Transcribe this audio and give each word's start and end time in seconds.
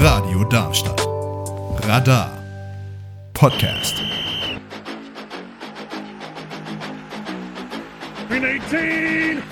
Radio 0.00 0.42
Darmstadt. 0.50 1.00
Radar. 1.86 2.36
Podcast. 3.32 4.02
Green 8.28 8.44
18! 8.44 9.42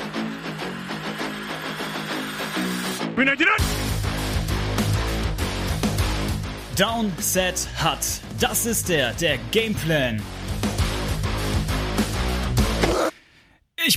Green 3.14 3.28
19! 3.28 3.46
Down, 6.74 7.12
Set, 7.20 7.68
Hut. 7.80 7.98
Das 8.40 8.66
ist 8.66 8.88
der, 8.88 9.12
der 9.12 9.38
Gameplan. 9.52 10.20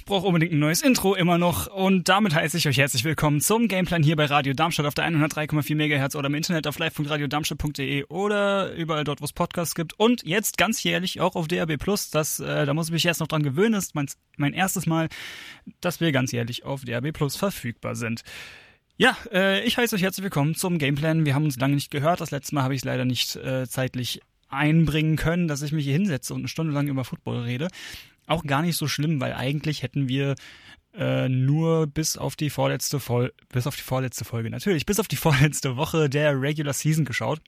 Brauche 0.09 0.25
unbedingt 0.25 0.53
ein 0.53 0.59
neues 0.59 0.81
Intro 0.81 1.13
immer 1.13 1.37
noch 1.37 1.67
und 1.67 2.09
damit 2.09 2.33
heiße 2.33 2.57
ich 2.57 2.67
euch 2.67 2.79
herzlich 2.79 3.03
willkommen 3.03 3.41
zum 3.41 3.67
Gameplan 3.67 4.01
hier 4.01 4.15
bei 4.15 4.25
Radio 4.25 4.55
Darmstadt 4.55 4.87
auf 4.87 4.95
der 4.95 5.07
103,4 5.07 5.75
MHz 5.75 6.15
oder 6.15 6.25
im 6.25 6.33
Internet 6.33 6.65
auf 6.65 6.79
live.radiodarmstadt.de 6.79 8.05
oder 8.05 8.73
überall 8.73 9.03
dort, 9.03 9.21
wo 9.21 9.25
es 9.25 9.33
Podcasts 9.33 9.75
gibt 9.75 9.93
und 9.99 10.23
jetzt 10.23 10.57
ganz 10.57 10.81
jährlich 10.81 11.21
auch 11.21 11.35
auf 11.35 11.47
DAB 11.47 11.77
Plus. 11.77 12.09
Äh, 12.11 12.65
da 12.65 12.73
muss 12.73 12.87
ich 12.87 12.91
mich 12.91 13.05
erst 13.05 13.19
noch 13.19 13.27
dran 13.27 13.43
gewöhnen. 13.43 13.73
Das 13.73 13.83
ist 13.83 13.95
mein, 13.95 14.07
mein 14.35 14.53
erstes 14.53 14.87
Mal, 14.87 15.09
dass 15.79 16.01
wir 16.01 16.11
ganz 16.11 16.31
jährlich 16.31 16.65
auf 16.65 16.85
DAB 16.85 17.11
Plus 17.11 17.35
verfügbar 17.35 17.95
sind. 17.95 18.23
Ja, 18.97 19.15
äh, 19.31 19.63
ich 19.63 19.77
heiße 19.77 19.95
euch 19.95 20.01
herzlich 20.01 20.23
willkommen 20.23 20.55
zum 20.55 20.79
Gameplan. 20.79 21.27
Wir 21.27 21.35
haben 21.35 21.45
uns 21.45 21.59
lange 21.59 21.75
nicht 21.75 21.91
gehört. 21.91 22.19
Das 22.19 22.31
letzte 22.31 22.55
Mal 22.55 22.63
habe 22.63 22.73
ich 22.73 22.79
es 22.79 22.85
leider 22.85 23.05
nicht 23.05 23.35
äh, 23.35 23.67
zeitlich 23.67 24.21
einbringen 24.47 25.17
können, 25.17 25.47
dass 25.47 25.61
ich 25.61 25.71
mich 25.71 25.85
hier 25.85 25.93
hinsetze 25.93 26.33
und 26.33 26.39
eine 26.39 26.47
Stunde 26.47 26.73
lang 26.73 26.87
über 26.87 27.03
Football 27.03 27.41
rede 27.41 27.67
auch 28.29 28.43
gar 28.43 28.61
nicht 28.61 28.77
so 28.77 28.87
schlimm, 28.87 29.19
weil 29.19 29.33
eigentlich 29.33 29.83
hätten 29.83 30.07
wir 30.07 30.35
äh, 30.93 31.29
nur 31.29 31.87
bis 31.87 32.17
auf 32.17 32.35
die 32.35 32.49
vorletzte 32.49 32.99
Folge, 32.99 33.33
bis 33.49 33.67
auf 33.67 33.75
die 33.75 33.83
vorletzte 33.83 34.25
Folge 34.25 34.49
natürlich, 34.49 34.85
bis 34.85 34.99
auf 34.99 35.07
die 35.07 35.15
vorletzte 35.17 35.77
Woche 35.77 36.09
der 36.09 36.39
Regular 36.39 36.73
Season 36.73 37.05
geschaut. 37.05 37.41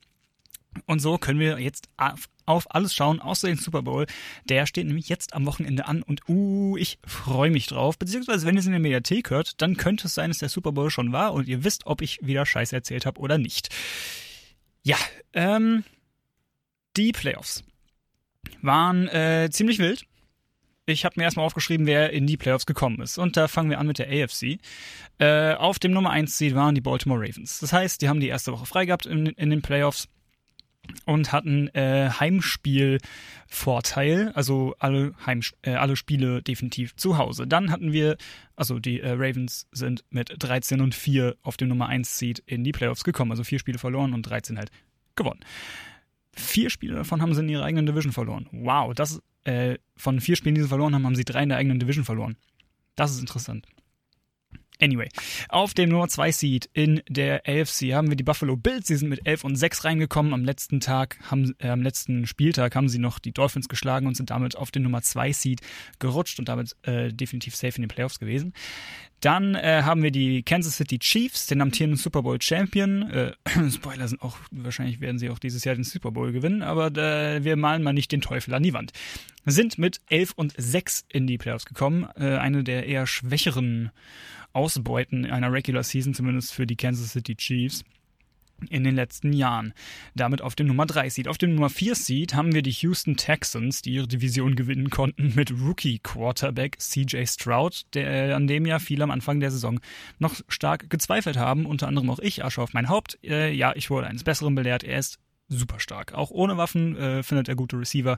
Und 0.85 0.99
so 0.99 1.17
können 1.17 1.39
wir 1.39 1.59
jetzt 1.59 1.89
auf, 1.97 2.29
auf 2.45 2.73
alles 2.73 2.95
schauen, 2.95 3.19
außer 3.19 3.49
den 3.49 3.57
Super 3.57 3.81
Bowl. 3.81 4.05
Der 4.45 4.65
steht 4.65 4.87
nämlich 4.87 5.09
jetzt 5.09 5.33
am 5.33 5.45
Wochenende 5.45 5.85
an 5.85 6.01
und 6.01 6.21
uh, 6.29 6.77
ich 6.77 6.97
freue 7.05 7.51
mich 7.51 7.67
drauf. 7.67 7.97
Beziehungsweise, 7.97 8.47
wenn 8.47 8.55
ihr 8.55 8.61
es 8.61 8.67
in 8.67 8.71
der 8.71 8.79
Mediathek 8.79 9.31
hört, 9.31 9.61
dann 9.61 9.75
könnte 9.75 10.07
es 10.07 10.13
sein, 10.13 10.29
dass 10.29 10.37
der 10.37 10.47
Super 10.47 10.71
Bowl 10.71 10.89
schon 10.89 11.11
war 11.11 11.33
und 11.33 11.49
ihr 11.49 11.65
wisst, 11.65 11.87
ob 11.87 12.01
ich 12.01 12.19
wieder 12.21 12.45
Scheiße 12.45 12.73
erzählt 12.73 13.05
habe 13.05 13.19
oder 13.19 13.37
nicht. 13.37 13.67
Ja, 14.81 14.97
ähm, 15.33 15.83
die 16.95 17.11
Playoffs 17.11 17.63
waren 18.61 19.09
äh, 19.09 19.49
ziemlich 19.51 19.79
wild 19.79 20.05
ich 20.91 21.05
habe 21.05 21.15
mir 21.17 21.23
erstmal 21.23 21.45
aufgeschrieben, 21.45 21.87
wer 21.87 22.11
in 22.11 22.27
die 22.27 22.37
Playoffs 22.37 22.65
gekommen 22.65 23.01
ist. 23.01 23.17
Und 23.17 23.37
da 23.37 23.47
fangen 23.47 23.69
wir 23.69 23.79
an 23.79 23.87
mit 23.87 23.99
der 23.99 24.07
AFC. 24.07 24.59
Äh, 25.19 25.53
auf 25.55 25.79
dem 25.79 25.91
Nummer 25.91 26.11
1 26.11 26.37
Seed 26.37 26.55
waren 26.55 26.75
die 26.75 26.81
Baltimore 26.81 27.19
Ravens. 27.19 27.59
Das 27.59 27.73
heißt, 27.73 28.01
die 28.01 28.09
haben 28.09 28.19
die 28.19 28.27
erste 28.27 28.51
Woche 28.51 28.65
frei 28.65 28.85
gehabt 28.85 29.05
in, 29.05 29.27
in 29.27 29.49
den 29.49 29.61
Playoffs 29.61 30.07
und 31.05 31.31
hatten 31.31 31.69
äh, 31.69 32.09
Heimspielvorteil, 32.09 34.31
also 34.33 34.75
alle, 34.79 35.13
Heim, 35.25 35.41
äh, 35.61 35.75
alle 35.75 35.95
Spiele 35.95 36.41
definitiv 36.41 36.95
zu 36.95 37.17
Hause. 37.17 37.47
Dann 37.47 37.71
hatten 37.71 37.93
wir, 37.93 38.17
also 38.55 38.79
die 38.79 38.99
äh, 38.99 39.11
Ravens 39.11 39.67
sind 39.71 40.03
mit 40.09 40.33
13 40.39 40.81
und 40.81 40.95
4 40.95 41.35
auf 41.43 41.57
dem 41.57 41.67
Nummer 41.69 41.87
1 41.87 42.17
Seed 42.17 42.41
in 42.45 42.63
die 42.63 42.71
Playoffs 42.71 43.03
gekommen, 43.03 43.29
also 43.31 43.43
vier 43.43 43.59
Spiele 43.59 43.77
verloren 43.77 44.13
und 44.13 44.23
13 44.23 44.57
halt 44.57 44.71
gewonnen. 45.15 45.41
Vier 46.33 46.69
Spiele 46.69 46.95
davon 46.95 47.21
haben 47.21 47.33
sie 47.33 47.41
in 47.41 47.49
ihrer 47.49 47.65
eigenen 47.65 47.85
Division 47.85 48.13
verloren. 48.13 48.47
Wow, 48.51 48.93
das 48.93 49.21
äh, 49.43 49.77
von 49.97 50.21
vier 50.21 50.35
Spielen, 50.35 50.55
die 50.55 50.61
sie 50.61 50.67
verloren 50.67 50.93
haben, 50.95 51.05
haben 51.05 51.15
sie 51.15 51.25
drei 51.25 51.43
in 51.43 51.49
der 51.49 51.57
eigenen 51.57 51.79
Division 51.79 52.05
verloren. 52.05 52.37
Das 52.95 53.11
ist 53.11 53.19
interessant. 53.19 53.67
Anyway, 54.81 55.09
auf 55.49 55.73
dem 55.75 55.89
Nummer 55.89 56.07
2 56.07 56.31
Seed 56.31 56.69
in 56.73 57.01
der 57.07 57.43
AFC 57.45 57.93
haben 57.93 58.09
wir 58.09 58.15
die 58.15 58.23
Buffalo 58.23 58.57
Bills. 58.57 58.87
Sie 58.87 58.95
sind 58.95 59.09
mit 59.09 59.27
11 59.27 59.43
und 59.43 59.55
6 59.55 59.83
reingekommen. 59.85 60.33
Am 60.33 60.43
letzten 60.43 60.79
Tag, 60.79 61.19
haben, 61.29 61.53
äh, 61.59 61.69
am 61.69 61.83
letzten 61.83 62.25
Spieltag 62.25 62.75
haben 62.75 62.89
sie 62.89 62.97
noch 62.97 63.19
die 63.19 63.31
Dolphins 63.31 63.69
geschlagen 63.69 64.07
und 64.07 64.17
sind 64.17 64.31
damit 64.31 64.57
auf 64.57 64.71
den 64.71 64.81
Nummer 64.81 65.03
2 65.03 65.33
Seed 65.33 65.61
gerutscht 65.99 66.39
und 66.39 66.49
damit 66.49 66.75
äh, 66.81 67.13
definitiv 67.13 67.55
safe 67.55 67.75
in 67.75 67.83
den 67.83 67.89
Playoffs 67.89 68.19
gewesen. 68.19 68.53
Dann 69.21 69.53
äh, 69.53 69.83
haben 69.83 70.01
wir 70.01 70.09
die 70.09 70.41
Kansas 70.41 70.77
City 70.77 70.97
Chiefs, 70.97 71.45
den 71.45 71.61
amtierenden 71.61 71.97
Super 71.97 72.23
Bowl 72.23 72.41
Champion. 72.41 73.03
Äh, 73.11 73.33
Spoiler 73.71 74.07
sind 74.07 74.23
auch, 74.23 74.37
wahrscheinlich 74.49 74.99
werden 74.99 75.19
sie 75.19 75.29
auch 75.29 75.37
dieses 75.37 75.63
Jahr 75.63 75.75
den 75.75 75.83
Super 75.83 76.11
Bowl 76.11 76.31
gewinnen, 76.31 76.63
aber 76.63 76.87
äh, 76.97 77.43
wir 77.43 77.55
malen 77.55 77.83
mal 77.83 77.93
nicht 77.93 78.11
den 78.11 78.21
Teufel 78.21 78.55
an 78.55 78.63
die 78.63 78.73
Wand. 78.73 78.93
Sind 79.45 79.77
mit 79.77 80.01
11 80.09 80.33
und 80.35 80.53
6 80.57 81.05
in 81.09 81.27
die 81.27 81.37
Playoffs 81.37 81.65
gekommen. 81.65 82.07
Äh, 82.15 82.37
eine 82.37 82.63
der 82.63 82.87
eher 82.87 83.05
schwächeren 83.05 83.91
Ausbeuten 84.53 85.25
einer 85.25 85.51
Regular 85.51 85.83
Season, 85.83 86.13
zumindest 86.13 86.53
für 86.53 86.67
die 86.67 86.75
Kansas 86.75 87.11
City 87.11 87.35
Chiefs 87.35 87.83
in 88.69 88.83
den 88.83 88.95
letzten 88.95 89.33
Jahren. 89.33 89.73
Damit 90.15 90.41
auf 90.41 90.55
dem 90.55 90.67
Nummer 90.67 90.85
3 90.85 91.09
Seed. 91.09 91.27
Auf 91.27 91.37
dem 91.37 91.55
Nummer 91.55 91.69
4 91.69 91.95
Seed 91.95 92.35
haben 92.35 92.53
wir 92.53 92.61
die 92.61 92.71
Houston 92.71 93.17
Texans, 93.17 93.81
die 93.81 93.93
ihre 93.93 94.07
Division 94.07 94.55
gewinnen 94.55 94.89
konnten 94.89 95.33
mit 95.35 95.51
Rookie-Quarterback 95.51 96.79
CJ 96.79 97.25
Stroud, 97.25 97.81
der, 97.93 98.35
an 98.35 98.47
dem 98.47 98.65
ja 98.65 98.79
viele 98.79 99.03
am 99.03 99.11
Anfang 99.11 99.39
der 99.39 99.51
Saison 99.51 99.79
noch 100.19 100.35
stark 100.47 100.89
gezweifelt 100.89 101.37
haben, 101.37 101.65
unter 101.65 101.87
anderem 101.87 102.09
auch 102.09 102.19
ich, 102.19 102.43
Asche 102.43 102.61
auf 102.61 102.73
mein 102.73 102.89
Haupt. 102.89 103.17
Äh, 103.23 103.51
ja, 103.51 103.73
ich 103.75 103.89
wurde 103.89 104.07
eines 104.07 104.23
Besseren 104.23 104.55
belehrt. 104.55 104.83
Er 104.83 104.99
ist 104.99 105.17
super 105.47 105.79
stark. 105.79 106.13
Auch 106.13 106.31
ohne 106.31 106.57
Waffen 106.57 106.95
äh, 106.95 107.23
findet 107.23 107.49
er 107.49 107.55
gute 107.55 107.77
Receiver, 107.77 108.15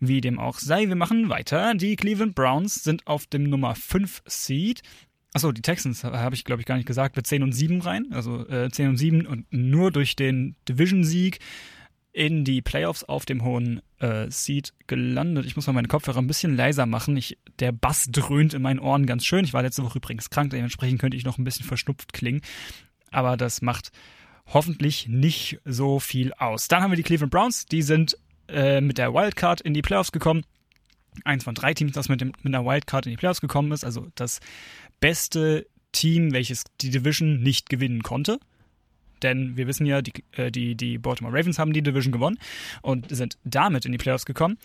wie 0.00 0.20
dem 0.20 0.38
auch 0.38 0.58
sei. 0.58 0.88
Wir 0.88 0.96
machen 0.96 1.28
weiter. 1.28 1.74
Die 1.74 1.96
Cleveland 1.96 2.34
Browns 2.34 2.82
sind 2.82 3.06
auf 3.06 3.26
dem 3.26 3.44
Nummer 3.44 3.74
5 3.74 4.22
Seed 4.26 4.82
Achso, 5.34 5.50
die 5.50 5.62
Texans 5.62 6.04
habe 6.04 6.34
ich, 6.34 6.44
glaube 6.44 6.60
ich, 6.60 6.66
gar 6.66 6.76
nicht 6.76 6.86
gesagt, 6.86 7.16
mit 7.16 7.26
10 7.26 7.42
und 7.42 7.52
7 7.52 7.80
rein. 7.80 8.06
Also 8.12 8.46
äh, 8.48 8.70
10 8.70 8.90
und 8.90 8.96
7 8.98 9.26
und 9.26 9.46
nur 9.50 9.90
durch 9.90 10.14
den 10.14 10.56
Division-Sieg 10.68 11.38
in 12.12 12.44
die 12.44 12.60
Playoffs 12.60 13.04
auf 13.04 13.24
dem 13.24 13.42
hohen 13.42 13.80
äh, 13.98 14.30
Seed 14.30 14.74
gelandet. 14.86 15.46
Ich 15.46 15.56
muss 15.56 15.66
mal 15.66 15.72
meine 15.72 15.88
Kopfhörer 15.88 16.18
ein 16.18 16.26
bisschen 16.26 16.54
leiser 16.54 16.84
machen. 16.84 17.16
Ich, 17.16 17.38
der 17.58 17.72
Bass 17.72 18.08
dröhnt 18.10 18.52
in 18.52 18.60
meinen 18.60 18.78
Ohren 18.78 19.06
ganz 19.06 19.24
schön. 19.24 19.46
Ich 19.46 19.54
war 19.54 19.62
letzte 19.62 19.82
Woche 19.82 19.98
übrigens 19.98 20.28
krank, 20.28 20.50
dementsprechend 20.50 21.00
könnte 21.00 21.16
ich 21.16 21.24
noch 21.24 21.38
ein 21.38 21.44
bisschen 21.44 21.64
verschnupft 21.64 22.12
klingen. 22.12 22.42
Aber 23.10 23.38
das 23.38 23.62
macht 23.62 23.90
hoffentlich 24.46 25.08
nicht 25.08 25.60
so 25.64 25.98
viel 25.98 26.34
aus. 26.34 26.68
Dann 26.68 26.82
haben 26.82 26.92
wir 26.92 26.96
die 26.96 27.02
Cleveland 27.02 27.30
Browns. 27.30 27.64
Die 27.64 27.80
sind 27.80 28.18
äh, 28.48 28.82
mit 28.82 28.98
der 28.98 29.14
Wildcard 29.14 29.62
in 29.62 29.72
die 29.72 29.82
Playoffs 29.82 30.12
gekommen 30.12 30.44
eins 31.24 31.44
von 31.44 31.54
drei 31.54 31.74
Teams, 31.74 31.92
das 31.92 32.08
mit, 32.08 32.20
dem, 32.20 32.32
mit 32.42 32.54
einer 32.54 32.64
Wildcard 32.64 33.06
in 33.06 33.10
die 33.10 33.16
Playoffs 33.16 33.40
gekommen 33.40 33.72
ist. 33.72 33.84
Also 33.84 34.08
das 34.14 34.40
beste 35.02 35.66
Team, 35.92 36.32
welches 36.32 36.64
die 36.80 36.88
Division 36.88 37.42
nicht 37.42 37.68
gewinnen 37.68 38.02
konnte. 38.02 38.38
Denn 39.22 39.56
wir 39.56 39.66
wissen 39.66 39.84
ja, 39.84 40.00
die, 40.00 40.12
äh, 40.32 40.50
die, 40.50 40.74
die 40.74 40.96
Baltimore 40.96 41.36
Ravens 41.36 41.58
haben 41.58 41.74
die 41.74 41.82
Division 41.82 42.12
gewonnen 42.12 42.38
und 42.80 43.14
sind 43.14 43.36
damit 43.44 43.84
in 43.84 43.92
die 43.92 43.98
Playoffs 43.98 44.24
gekommen. 44.24 44.58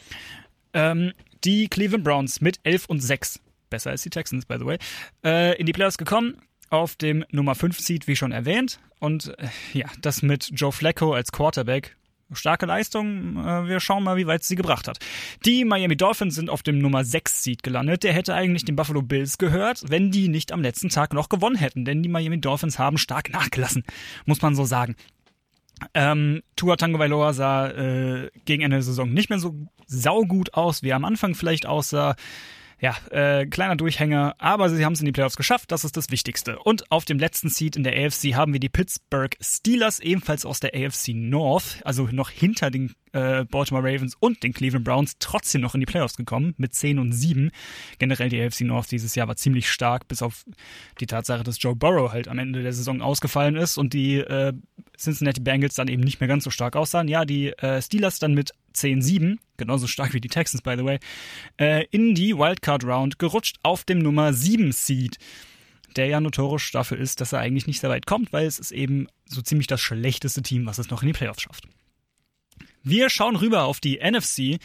Ähm, 0.73 1.11
die 1.43 1.67
Cleveland 1.67 2.03
Browns 2.03 2.39
mit 2.39 2.59
11 2.63 2.85
und 2.85 3.01
6, 3.01 3.39
besser 3.69 3.91
als 3.91 4.03
die 4.03 4.09
Texans, 4.09 4.45
by 4.45 4.55
the 4.57 4.65
way, 4.65 4.77
äh, 5.25 5.59
in 5.59 5.65
die 5.65 5.73
Playoffs 5.73 5.97
gekommen. 5.97 6.37
Auf 6.69 6.95
dem 6.95 7.23
Nummer 7.31 7.55
5 7.55 7.79
Seed, 7.79 8.07
wie 8.07 8.15
schon 8.15 8.31
erwähnt. 8.31 8.79
Und 8.99 9.37
äh, 9.37 9.47
ja, 9.73 9.87
das 10.01 10.21
mit 10.21 10.51
Joe 10.53 10.71
Flacco 10.71 11.13
als 11.13 11.31
Quarterback 11.31 11.95
starke 12.31 12.65
Leistung. 12.65 13.37
Äh, 13.37 13.67
wir 13.67 13.79
schauen 13.79 14.03
mal, 14.03 14.17
wie 14.17 14.27
weit 14.27 14.43
sie 14.43 14.55
gebracht 14.55 14.87
hat. 14.87 14.99
Die 15.45 15.65
Miami 15.65 15.95
Dolphins 15.95 16.35
sind 16.35 16.49
auf 16.49 16.63
dem 16.63 16.79
Nummer 16.79 17.03
6 17.03 17.43
Seed 17.43 17.63
gelandet. 17.63 18.03
Der 18.03 18.13
hätte 18.13 18.33
eigentlich 18.33 18.65
den 18.65 18.75
Buffalo 18.75 19.01
Bills 19.01 19.37
gehört, 19.37 19.83
wenn 19.87 20.11
die 20.11 20.27
nicht 20.27 20.51
am 20.51 20.61
letzten 20.61 20.89
Tag 20.89 21.13
noch 21.13 21.29
gewonnen 21.29 21.55
hätten. 21.55 21.85
Denn 21.85 22.03
die 22.03 22.09
Miami 22.09 22.39
Dolphins 22.39 22.79
haben 22.79 22.97
stark 22.97 23.31
nachgelassen, 23.31 23.83
muss 24.25 24.41
man 24.41 24.55
so 24.55 24.65
sagen. 24.65 24.95
Ähm, 25.93 26.41
Tua 26.55 26.75
Tagovailoa 26.75 27.33
sah 27.33 27.67
äh, 27.67 28.31
gegen 28.45 28.63
Ende 28.63 28.77
der 28.77 28.83
Saison 28.83 29.11
nicht 29.11 29.29
mehr 29.29 29.39
so 29.39 29.55
saugut 29.85 30.55
aus, 30.55 30.81
wie 30.81 30.89
er 30.89 30.95
am 30.95 31.05
Anfang 31.05 31.35
vielleicht 31.35 31.65
aussah 31.65 32.15
ja, 32.79 32.95
äh, 33.09 33.47
kleiner 33.47 33.75
Durchhänger, 33.75 34.35
aber 34.37 34.69
sie 34.69 34.85
haben 34.85 34.93
es 34.93 34.99
in 34.99 35.07
die 35.07 35.11
Playoffs 35.11 35.35
geschafft, 35.35 35.71
das 35.71 35.83
ist 35.83 35.97
das 35.97 36.11
Wichtigste. 36.11 36.59
Und 36.59 36.91
auf 36.91 37.05
dem 37.05 37.17
letzten 37.17 37.49
Seed 37.49 37.75
in 37.75 37.83
der 37.83 37.93
AFC 37.93 38.35
haben 38.35 38.53
wir 38.53 38.59
die 38.59 38.69
Pittsburgh 38.69 39.35
Steelers, 39.41 39.99
ebenfalls 39.99 40.45
aus 40.45 40.59
der 40.59 40.75
AFC 40.75 41.09
North, 41.15 41.81
also 41.83 42.07
noch 42.11 42.29
hinter 42.29 42.69
den 42.69 42.93
äh, 43.13 43.45
Baltimore 43.45 43.83
Ravens 43.83 44.15
und 44.19 44.43
den 44.43 44.53
Cleveland 44.53 44.85
Browns 44.85 45.15
trotzdem 45.17 45.61
noch 45.61 45.73
in 45.73 45.79
die 45.79 45.87
Playoffs 45.87 46.17
gekommen 46.17 46.53
mit 46.57 46.75
10 46.75 46.99
und 46.99 47.13
7. 47.13 47.51
Generell 47.97 48.29
die 48.29 48.41
AFC 48.41 48.61
North 48.61 48.91
dieses 48.91 49.15
Jahr 49.15 49.27
war 49.27 49.37
ziemlich 49.37 49.71
stark, 49.71 50.07
bis 50.07 50.21
auf 50.21 50.45
die 50.99 51.07
Tatsache, 51.07 51.43
dass 51.43 51.61
Joe 51.61 51.75
Burrow 51.75 52.11
halt 52.11 52.27
am 52.27 52.37
Ende 52.37 52.61
der 52.61 52.73
Saison 52.73 53.01
ausgefallen 53.01 53.55
ist 53.55 53.77
und 53.77 53.93
die 53.93 54.17
äh, 54.17 54.53
Cincinnati 54.97 55.41
Bengals 55.41 55.75
dann 55.75 55.87
eben 55.87 56.03
nicht 56.03 56.19
mehr 56.19 56.27
ganz 56.27 56.43
so 56.43 56.51
stark 56.51 56.75
aussahen. 56.75 57.07
Ja, 57.07 57.25
die 57.25 57.49
äh, 57.57 57.81
Steelers 57.81 58.19
dann 58.19 58.35
mit 58.35 58.51
10-7, 58.77 59.37
genauso 59.57 59.87
stark 59.87 60.13
wie 60.13 60.21
die 60.21 60.29
Texans, 60.29 60.61
by 60.61 60.75
the 60.77 60.85
way, 60.85 60.99
äh, 61.57 61.85
in 61.91 62.15
die 62.15 62.37
Wildcard 62.37 62.83
Round 62.83 63.19
gerutscht 63.19 63.57
auf 63.63 63.83
dem 63.83 63.99
Nummer 63.99 64.33
7 64.33 64.71
Seed 64.71 65.17
der 65.97 66.07
ja 66.07 66.21
notorisch 66.21 66.71
dafür 66.71 66.97
ist, 66.97 67.21
dass 67.21 67.33
er 67.33 67.39
eigentlich 67.39 67.67
nicht 67.67 67.79
sehr 67.79 67.89
weit 67.89 68.05
kommt, 68.05 68.31
weil 68.31 68.45
es 68.45 68.59
ist 68.59 68.71
eben 68.71 69.07
so 69.25 69.41
ziemlich 69.41 69.67
das 69.67 69.81
schlechteste 69.81 70.41
Team, 70.41 70.65
was 70.65 70.77
es 70.77 70.89
noch 70.89 71.01
in 71.01 71.07
die 71.07 71.13
Playoffs 71.13 71.41
schafft. 71.41 71.67
Wir 72.83 73.09
schauen 73.09 73.35
rüber 73.35 73.63
auf 73.65 73.79
die 73.79 73.99
NFC. 73.99 74.59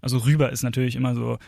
Also 0.00 0.18
rüber 0.18 0.50
ist 0.50 0.62
natürlich 0.62 0.96
immer 0.96 1.14
so 1.14 1.38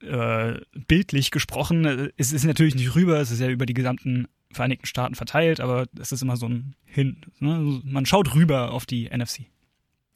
äh, 0.00 0.60
bildlich 0.88 1.30
gesprochen. 1.30 2.10
Es 2.16 2.32
ist 2.32 2.44
natürlich 2.44 2.74
nicht 2.74 2.94
rüber, 2.94 3.20
es 3.20 3.30
ist 3.30 3.40
ja 3.40 3.48
über 3.48 3.66
die 3.66 3.74
gesamten 3.74 4.26
Vereinigten 4.50 4.86
Staaten 4.86 5.14
verteilt, 5.14 5.60
aber 5.60 5.86
es 5.98 6.12
ist 6.12 6.22
immer 6.22 6.36
so 6.36 6.46
ein 6.46 6.74
Hin. 6.84 7.22
Ne? 7.38 7.80
Man 7.84 8.04
schaut 8.04 8.34
rüber 8.34 8.72
auf 8.72 8.84
die 8.84 9.08
NFC. 9.08 9.46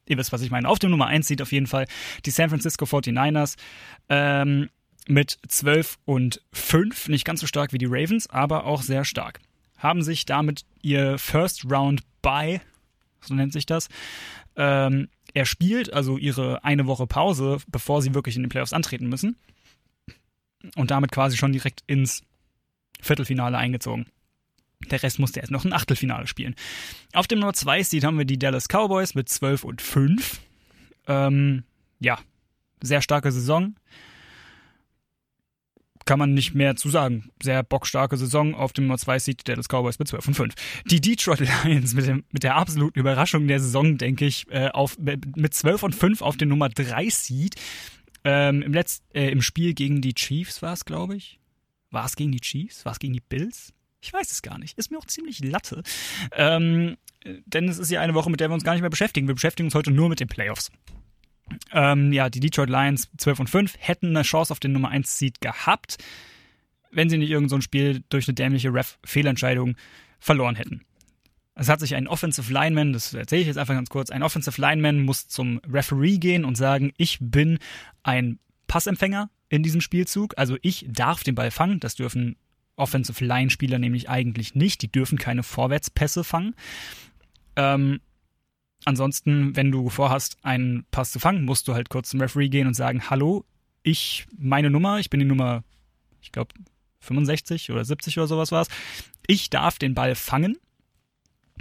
Ihr 0.07 0.17
wisst, 0.17 0.31
was 0.31 0.41
ich 0.41 0.51
meine. 0.51 0.67
Auf 0.67 0.79
dem 0.79 0.91
Nummer 0.91 1.07
1 1.07 1.27
sieht 1.27 1.41
auf 1.41 1.51
jeden 1.51 1.67
Fall 1.67 1.85
die 2.25 2.31
San 2.31 2.49
Francisco 2.49 2.85
49ers 2.85 3.55
ähm, 4.09 4.69
mit 5.07 5.37
12 5.47 5.97
und 6.05 6.41
5. 6.53 7.09
Nicht 7.09 7.25
ganz 7.25 7.41
so 7.41 7.47
stark 7.47 7.73
wie 7.73 7.77
die 7.77 7.87
Ravens, 7.87 8.29
aber 8.29 8.65
auch 8.65 8.81
sehr 8.81 9.05
stark. 9.05 9.39
Haben 9.77 10.01
sich 10.01 10.25
damit 10.25 10.65
ihr 10.81 11.17
First 11.17 11.65
Round 11.69 12.01
Bye, 12.21 12.61
so 13.21 13.33
nennt 13.33 13.53
sich 13.53 13.65
das, 13.65 13.89
ähm, 14.55 15.07
erspielt, 15.33 15.93
also 15.93 16.17
ihre 16.17 16.63
eine 16.63 16.87
Woche 16.87 17.05
Pause, 17.05 17.57
bevor 17.67 18.01
sie 18.01 18.13
wirklich 18.13 18.35
in 18.35 18.43
den 18.43 18.49
Playoffs 18.49 18.73
antreten 18.73 19.07
müssen. 19.07 19.37
Und 20.75 20.91
damit 20.91 21.11
quasi 21.11 21.37
schon 21.37 21.51
direkt 21.51 21.83
ins 21.85 22.23
Viertelfinale 23.01 23.57
eingezogen. 23.57 24.07
Der 24.85 25.01
Rest 25.01 25.19
musste 25.19 25.39
erst 25.39 25.51
noch 25.51 25.65
ein 25.65 25.73
Achtelfinale 25.73 26.27
spielen. 26.27 26.55
Auf 27.13 27.27
dem 27.27 27.39
Nummer 27.39 27.53
2 27.53 27.83
Seed 27.83 28.03
haben 28.03 28.17
wir 28.17 28.25
die 28.25 28.39
Dallas 28.39 28.67
Cowboys 28.67 29.15
mit 29.15 29.27
12 29.27 29.63
und 29.63 29.81
5. 29.81 30.39
Ähm, 31.07 31.63
ja, 31.99 32.19
sehr 32.81 33.01
starke 33.01 33.31
Saison. 33.31 33.75
Kann 36.05 36.19
man 36.19 36.33
nicht 36.33 36.53
mehr 36.53 36.77
zu 36.77 36.89
sagen. 36.89 37.31
Sehr 37.41 37.63
bockstarke 37.63 38.15
Saison 38.15 38.55
auf 38.55 38.71
dem 38.71 38.85
Nummer 38.85 38.97
2 38.97 39.19
Seed 39.19 39.47
Dallas 39.47 39.67
Cowboys 39.67 39.99
mit 39.99 40.07
12 40.07 40.27
und 40.29 40.33
5. 40.35 40.53
Die 40.85 41.01
Detroit 41.01 41.39
Lions 41.63 41.95
mit, 41.95 42.05
dem, 42.05 42.23
mit 42.31 42.43
der 42.43 42.55
absoluten 42.55 42.99
Überraschung 42.99 43.47
der 43.47 43.59
Saison, 43.59 43.97
denke 43.97 44.25
ich, 44.25 44.49
äh, 44.49 44.69
auf, 44.69 44.97
mit 44.99 45.53
12 45.53 45.83
und 45.83 45.95
5 45.95 46.21
auf 46.21 46.37
dem 46.37 46.49
Nummer 46.49 46.69
3 46.69 47.09
Seed. 47.09 47.55
Ähm, 48.23 48.61
im, 48.61 48.73
Letz-, 48.73 49.01
äh, 49.13 49.29
Im 49.31 49.41
Spiel 49.41 49.73
gegen 49.73 50.01
die 50.01 50.13
Chiefs 50.13 50.61
war 50.61 50.73
es, 50.73 50.85
glaube 50.85 51.15
ich. 51.15 51.39
War 51.91 52.05
es 52.05 52.15
gegen 52.15 52.31
die 52.31 52.41
Chiefs? 52.41 52.85
War 52.85 52.93
es 52.93 52.99
gegen 52.99 53.13
die 53.13 53.21
Bills? 53.21 53.73
Ich 54.01 54.13
weiß 54.13 54.31
es 54.31 54.41
gar 54.41 54.57
nicht. 54.57 54.77
Ist 54.77 54.91
mir 54.91 54.97
auch 54.97 55.05
ziemlich 55.05 55.43
Latte. 55.43 55.83
Ähm, 56.31 56.97
denn 57.45 57.67
es 57.67 57.79
ist 57.79 57.91
ja 57.91 58.01
eine 58.01 58.13
Woche, 58.13 58.29
mit 58.29 58.39
der 58.39 58.49
wir 58.49 58.53
uns 58.53 58.63
gar 58.63 58.73
nicht 58.73 58.81
mehr 58.81 58.89
beschäftigen. 58.89 59.27
Wir 59.27 59.35
beschäftigen 59.35 59.67
uns 59.67 59.75
heute 59.75 59.91
nur 59.91 60.09
mit 60.09 60.19
den 60.19 60.27
Playoffs. 60.27 60.71
Ähm, 61.71 62.11
ja, 62.11 62.29
die 62.29 62.39
Detroit 62.39 62.69
Lions 62.69 63.09
12 63.17 63.39
und 63.39 63.49
5 63.49 63.75
hätten 63.79 64.07
eine 64.07 64.23
Chance 64.23 64.51
auf 64.51 64.59
den 64.59 64.73
Nummer 64.73 64.89
1 64.89 65.17
Seed 65.17 65.41
gehabt, 65.41 65.97
wenn 66.91 67.09
sie 67.09 67.17
nicht 67.17 67.29
irgendein 67.29 67.61
so 67.61 67.61
Spiel 67.61 68.03
durch 68.09 68.27
eine 68.27 68.35
dämliche 68.35 68.73
Ref-Fehlentscheidung 68.73 69.75
verloren 70.19 70.55
hätten. 70.55 70.81
Es 71.55 71.69
hat 71.69 71.79
sich 71.79 71.95
ein 71.95 72.07
Offensive 72.07 72.51
Lineman, 72.53 72.93
das 72.93 73.13
erzähle 73.13 73.41
ich 73.41 73.47
jetzt 73.47 73.57
einfach 73.57 73.73
ganz 73.73 73.89
kurz, 73.89 74.11
ein 74.11 74.23
Offensive 74.23 74.61
Lineman 74.61 75.01
muss 75.03 75.27
zum 75.27 75.59
Referee 75.67 76.17
gehen 76.17 76.45
und 76.45 76.55
sagen, 76.55 76.93
ich 76.97 77.17
bin 77.19 77.57
ein 78.03 78.39
Passempfänger 78.67 79.29
in 79.49 79.63
diesem 79.63 79.81
Spielzug, 79.81 80.33
also 80.37 80.57
ich 80.61 80.85
darf 80.87 81.23
den 81.23 81.33
Ball 81.33 81.49
fangen, 81.49 81.79
das 81.79 81.95
dürfen 81.95 82.35
Offensive 82.77 83.25
Line 83.25 83.49
Spieler 83.49 83.79
nämlich 83.79 84.09
eigentlich 84.09 84.55
nicht. 84.55 84.81
Die 84.81 84.91
dürfen 84.91 85.17
keine 85.17 85.43
Vorwärtspässe 85.43 86.23
fangen. 86.23 86.55
Ähm, 87.55 87.99
ansonsten, 88.85 89.55
wenn 89.55 89.71
du 89.71 89.89
vorhast, 89.89 90.37
einen 90.43 90.85
Pass 90.91 91.11
zu 91.11 91.19
fangen, 91.19 91.43
musst 91.43 91.67
du 91.67 91.73
halt 91.73 91.89
kurz 91.89 92.09
zum 92.09 92.21
Referee 92.21 92.49
gehen 92.49 92.67
und 92.67 92.75
sagen, 92.75 93.09
hallo, 93.09 93.43
ich, 93.83 94.27
meine 94.37 94.69
Nummer, 94.69 94.99
ich 94.99 95.09
bin 95.09 95.19
die 95.19 95.25
Nummer, 95.25 95.63
ich 96.21 96.31
glaube, 96.31 96.53
65 97.01 97.71
oder 97.71 97.83
70 97.83 98.17
oder 98.17 98.27
sowas 98.27 98.51
war 98.51 98.61
es. 98.61 98.67
Ich 99.27 99.49
darf 99.49 99.79
den 99.79 99.93
Ball 99.93 100.15
fangen, 100.15 100.57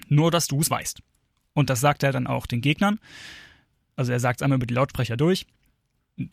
nur 0.08 0.30
dass 0.30 0.46
du 0.46 0.60
es 0.60 0.70
weißt. 0.70 1.02
Und 1.54 1.70
das 1.70 1.80
sagt 1.80 2.02
er 2.02 2.12
dann 2.12 2.26
auch 2.26 2.46
den 2.46 2.60
Gegnern. 2.60 3.00
Also 3.96 4.12
er 4.12 4.20
sagt 4.20 4.40
es 4.40 4.42
einmal 4.42 4.56
über 4.56 4.66
die 4.66 4.74
Lautsprecher 4.74 5.16
durch. 5.16 5.46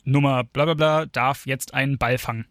Nummer 0.04 0.44
bla 0.44 0.66
bla 0.66 0.74
bla 0.74 1.06
darf 1.06 1.46
jetzt 1.46 1.74
einen 1.74 1.98
Ball 1.98 2.18
fangen. 2.18 2.46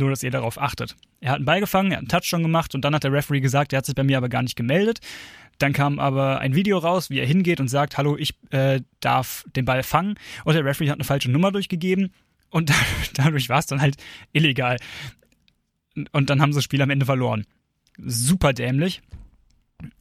Nur, 0.00 0.08
dass 0.08 0.22
ihr 0.22 0.30
darauf 0.30 0.58
achtet. 0.58 0.96
Er 1.20 1.32
hat 1.32 1.36
einen 1.36 1.44
Ball 1.44 1.60
gefangen, 1.60 1.90
er 1.90 1.98
hat 1.98 2.00
einen 2.00 2.08
Touchdown 2.08 2.42
gemacht 2.42 2.74
und 2.74 2.86
dann 2.86 2.94
hat 2.94 3.04
der 3.04 3.12
Referee 3.12 3.40
gesagt, 3.40 3.74
er 3.74 3.78
hat 3.78 3.86
sich 3.86 3.94
bei 3.94 4.02
mir 4.02 4.16
aber 4.16 4.30
gar 4.30 4.42
nicht 4.42 4.56
gemeldet. 4.56 5.00
Dann 5.58 5.74
kam 5.74 5.98
aber 5.98 6.40
ein 6.40 6.54
Video 6.54 6.78
raus, 6.78 7.10
wie 7.10 7.18
er 7.18 7.26
hingeht 7.26 7.60
und 7.60 7.68
sagt, 7.68 7.98
hallo, 7.98 8.16
ich 8.16 8.34
äh, 8.48 8.80
darf 9.00 9.44
den 9.54 9.66
Ball 9.66 9.82
fangen. 9.82 10.14
Und 10.44 10.54
der 10.54 10.64
Referee 10.64 10.88
hat 10.88 10.96
eine 10.96 11.04
falsche 11.04 11.30
Nummer 11.30 11.52
durchgegeben 11.52 12.14
und 12.48 12.72
dadurch 13.14 13.50
war 13.50 13.58
es 13.58 13.66
dann 13.66 13.82
halt 13.82 13.96
illegal. 14.32 14.78
Und 16.12 16.30
dann 16.30 16.40
haben 16.40 16.52
sie 16.52 16.58
das 16.58 16.64
Spiel 16.64 16.80
am 16.80 16.88
Ende 16.88 17.04
verloren. 17.04 17.44
Super 17.98 18.54
dämlich. 18.54 19.02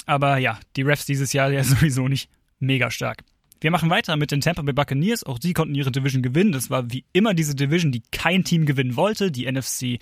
Aber 0.05 0.37
ja, 0.37 0.59
die 0.77 0.83
Refs 0.83 1.05
dieses 1.05 1.33
Jahr 1.33 1.51
ja 1.51 1.63
sowieso 1.65 2.07
nicht 2.07 2.29
mega 2.59 2.89
stark. 2.89 3.25
Wir 3.61 3.71
machen 3.71 3.89
weiter 3.89 4.15
mit 4.15 4.31
den 4.31 4.41
Tampa 4.41 4.61
Bay 4.61 4.73
Buccaneers. 4.73 5.23
Auch 5.23 5.39
sie 5.41 5.53
konnten 5.53 5.75
ihre 5.75 5.91
Division 5.91 6.23
gewinnen. 6.23 6.51
Das 6.51 6.69
war 6.69 6.91
wie 6.91 7.05
immer 7.13 7.33
diese 7.33 7.55
Division, 7.55 7.91
die 7.91 8.03
kein 8.11 8.43
Team 8.43 8.65
gewinnen 8.65 8.95
wollte. 8.95 9.31
Die 9.31 9.51
NFC 9.51 9.99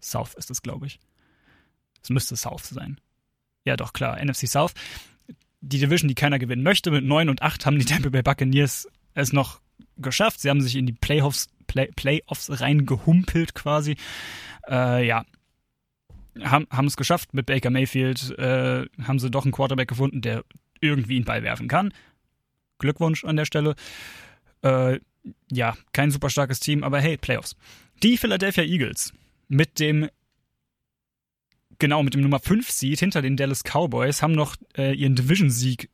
South 0.00 0.34
ist 0.34 0.50
es, 0.50 0.62
glaube 0.62 0.86
ich. 0.86 0.98
Es 2.02 2.10
müsste 2.10 2.36
South 2.36 2.64
sein. 2.64 2.98
Ja, 3.64 3.76
doch, 3.76 3.92
klar, 3.92 4.22
NFC 4.22 4.46
South. 4.48 4.72
Die 5.60 5.78
Division, 5.78 6.08
die 6.08 6.14
keiner 6.14 6.38
gewinnen 6.38 6.62
möchte. 6.62 6.90
Mit 6.90 7.04
9 7.04 7.28
und 7.28 7.42
8 7.42 7.66
haben 7.66 7.78
die 7.78 7.84
Tampa 7.84 8.10
Bay 8.10 8.22
Buccaneers 8.22 8.88
es 9.14 9.32
noch 9.32 9.60
geschafft. 9.96 10.40
Sie 10.40 10.50
haben 10.50 10.60
sich 10.60 10.76
in 10.76 10.86
die 10.86 10.92
Playoffs, 10.92 11.48
Play, 11.66 11.90
Playoffs 11.94 12.60
reingehumpelt 12.60 13.54
quasi. 13.54 13.96
Äh, 14.68 15.06
ja, 15.06 15.24
haben, 16.42 16.66
haben 16.70 16.86
es 16.86 16.96
geschafft 16.96 17.34
mit 17.34 17.46
Baker 17.46 17.70
Mayfield, 17.70 18.36
äh, 18.38 18.86
haben 19.02 19.18
sie 19.18 19.30
doch 19.30 19.44
einen 19.44 19.52
Quarterback 19.52 19.88
gefunden, 19.88 20.20
der 20.20 20.44
irgendwie 20.80 21.16
einen 21.16 21.24
Ball 21.24 21.42
werfen 21.42 21.68
kann. 21.68 21.92
Glückwunsch 22.78 23.24
an 23.24 23.36
der 23.36 23.44
Stelle. 23.44 23.74
Äh, 24.62 25.00
ja, 25.50 25.74
kein 25.92 26.10
super 26.10 26.30
starkes 26.30 26.60
Team, 26.60 26.84
aber 26.84 27.00
hey, 27.00 27.16
Playoffs. 27.16 27.56
Die 28.02 28.16
Philadelphia 28.16 28.64
Eagles 28.64 29.12
mit 29.48 29.78
dem 29.78 30.08
genau 31.78 32.02
mit 32.02 32.14
dem 32.14 32.20
Nummer 32.20 32.38
5 32.38 32.70
Seed 32.70 33.00
hinter 33.00 33.22
den 33.22 33.36
Dallas 33.36 33.62
Cowboys 33.64 34.22
haben 34.22 34.32
noch 34.32 34.56
äh, 34.76 34.94
ihren 34.94 35.16
Division 35.16 35.50
Sieg 35.50 35.90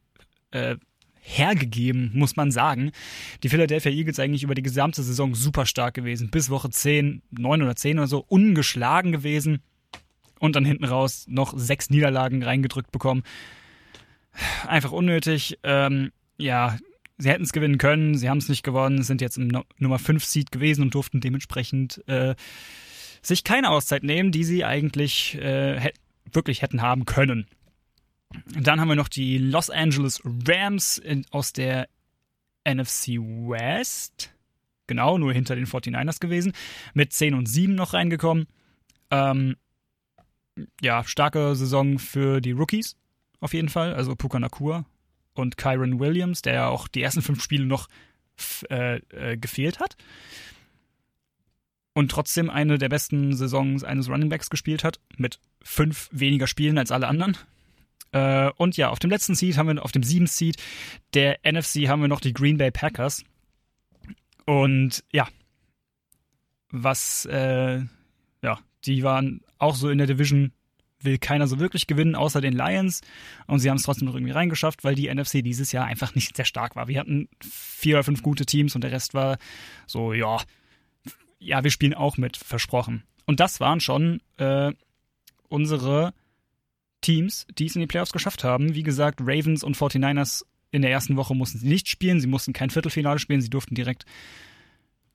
äh, 0.51 0.77
hergegeben, 1.21 2.11
muss 2.15 2.37
man 2.37 2.51
sagen. 2.51 2.93
Die 3.43 3.49
Philadelphia 3.49 3.93
Eagles 3.93 4.19
eigentlich 4.19 4.43
über 4.43 4.55
die 4.55 4.63
gesamte 4.63 5.03
Saison 5.03 5.35
super 5.35 5.67
stark 5.67 5.95
gewesen, 5.95 6.31
bis 6.31 6.51
Woche 6.51 6.71
10, 6.71 7.23
9 7.31 7.63
oder 7.63 7.77
10 7.77 7.99
oder 7.99 8.09
so 8.09 8.25
ungeschlagen 8.27 9.13
gewesen 9.13 9.63
und 10.39 10.57
dann 10.57 10.65
hinten 10.65 10.85
raus 10.85 11.27
noch 11.29 11.57
sechs 11.57 11.91
Niederlagen 11.91 12.43
reingedrückt 12.43 12.91
bekommen. 12.91 13.23
Einfach 14.67 14.93
unnötig. 14.93 15.59
Ähm, 15.63 16.13
ja, 16.41 16.79
sie 17.19 17.29
hätten 17.29 17.45
es 17.45 17.53
gewinnen 17.53 17.79
können, 17.79 18.17
sie 18.17 18.29
haben 18.29 18.39
es 18.39 18.49
nicht 18.49 18.63
gewonnen, 18.63 19.03
sind 19.03 19.21
jetzt 19.21 19.37
im 19.37 19.49
no 19.49 19.65
Nummer 19.79 19.99
5 19.99 20.25
Seed 20.25 20.51
gewesen 20.51 20.83
und 20.83 20.95
durften 20.95 21.21
dementsprechend 21.21 22.07
äh, 22.09 22.35
sich 23.23 23.45
keine 23.45 23.71
Auszeit 23.71 24.03
nehmen, 24.03 24.33
die 24.33 24.45
sie 24.45 24.65
eigentlich 24.65 25.37
äh, 25.37 25.93
wirklich 26.33 26.63
hätten 26.63 26.83
haben 26.83 27.05
können. 27.05 27.47
Dann 28.47 28.81
haben 28.81 28.89
wir 28.89 28.97
noch 28.97 29.09
die 29.09 29.39
Los 29.39 29.71
Angeles 29.71 30.23
Rams 30.25 30.99
in, 30.99 31.27
aus 31.31 31.53
der 31.53 31.89
NFC 32.67 33.19
West. 33.19 34.33
Genau, 34.87 35.19
nur 35.19 35.33
hinter 35.33 35.57
den 35.57 35.67
49ers 35.67 36.21
gewesen. 36.21 36.53
Mit 36.95 37.13
10 37.13 37.35
und 37.35 37.47
7 37.47 37.75
noch 37.75 37.93
reingekommen. 37.93 38.47
Ähm, 39.11 39.57
ja, 40.81 41.05
starke 41.05 41.55
Saison 41.55 41.99
für 41.99 42.41
die 42.41 42.53
Rookies, 42.53 42.97
auf 43.41 43.55
jeden 43.55 43.69
Fall. 43.69 43.95
Also 43.95 44.15
Puka 44.15 44.39
Nakua 44.39 44.85
und 45.35 45.57
Kyron 45.57 46.01
Williams, 46.01 46.43
der 46.43 46.55
ja 46.55 46.69
auch 46.69 46.89
die 46.89 47.03
ersten 47.03 47.23
fünf 47.23 47.43
Spiele 47.43 47.67
noch 47.67 47.89
äh, 48.71 48.97
äh, 49.11 49.37
gefehlt 49.37 49.81
hat 49.81 49.97
und 51.95 52.11
trotzdem 52.11 52.51
eine 52.51 52.79
der 52.79 52.89
besten 52.89 53.35
Saisons 53.37 53.85
eines 53.85 54.09
Runningbacks 54.09 54.51
gespielt 54.51 54.85
hat, 54.85 55.01
mit 55.17 55.41
fünf 55.63 56.09
weniger 56.13 56.47
Spielen 56.47 56.79
als 56.79 56.93
alle 56.93 57.09
anderen. 57.09 57.37
Äh, 58.13 58.51
und 58.57 58.77
ja, 58.77 58.89
auf 58.89 58.99
dem 58.99 59.11
letzten 59.11 59.35
Seed 59.35 59.57
haben 59.57 59.69
wir, 59.69 59.85
auf 59.85 59.93
dem 59.93 60.03
sieben 60.03 60.27
Seed 60.27 60.57
der 61.15 61.39
NFC 61.45 61.89
haben 61.89 62.01
wir 62.01 62.09
noch 62.09 62.21
die 62.21 62.33
Green 62.33 62.59
Bay 62.59 62.71
Packers. 62.71 63.25
Und 64.47 65.05
ja, 65.13 65.29
was, 66.71 67.27
äh, 67.27 67.81
ja, 68.43 68.59
die 68.85 69.03
waren 69.03 69.43
auch 69.59 69.75
so 69.75 69.91
in 69.91 69.99
der 69.99 70.07
Division, 70.07 70.53
will 71.03 71.19
keiner 71.19 71.47
so 71.47 71.59
wirklich 71.59 71.87
gewinnen, 71.87 72.15
außer 72.15 72.41
den 72.41 72.53
Lions. 72.53 73.01
Und 73.47 73.61
sie 73.61 73.71
haben 73.71 73.77
es 73.77 73.83
trotzdem 73.83 74.07
noch 74.07 74.15
irgendwie 74.15 74.33
reingeschafft, 74.33 74.85
weil 74.85 74.95
die 74.95 75.13
NFC 75.13 75.43
dieses 75.43 75.73
Jahr 75.73 75.87
einfach 75.87 76.15
nicht 76.15 76.37
sehr 76.37 76.45
stark 76.45 76.77
war. 76.77 76.89
Wir 76.89 77.01
hatten 77.01 77.29
vier 77.41 77.97
oder 77.97 78.05
fünf 78.05 78.23
gute 78.23 78.47
Teams 78.47 78.75
und 78.75 78.83
der 78.83 78.93
Rest 78.93 79.15
war 79.15 79.39
so, 79.87 80.13
ja, 80.13 80.39
ja, 81.39 81.65
wir 81.65 81.71
spielen 81.71 81.95
auch 81.95 82.17
mit, 82.17 82.37
versprochen. 82.37 83.03
Und 83.27 83.41
das 83.41 83.61
waren 83.61 83.81
schon 83.81 84.21
äh, 84.37 84.73
unsere 85.49 86.13
Teams, 87.01 87.47
die 87.59 87.67
es 87.67 87.75
in 87.75 87.81
die 87.81 87.87
Playoffs 87.87 88.13
geschafft 88.13 88.45
haben. 88.45 88.75
Wie 88.75 88.83
gesagt, 88.83 89.21
Ravens 89.23 89.65
und 89.65 89.77
49ers 89.77 90.45
in 90.71 90.83
der 90.83 90.91
ersten 90.91 91.17
Woche 91.17 91.35
mussten 91.35 91.59
sie 91.59 91.69
nicht 91.69 91.89
spielen, 91.89 92.21
sie 92.21 92.27
mussten 92.27 92.53
kein 92.53 92.71
Viertelfinale 92.71 93.19
spielen, 93.19 93.41
sie 93.41 93.51
durften 93.51 93.75
direkt, 93.75 94.05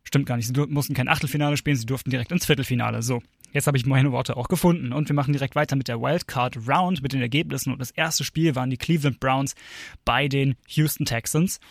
stimmt 0.03 0.25
gar 0.25 0.35
nicht, 0.35 0.47
sie 0.47 0.53
mussten 0.67 0.93
kein 0.93 1.07
Achtelfinale 1.07 1.57
spielen, 1.57 1.77
sie 1.77 1.85
durften 1.85 2.09
direkt 2.09 2.31
ins 2.31 2.45
Viertelfinale. 2.45 3.01
So, 3.01 3.21
jetzt 3.55 3.67
habe 3.67 3.77
ich 3.77 3.85
meine 3.85 4.11
Worte 4.11 4.35
auch 4.35 4.49
gefunden 4.49 4.91
und 4.91 5.07
wir 5.07 5.15
machen 5.15 5.31
direkt 5.31 5.55
weiter 5.55 5.77
mit 5.77 5.87
der 5.87 6.01
Wildcard 6.01 6.57
Round, 6.67 7.01
mit 7.01 7.13
den 7.13 7.21
Ergebnissen. 7.21 7.71
Und 7.71 7.79
das 7.79 7.91
erste 7.91 8.25
Spiel 8.25 8.53
waren 8.53 8.69
die 8.69 8.77
Cleveland 8.77 9.21
Browns 9.21 9.55
bei 10.03 10.27
den 10.27 10.55
Houston 10.67 11.05
Texans. 11.05 11.61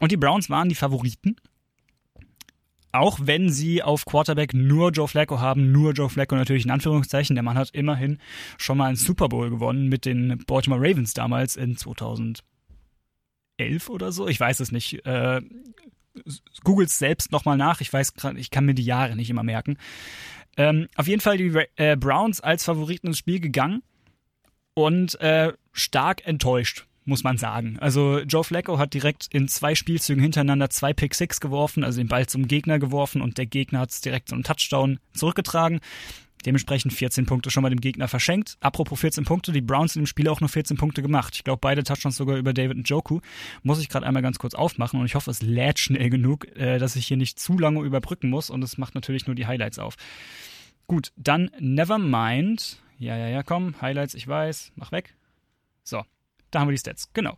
Und 0.00 0.12
die 0.12 0.18
Browns 0.18 0.50
waren 0.50 0.68
die 0.68 0.74
Favoriten 0.74 1.36
Auch 2.92 3.18
wenn 3.22 3.48
sie 3.48 3.82
auf 3.82 4.04
Quarterback 4.04 4.52
nur 4.52 4.90
Joe 4.90 5.08
Flacco 5.08 5.40
haben, 5.40 5.72
nur 5.72 5.92
Joe 5.92 6.10
Flacco 6.10 6.36
natürlich 6.36 6.66
in 6.66 6.70
Anführungszeichen. 6.70 7.36
Der 7.36 7.42
Mann 7.42 7.56
hat 7.56 7.70
immerhin 7.70 8.18
schon 8.58 8.76
mal 8.76 8.88
einen 8.88 8.96
Super 8.96 9.30
Bowl 9.30 9.48
gewonnen 9.48 9.88
mit 9.88 10.04
den 10.04 10.44
Baltimore 10.46 10.80
Ravens 10.80 11.14
damals 11.14 11.56
in 11.56 11.78
2011 11.78 12.42
oder 13.88 14.12
so. 14.12 14.28
Ich 14.28 14.38
weiß 14.38 14.60
es 14.60 14.72
nicht. 14.72 15.06
Äh, 15.06 15.40
Googles 16.64 16.98
selbst 16.98 17.32
nochmal 17.32 17.56
nach. 17.56 17.80
Ich 17.80 17.90
weiß 17.90 18.12
gerade, 18.12 18.38
ich 18.38 18.50
kann 18.50 18.66
mir 18.66 18.74
die 18.74 18.84
Jahre 18.84 19.16
nicht 19.16 19.30
immer 19.30 19.42
merken. 19.42 19.78
Ähm, 20.56 20.88
auf 20.96 21.06
jeden 21.06 21.20
Fall 21.20 21.38
die 21.38 21.52
äh, 21.76 21.96
Browns 21.96 22.40
als 22.40 22.64
Favoriten 22.64 23.08
ins 23.08 23.18
Spiel 23.18 23.40
gegangen 23.40 23.82
und 24.74 25.20
äh, 25.20 25.52
stark 25.72 26.26
enttäuscht 26.26 26.86
muss 27.04 27.24
man 27.24 27.36
sagen. 27.36 27.78
Also 27.80 28.20
Joe 28.20 28.44
Flacco 28.44 28.78
hat 28.78 28.94
direkt 28.94 29.26
in 29.32 29.48
zwei 29.48 29.74
Spielzügen 29.74 30.22
hintereinander 30.22 30.70
zwei 30.70 30.92
Pick 30.92 31.14
Six 31.14 31.40
geworfen, 31.40 31.84
also 31.84 31.98
den 31.98 32.08
Ball 32.08 32.26
zum 32.26 32.46
Gegner 32.46 32.78
geworfen 32.78 33.20
und 33.20 33.38
der 33.38 33.46
Gegner 33.46 33.80
hat 33.80 33.90
es 33.90 34.00
direkt 34.00 34.28
zum 34.28 34.42
Touchdown 34.42 35.00
zurückgetragen. 35.12 35.80
Dementsprechend 36.44 36.92
14 36.92 37.26
Punkte 37.26 37.50
schon 37.50 37.62
mal 37.62 37.70
dem 37.70 37.80
Gegner 37.80 38.08
verschenkt. 38.08 38.56
Apropos 38.60 39.00
14 39.00 39.24
Punkte, 39.24 39.52
die 39.52 39.60
Browns 39.60 39.94
in 39.96 40.02
dem 40.02 40.06
Spiel 40.06 40.28
auch 40.28 40.40
nur 40.40 40.48
14 40.48 40.76
Punkte 40.76 41.02
gemacht. 41.02 41.34
Ich 41.36 41.44
glaube, 41.44 41.60
beide 41.60 41.84
Touchdowns 41.84 42.16
sogar 42.16 42.36
über 42.36 42.52
David 42.52 42.78
Njoku. 42.78 43.20
Muss 43.62 43.80
ich 43.80 43.88
gerade 43.88 44.06
einmal 44.06 44.22
ganz 44.22 44.38
kurz 44.38 44.54
aufmachen 44.54 45.00
und 45.00 45.06
ich 45.06 45.14
hoffe, 45.14 45.30
es 45.30 45.42
lädt 45.42 45.78
schnell 45.78 46.10
genug, 46.10 46.46
äh, 46.56 46.78
dass 46.78 46.96
ich 46.96 47.06
hier 47.06 47.16
nicht 47.16 47.38
zu 47.38 47.58
lange 47.58 47.80
überbrücken 47.80 48.30
muss 48.30 48.50
und 48.50 48.62
es 48.62 48.78
macht 48.78 48.94
natürlich 48.94 49.26
nur 49.26 49.36
die 49.36 49.46
Highlights 49.46 49.78
auf. 49.78 49.96
Gut, 50.86 51.12
dann 51.16 51.50
Nevermind. 51.58 52.78
Ja, 52.98 53.16
ja, 53.16 53.28
ja, 53.28 53.42
komm, 53.42 53.74
Highlights, 53.80 54.14
ich 54.14 54.28
weiß, 54.28 54.72
mach 54.76 54.92
weg. 54.92 55.14
So, 55.82 56.04
da 56.52 56.60
haben 56.60 56.68
wir 56.68 56.72
die 56.72 56.78
Stats, 56.78 57.12
genau. 57.14 57.36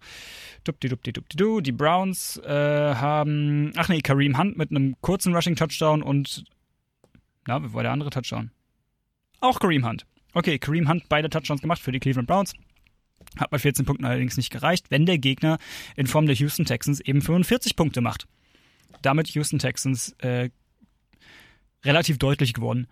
Dupdi, 0.64 0.88
dupdi, 0.88 1.12
dupdi, 1.12 1.36
du. 1.36 1.60
Die 1.60 1.72
Browns 1.72 2.36
äh, 2.38 2.94
haben, 2.94 3.72
ach 3.76 3.88
nee, 3.88 4.00
Kareem 4.00 4.36
Hunt 4.36 4.58
mit 4.58 4.70
einem 4.70 4.96
kurzen 5.00 5.34
Rushing-Touchdown 5.34 6.02
und, 6.02 6.44
na, 7.46 7.62
wie 7.62 7.72
war 7.72 7.82
der 7.82 7.92
andere 7.92 8.10
Touchdown? 8.10 8.50
Auch 9.44 9.60
Kareem 9.60 9.86
Hunt. 9.86 10.06
Okay, 10.32 10.58
Kareem 10.58 10.88
Hunt 10.88 11.10
beide 11.10 11.28
Touchdowns 11.28 11.60
gemacht 11.60 11.82
für 11.82 11.92
die 11.92 12.00
Cleveland 12.00 12.26
Browns. 12.26 12.54
Hat 13.36 13.50
bei 13.50 13.58
14 13.58 13.84
Punkten 13.84 14.06
allerdings 14.06 14.38
nicht 14.38 14.50
gereicht, 14.50 14.86
wenn 14.90 15.04
der 15.04 15.18
Gegner 15.18 15.58
in 15.96 16.06
Form 16.06 16.24
der 16.24 16.34
Houston 16.36 16.64
Texans 16.64 16.98
eben 17.00 17.20
45 17.20 17.76
Punkte 17.76 18.00
macht. 18.00 18.26
Damit 19.02 19.28
Houston 19.28 19.58
Texans 19.58 20.14
äh, 20.20 20.48
relativ 21.84 22.16
deutlich 22.16 22.54
gewonnen. 22.54 22.86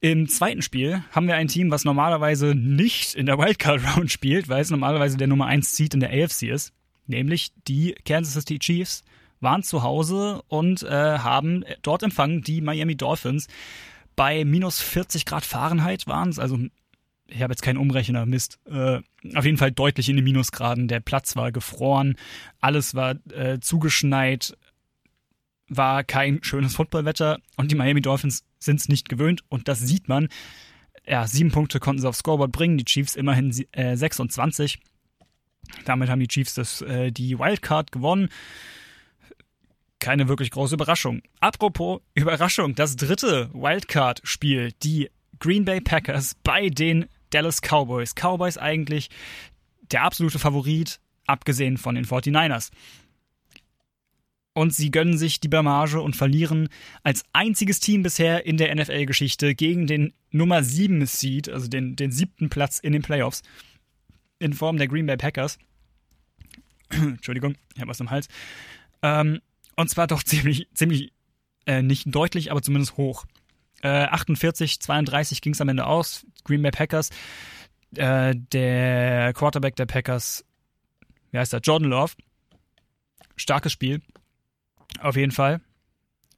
Im 0.00 0.28
zweiten 0.28 0.62
Spiel 0.62 1.04
haben 1.12 1.26
wir 1.26 1.36
ein 1.36 1.48
Team, 1.48 1.70
was 1.70 1.84
normalerweise 1.84 2.54
nicht 2.54 3.14
in 3.14 3.26
der 3.26 3.36
Wildcard 3.36 3.82
Round 3.84 4.10
spielt, 4.10 4.48
weil 4.48 4.62
es 4.62 4.70
normalerweise 4.70 5.18
der 5.18 5.28
Nummer 5.28 5.44
1 5.44 5.76
Seed 5.76 5.92
in 5.92 6.00
der 6.00 6.10
AFC 6.10 6.44
ist, 6.44 6.72
nämlich 7.06 7.52
die 7.68 7.94
Kansas 8.06 8.32
City 8.32 8.58
Chiefs 8.58 9.02
waren 9.40 9.62
zu 9.62 9.82
Hause 9.82 10.40
und 10.48 10.82
äh, 10.84 10.88
haben 11.18 11.64
dort 11.82 12.02
empfangen 12.02 12.40
die 12.40 12.62
Miami 12.62 12.96
Dolphins. 12.96 13.46
Bei 14.20 14.44
minus 14.44 14.82
40 14.82 15.24
Grad 15.24 15.46
Fahrenheit 15.46 16.06
waren 16.06 16.28
es, 16.28 16.38
also 16.38 16.58
ich 17.26 17.40
habe 17.40 17.54
jetzt 17.54 17.62
keinen 17.62 17.78
Umrechner, 17.78 18.26
Mist. 18.26 18.58
Äh, 18.66 19.00
auf 19.34 19.46
jeden 19.46 19.56
Fall 19.56 19.72
deutlich 19.72 20.10
in 20.10 20.16
den 20.16 20.26
Minusgraden. 20.26 20.88
Der 20.88 21.00
Platz 21.00 21.36
war 21.36 21.52
gefroren, 21.52 22.16
alles 22.60 22.94
war 22.94 23.14
äh, 23.32 23.60
zugeschneit, 23.60 24.58
war 25.68 26.04
kein 26.04 26.44
schönes 26.44 26.74
Footballwetter 26.74 27.38
und 27.56 27.70
die 27.70 27.76
Miami 27.76 28.02
Dolphins 28.02 28.44
sind 28.58 28.78
es 28.78 28.90
nicht 28.90 29.08
gewöhnt 29.08 29.42
und 29.48 29.68
das 29.68 29.80
sieht 29.80 30.06
man. 30.06 30.28
Ja, 31.06 31.26
sieben 31.26 31.50
Punkte 31.50 31.80
konnten 31.80 32.02
sie 32.02 32.06
aufs 32.06 32.18
Scoreboard 32.18 32.52
bringen, 32.52 32.76
die 32.76 32.84
Chiefs 32.84 33.16
immerhin 33.16 33.54
äh, 33.72 33.96
26. 33.96 34.80
Damit 35.86 36.10
haben 36.10 36.20
die 36.20 36.28
Chiefs 36.28 36.52
das, 36.52 36.82
äh, 36.82 37.10
die 37.10 37.38
Wildcard 37.38 37.90
gewonnen. 37.90 38.28
Keine 40.00 40.28
wirklich 40.28 40.50
große 40.50 40.74
Überraschung. 40.74 41.22
Apropos 41.40 42.00
Überraschung, 42.14 42.74
das 42.74 42.96
dritte 42.96 43.50
Wildcard-Spiel, 43.52 44.72
die 44.82 45.10
Green 45.38 45.64
Bay 45.64 45.80
Packers 45.80 46.34
bei 46.42 46.68
den 46.68 47.06
Dallas 47.30 47.60
Cowboys. 47.60 48.14
Cowboys 48.14 48.58
eigentlich 48.58 49.08
der 49.92 50.02
absolute 50.02 50.38
Favorit, 50.38 51.00
abgesehen 51.26 51.76
von 51.76 51.94
den 51.94 52.04
49ers 52.04 52.70
und 54.52 54.74
sie 54.74 54.90
gönnen 54.90 55.16
sich 55.16 55.40
die 55.40 55.48
Blamage 55.48 56.00
und 56.00 56.16
verlieren 56.16 56.68
als 57.02 57.24
einziges 57.32 57.80
Team 57.80 58.02
bisher 58.02 58.46
in 58.46 58.56
der 58.56 58.74
NFL-Geschichte 58.74 59.54
gegen 59.54 59.86
den 59.86 60.12
Nummer 60.30 60.62
7 60.62 61.06
Seed, 61.06 61.48
also 61.48 61.68
den, 61.68 61.96
den 61.96 62.10
siebten 62.10 62.50
Platz 62.50 62.78
in 62.78 62.92
den 62.92 63.02
Playoffs, 63.02 63.42
in 64.38 64.52
Form 64.52 64.76
der 64.76 64.88
Green 64.88 65.06
Bay 65.06 65.16
Packers. 65.16 65.58
Entschuldigung, 66.90 67.54
ich 67.74 67.80
habe 67.80 67.90
was 67.90 68.00
im 68.00 68.10
Hals. 68.10 68.28
Ähm, 69.02 69.40
und 69.76 69.88
zwar 69.88 70.06
doch 70.06 70.22
ziemlich, 70.22 70.68
ziemlich, 70.74 71.12
äh, 71.66 71.82
nicht 71.82 72.04
deutlich, 72.14 72.50
aber 72.50 72.62
zumindest 72.62 72.96
hoch. 72.96 73.26
Äh, 73.82 73.88
48, 73.88 74.80
32 74.80 75.40
ging 75.40 75.52
es 75.54 75.60
am 75.60 75.68
Ende 75.68 75.86
aus. 75.86 76.26
Green 76.44 76.62
Bay 76.62 76.70
Packers. 76.70 77.10
Äh, 77.96 78.34
der 78.36 79.32
Quarterback 79.32 79.76
der 79.76 79.86
Packers, 79.86 80.44
wie 81.30 81.38
heißt 81.38 81.52
der? 81.52 81.60
Jordan 81.60 81.88
Love. 81.88 82.12
Starkes 83.36 83.72
Spiel 83.72 84.02
auf 84.98 85.16
jeden 85.16 85.32
Fall. 85.32 85.60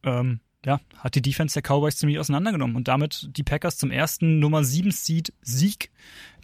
Ähm, 0.05 0.41
ja, 0.65 0.81
hat 0.99 1.15
die 1.15 1.23
Defense 1.23 1.55
der 1.55 1.63
Cowboys 1.63 1.97
ziemlich 1.97 2.19
auseinandergenommen 2.19 2.77
und 2.77 2.87
damit 2.89 3.29
die 3.37 3.43
Packers 3.43 3.79
zum 3.79 3.91
ersten 3.91 4.39
Nummer 4.39 4.63
7 4.63 4.91
Seed 4.91 5.33
Sieg 5.43 5.91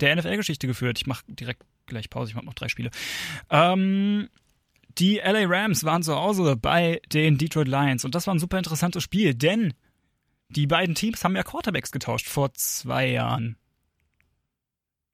der 0.01 0.15
NFL-Geschichte 0.17 0.67
geführt. 0.67 0.99
Ich 0.99 1.07
mache 1.07 1.25
direkt 1.29 1.63
gleich 1.87 2.11
Pause, 2.11 2.31
ich 2.31 2.35
mache 2.35 2.47
noch 2.47 2.55
drei 2.55 2.69
Spiele. 2.69 2.91
Ähm, 3.51 4.29
die 4.89 5.17
LA 5.17 5.45
Rams 5.47 5.85
waren 5.85 6.03
zu 6.03 6.15
Hause 6.15 6.57
bei 6.57 7.01
den 7.13 7.39
Detroit 7.39 7.69
Lions 7.69 8.05
und 8.05 8.15
das 8.15 8.27
war 8.27 8.35
ein 8.35 8.39
super 8.41 8.59
interessantes 8.59 9.03
Spiel, 9.03 9.35
denn 9.35 9.75
die 10.49 10.67
beiden 10.67 10.95
Teams 10.95 11.23
haben 11.25 11.37
ja 11.37 11.43
Quarterbacks 11.43 11.93
getauscht 11.93 12.27
vor 12.27 12.55
zwei 12.55 13.09
Jahren. 13.09 13.57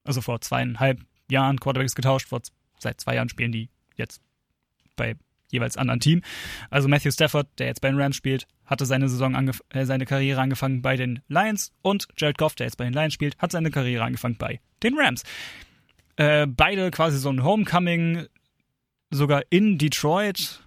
Also 0.05 0.21
vor 0.21 0.41
zweieinhalb 0.41 1.01
Jahren 1.31 1.59
Quarterbacks 1.59 1.95
getauscht, 1.95 2.29
vor, 2.29 2.41
seit 2.79 3.01
zwei 3.01 3.17
Jahren 3.17 3.29
spielen 3.29 3.53
die 3.53 3.69
jetzt 3.97 4.21
bei 4.97 5.17
jeweils 5.51 5.77
anderen 5.77 6.01
Team. 6.01 6.23
Also 6.71 6.89
Matthew 6.89 7.13
Stafford, 7.13 7.49
der 7.59 7.69
jetzt 7.69 7.81
bei 7.81 7.89
den 7.89 8.01
Rams 8.01 8.17
spielt, 8.17 8.47
hatte 8.65 8.87
seine 8.87 9.09
Saison 9.09 9.51
äh, 9.71 9.85
seine 9.85 10.07
Karriere 10.07 10.41
angefangen 10.41 10.83
bei 10.83 10.97
den 10.97 11.21
Lions 11.29 11.73
und 11.83 12.09
Jared 12.17 12.39
Goff, 12.39 12.55
der 12.55 12.67
jetzt 12.67 12.77
bei 12.77 12.85
den 12.85 12.93
Lions 12.93 13.15
spielt, 13.15 13.39
hat 13.39 13.53
seine 13.53 13.71
Karriere 13.71 14.05
angefangen 14.05 14.37
bei 14.37 14.61
den 14.83 14.99
Rams. 14.99 15.23
Äh, 16.17 16.47
beide 16.47 16.91
quasi 16.91 17.19
so 17.19 17.31
ein 17.31 17.43
Homecoming, 17.43 18.27
sogar 19.15 19.43
in 19.51 19.79
Detroit. 19.79 20.61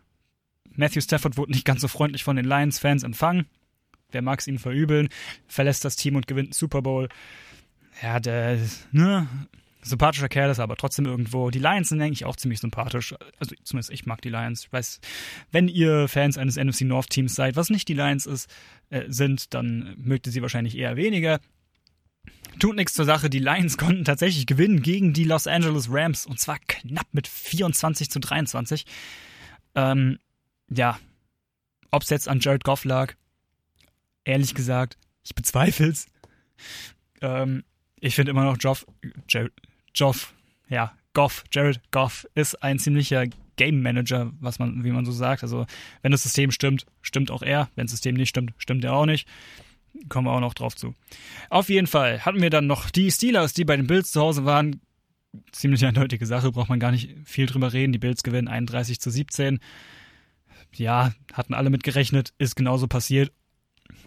Matthew 0.75 1.01
Stafford 1.01 1.37
wurde 1.37 1.51
nicht 1.51 1.65
ganz 1.65 1.81
so 1.81 1.87
freundlich 1.87 2.23
von 2.23 2.35
den 2.35 2.45
Lions-Fans 2.45 3.03
empfangen. 3.03 3.47
Wer 4.11 4.21
mag 4.21 4.39
es 4.39 4.47
ihm 4.47 4.59
verübeln? 4.59 5.09
Verlässt 5.47 5.83
das 5.83 5.95
Team 5.95 6.15
und 6.15 6.27
gewinnt 6.27 6.49
den 6.49 6.53
Super 6.53 6.81
Bowl. 6.81 7.09
Ja, 8.01 8.19
der, 8.19 8.59
ne, 8.91 9.27
sympathischer 9.81 10.29
Kerl 10.29 10.51
ist, 10.51 10.59
aber 10.59 10.75
trotzdem 10.75 11.05
irgendwo. 11.05 11.49
Die 11.49 11.59
Lions 11.59 11.89
sind 11.89 12.01
eigentlich 12.01 12.25
auch 12.25 12.35
ziemlich 12.35 12.59
sympathisch. 12.59 13.15
Also 13.39 13.55
zumindest 13.63 13.91
ich 13.91 14.05
mag 14.05 14.21
die 14.21 14.29
Lions. 14.29 14.65
Ich 14.65 14.73
weiß, 14.73 14.99
wenn 15.51 15.67
ihr 15.67 16.07
Fans 16.07 16.37
eines 16.37 16.57
NFC 16.57 16.81
North 16.81 17.09
Teams 17.09 17.35
seid, 17.35 17.55
was 17.55 17.69
nicht 17.69 17.87
die 17.87 17.93
Lions 17.93 18.25
ist, 18.25 18.49
äh, 18.89 19.03
sind, 19.07 19.53
dann 19.53 19.95
mögt 19.97 20.27
ihr 20.27 20.31
sie 20.31 20.41
wahrscheinlich 20.41 20.77
eher 20.77 20.95
weniger. 20.95 21.39
Tut 22.59 22.75
nichts 22.75 22.93
zur 22.93 23.05
Sache. 23.05 23.29
Die 23.29 23.39
Lions 23.39 23.77
konnten 23.77 24.05
tatsächlich 24.05 24.45
gewinnen 24.45 24.81
gegen 24.81 25.13
die 25.13 25.23
Los 25.23 25.47
Angeles 25.47 25.87
Rams 25.91 26.25
und 26.25 26.39
zwar 26.39 26.59
knapp 26.67 27.07
mit 27.11 27.27
24 27.27 28.09
zu 28.09 28.19
23. 28.19 28.85
Ähm, 29.75 30.19
ja, 30.69 30.99
ob 31.91 32.03
es 32.03 32.09
jetzt 32.09 32.27
an 32.27 32.39
Jared 32.39 32.63
Goff 32.63 32.83
lag, 32.83 33.13
ehrlich 34.25 34.53
gesagt, 34.53 34.97
ich 35.23 35.35
bezweifle 35.35 35.87
es. 35.87 36.07
Ähm, 37.21 37.63
ich 37.99 38.15
finde 38.15 38.31
immer 38.31 38.43
noch 38.43 38.57
Joff, 38.59 38.85
Joff, 39.93 40.33
ja, 40.69 40.93
Goff, 41.13 41.43
Jared 41.51 41.81
Goff 41.91 42.27
ist 42.35 42.61
ein 42.61 42.79
ziemlicher 42.79 43.25
Game 43.55 43.81
Manager, 43.81 44.31
was 44.39 44.59
man, 44.59 44.83
wie 44.83 44.91
man 44.91 45.05
so 45.05 45.11
sagt. 45.11 45.43
Also, 45.43 45.65
wenn 46.01 46.11
das 46.11 46.23
System 46.23 46.51
stimmt, 46.51 46.85
stimmt 47.01 47.31
auch 47.31 47.41
er. 47.41 47.69
Wenn 47.75 47.85
das 47.85 47.91
System 47.91 48.15
nicht 48.15 48.29
stimmt, 48.29 48.53
stimmt 48.57 48.83
er 48.83 48.93
auch 48.93 49.05
nicht. 49.05 49.27
Kommen 50.09 50.27
wir 50.27 50.31
auch 50.31 50.41
noch 50.41 50.53
drauf 50.53 50.75
zu. 50.75 50.93
Auf 51.49 51.69
jeden 51.69 51.87
Fall 51.87 52.25
hatten 52.25 52.41
wir 52.41 52.49
dann 52.49 52.67
noch 52.67 52.89
die 52.89 53.11
Steelers, 53.11 53.53
die 53.53 53.65
bei 53.65 53.75
den 53.75 53.87
Bills 53.87 54.11
zu 54.11 54.21
Hause 54.21 54.45
waren. 54.45 54.81
Ziemlich 55.51 55.85
eindeutige 55.85 56.25
Sache, 56.25 56.51
braucht 56.51 56.69
man 56.69 56.79
gar 56.79 56.91
nicht 56.91 57.15
viel 57.25 57.45
drüber 57.45 57.73
reden. 57.73 57.93
Die 57.93 57.99
Bills 57.99 58.23
gewinnen 58.23 58.47
31 58.47 58.99
zu 58.99 59.09
17. 59.09 59.59
Ja, 60.75 61.13
hatten 61.33 61.53
alle 61.53 61.69
mit 61.69 61.83
gerechnet, 61.83 62.33
ist 62.37 62.55
genauso 62.55 62.87
passiert. 62.87 63.31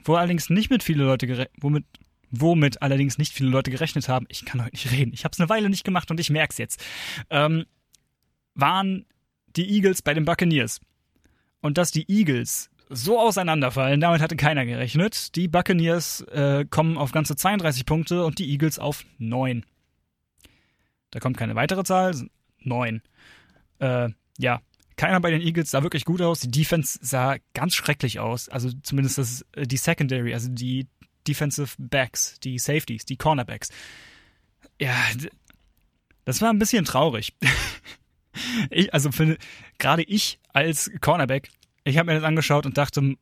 Wo 0.05 0.15
allerdings 0.15 0.51
nicht 0.51 0.71
mit 0.71 0.83
viele 0.83 1.05
Leute 1.05 1.27
gerechnet, 1.27 1.55
womit 1.61 1.85
womit 2.31 2.81
allerdings 2.81 3.19
nicht 3.19 3.33
viele 3.33 3.51
Leute 3.51 3.71
gerechnet 3.71 4.09
haben, 4.09 4.27
ich 4.29 4.45
kann 4.45 4.63
heute 4.63 4.73
nicht 4.73 4.91
reden, 4.93 5.13
ich 5.13 5.25
habe 5.25 5.33
es 5.33 5.41
eine 5.41 5.49
Weile 5.49 5.69
nicht 5.69 5.85
gemacht 5.85 6.11
und 6.11 6.21
ich 6.21 6.31
merke 6.31 6.53
es 6.53 6.59
jetzt, 6.59 6.85
ähm, 7.29 7.65
waren 8.55 9.05
die 9.57 9.69
Eagles 9.69 10.03
bei 10.03 10.15
den 10.15 10.25
Buccaneers. 10.25 10.81
Und 11.61 11.77
dass 11.77 11.91
die 11.91 12.09
Eagles 12.09 12.71
so 12.91 13.19
auseinanderfallen, 13.19 14.01
damit 14.01 14.21
hatte 14.21 14.37
keiner 14.37 14.67
gerechnet. 14.67 15.37
Die 15.37 15.49
Buccaneers 15.49 16.21
äh, 16.33 16.67
kommen 16.69 16.99
auf 16.99 17.13
ganze 17.13 17.37
32 17.37 17.87
Punkte 17.87 18.25
und 18.25 18.39
die 18.39 18.51
Eagles 18.51 18.79
auf 18.79 19.05
9. 19.19 19.65
Da 21.11 21.21
kommt 21.21 21.37
keine 21.37 21.55
weitere 21.55 21.85
Zahl, 21.85 22.15
9. 22.59 23.03
Äh, 23.79 24.11
ja, 24.39 24.61
Keiner 25.01 25.21
bei 25.21 25.31
den 25.31 25.41
Eagles 25.41 25.71
sah 25.71 25.83
wirklich 25.83 26.05
gut 26.05 26.21
aus. 26.21 26.41
Die 26.41 26.51
Defense 26.51 26.99
sah 27.01 27.37
ganz 27.55 27.75
schrecklich 27.75 28.21
aus. 28.21 28.51
Also 28.51 28.69
zumindest 28.83 29.17
das, 29.17 29.47
äh, 29.53 29.67
die 29.67 29.79
Secondary, 29.79 30.35
also 30.35 30.51
die 30.51 30.89
Defensive 31.27 31.75
Backs, 31.79 32.39
die 32.41 32.59
Safeties, 32.59 33.07
die 33.07 33.17
Cornerbacks. 33.17 33.71
Ja, 34.79 34.95
das 36.27 36.43
war 36.43 36.53
ein 36.53 36.59
bisschen 36.59 36.85
traurig. 36.85 37.35
ich, 38.71 38.93
also 38.93 39.11
finde, 39.11 39.39
gerade 39.79 40.03
ich 40.03 40.39
als 40.53 40.91
Cornerback, 41.01 41.49
ich 41.85 41.99
habe 41.99 42.11
mir 42.11 42.19
das 42.19 42.25
angeschaut 42.25 42.67
und 42.67 42.79
dachte, 42.79 43.17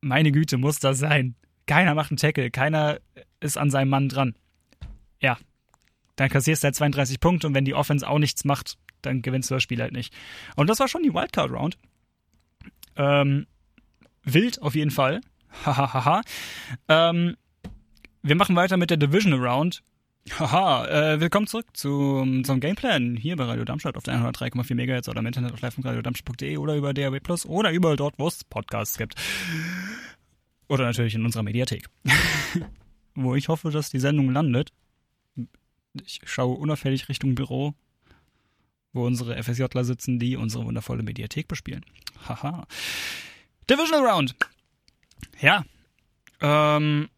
meine 0.00 0.32
Güte, 0.32 0.58
muss 0.58 0.78
das 0.78 0.98
sein. 0.98 1.34
Keiner 1.66 1.94
macht 1.94 2.10
einen 2.10 2.18
Tackle, 2.18 2.50
keiner 2.50 2.98
ist 3.40 3.56
an 3.56 3.70
seinem 3.70 3.88
Mann 3.88 4.08
dran. 4.08 4.34
Ja, 5.20 5.38
dann 6.16 6.28
kassierst 6.28 6.62
du 6.62 6.66
halt 6.66 6.76
32 6.76 7.20
Punkte 7.20 7.46
und 7.46 7.54
wenn 7.54 7.64
die 7.64 7.74
Offense 7.74 8.06
auch 8.06 8.18
nichts 8.18 8.44
macht, 8.44 8.76
dann 9.02 9.22
gewinnst 9.22 9.50
du 9.50 9.54
das 9.54 9.62
Spiel 9.62 9.80
halt 9.80 9.92
nicht. 9.92 10.14
Und 10.56 10.68
das 10.68 10.80
war 10.80 10.88
schon 10.88 11.02
die 11.02 11.12
Wildcard-Round. 11.14 11.78
Ähm, 12.96 13.46
wild 14.22 14.62
auf 14.62 14.74
jeden 14.74 14.90
Fall. 14.90 15.20
Hahaha. 15.64 16.22
ähm, 16.88 17.36
wir 18.22 18.36
machen 18.36 18.56
weiter 18.56 18.76
mit 18.76 18.90
der 18.90 18.96
Division 18.96 19.34
Round. 19.34 19.82
Haha, 20.30 20.86
äh, 20.86 21.20
willkommen 21.20 21.46
zurück 21.46 21.66
zum, 21.74 22.44
zum 22.44 22.58
Gameplan 22.58 23.14
hier 23.14 23.36
bei 23.36 23.44
Radio 23.44 23.64
Darmstadt 23.66 23.96
auf 23.98 24.04
der 24.04 24.14
103,4 24.14 24.74
MHz 24.74 25.08
oder 25.08 25.20
im 25.20 25.26
Internet 25.26 25.52
auf 25.52 25.60
live.radiodarmstadt.de 25.60 26.56
oder 26.56 26.76
über 26.76 26.94
DAW 26.94 27.20
Plus 27.20 27.44
oder 27.44 27.70
überall 27.72 27.96
dort, 27.96 28.18
wo 28.18 28.26
es 28.26 28.42
Podcasts 28.42 28.96
gibt. 28.96 29.16
Oder 30.66 30.86
natürlich 30.86 31.14
in 31.14 31.26
unserer 31.26 31.42
Mediathek. 31.42 31.90
wo 33.14 33.34
ich 33.34 33.48
hoffe, 33.48 33.70
dass 33.70 33.90
die 33.90 33.98
Sendung 33.98 34.30
landet. 34.30 34.72
Ich 36.02 36.20
schaue 36.24 36.56
unauffällig 36.56 37.10
Richtung 37.10 37.34
Büro, 37.34 37.74
wo 38.94 39.04
unsere 39.04 39.40
FSJler 39.40 39.84
sitzen, 39.84 40.18
die 40.18 40.36
unsere 40.36 40.64
wundervolle 40.64 41.02
Mediathek 41.02 41.48
bespielen. 41.48 41.84
Haha. 42.26 42.66
Divisional 43.68 44.06
Round. 44.06 44.34
Ja. 45.40 45.66
Ähm, 46.40 47.10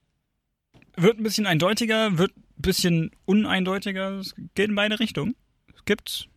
wird 0.97 1.21
ein 1.21 1.23
bisschen 1.23 1.47
eindeutiger, 1.47 2.19
wird 2.19 2.33
bisschen 2.67 3.11
uneindeutiger. 3.25 4.19
Es 4.19 4.35
geht 4.55 4.69
in 4.69 4.75
beide 4.75 5.01
Richtungen. 5.01 5.37
Es 5.75 5.85
gibt 5.85 6.29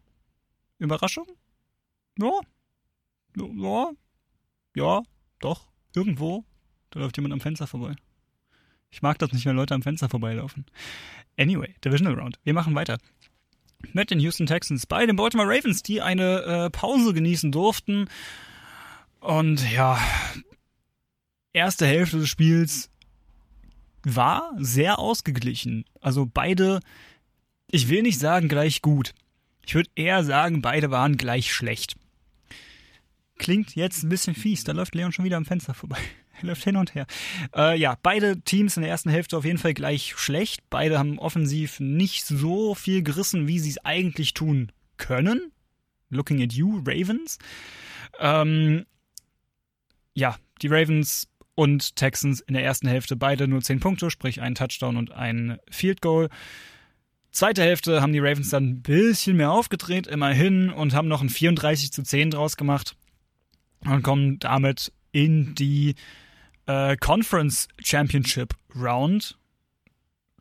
Überraschungen. 0.78 1.36
Ja. 2.18 2.40
Ja. 3.36 3.92
Ja, 4.76 5.04
doch. 5.40 5.68
Irgendwo. 5.96 6.46
Da 6.92 7.00
läuft 7.00 7.18
jemand 7.18 7.34
am 7.34 7.42
Fenster 7.42 7.68
vorbei. 7.68 7.96
Ich 8.92 9.02
mag 9.02 9.20
das 9.20 9.32
nicht, 9.32 9.46
wenn 9.46 9.56
Leute 9.56 9.74
am 9.74 9.82
Fenster 9.82 10.10
vorbeilaufen. 10.10 10.66
Anyway, 11.38 11.76
Divisional 11.84 12.20
Round. 12.20 12.40
Wir 12.44 12.54
machen 12.54 12.76
weiter. 12.76 12.98
Mit 13.94 14.12
den 14.12 14.20
Houston 14.20 14.46
Texans 14.46 14.86
bei 14.86 15.06
den 15.06 15.16
Baltimore 15.16 15.48
Ravens, 15.48 15.84
die 15.84 16.02
eine 16.02 16.42
äh, 16.44 16.70
Pause 16.70 17.14
genießen 17.14 17.52
durften. 17.52 18.08
Und 19.20 19.72
ja, 19.72 20.00
erste 21.54 21.86
Hälfte 21.86 22.20
des 22.20 22.30
Spiels 22.30 22.90
war 24.04 24.54
sehr 24.58 25.00
ausgeglichen. 25.00 25.86
Also 26.02 26.26
beide, 26.32 26.80
ich 27.70 27.90
will 27.90 28.02
nicht 28.02 28.20
sagen 28.20 28.48
gleich 28.48 28.82
gut. 28.82 29.14
Ich 29.66 29.76
würde 29.76 29.90
eher 29.96 30.24
sagen, 30.24 30.62
beide 30.62 30.92
waren 30.92 31.18
gleich 31.18 31.54
schlecht. 31.54 31.96
Klingt 33.38 33.76
jetzt 33.76 34.04
ein 34.04 34.10
bisschen 34.10 34.36
fies, 34.36 34.64
da 34.64 34.74
läuft 34.74 34.96
Leon 34.96 35.12
schon 35.12 35.26
wieder 35.26 35.38
am 35.38 35.46
Fenster 35.46 35.74
vorbei. 35.74 36.00
Er 36.42 36.48
läuft 36.48 36.64
hin 36.64 36.78
und 36.78 36.96
her. 36.96 37.06
Äh, 37.54 37.78
ja, 37.78 37.98
beide 38.02 38.40
Teams 38.40 38.78
in 38.78 38.84
der 38.84 38.90
ersten 38.90 39.10
Hälfte 39.10 39.38
auf 39.38 39.44
jeden 39.44 39.58
Fall 39.58 39.74
gleich 39.74 40.14
schlecht. 40.16 40.62
Beide 40.70 40.98
haben 40.98 41.20
offensiv 41.20 41.82
nicht 41.82 42.26
so 42.26 42.76
viel 42.76 43.04
gerissen, 43.04 43.50
wie 43.50 43.60
sie 43.60 43.72
es 43.72 43.84
eigentlich 43.84 44.34
tun 44.34 44.72
können. 44.96 45.52
Looking 46.10 46.42
at 46.42 46.54
you, 46.54 46.82
Ravens. 46.86 47.40
Ähm, 48.20 48.86
ja, 50.14 50.38
die 50.62 50.68
Ravens 50.68 51.28
und 51.60 51.98
Texans 51.98 52.40
in 52.40 52.54
der 52.54 52.64
ersten 52.64 52.88
Hälfte 52.88 53.18
beide 53.18 53.46
nur 53.46 53.62
10 53.62 53.82
Punkte, 53.82 54.10
sprich 54.10 54.40
ein 54.40 54.56
Touchdown 54.56 54.96
und 54.96 55.12
ein 55.12 55.60
Field 55.70 56.02
Goal. 56.02 56.30
Zweite 57.34 57.62
Hälfte 57.62 58.02
haben 58.02 58.14
die 58.14 58.20
Ravens 58.20 58.50
dann 58.50 58.70
ein 58.70 58.82
bisschen 58.82 59.36
mehr 59.36 59.52
aufgedreht, 59.52 60.08
immerhin, 60.08 60.70
und 60.70 60.94
haben 60.94 61.10
noch 61.10 61.22
ein 61.22 61.28
34 61.28 61.92
zu 61.92 62.02
10 62.02 62.32
draus 62.32 62.56
gemacht 62.56 62.96
und 63.84 64.04
kommen 64.04 64.40
damit 64.40 64.94
in 65.12 65.54
die 65.54 65.96
äh, 66.66 66.96
Conference 66.96 67.68
Championship 67.84 68.56
Round. 68.74 69.38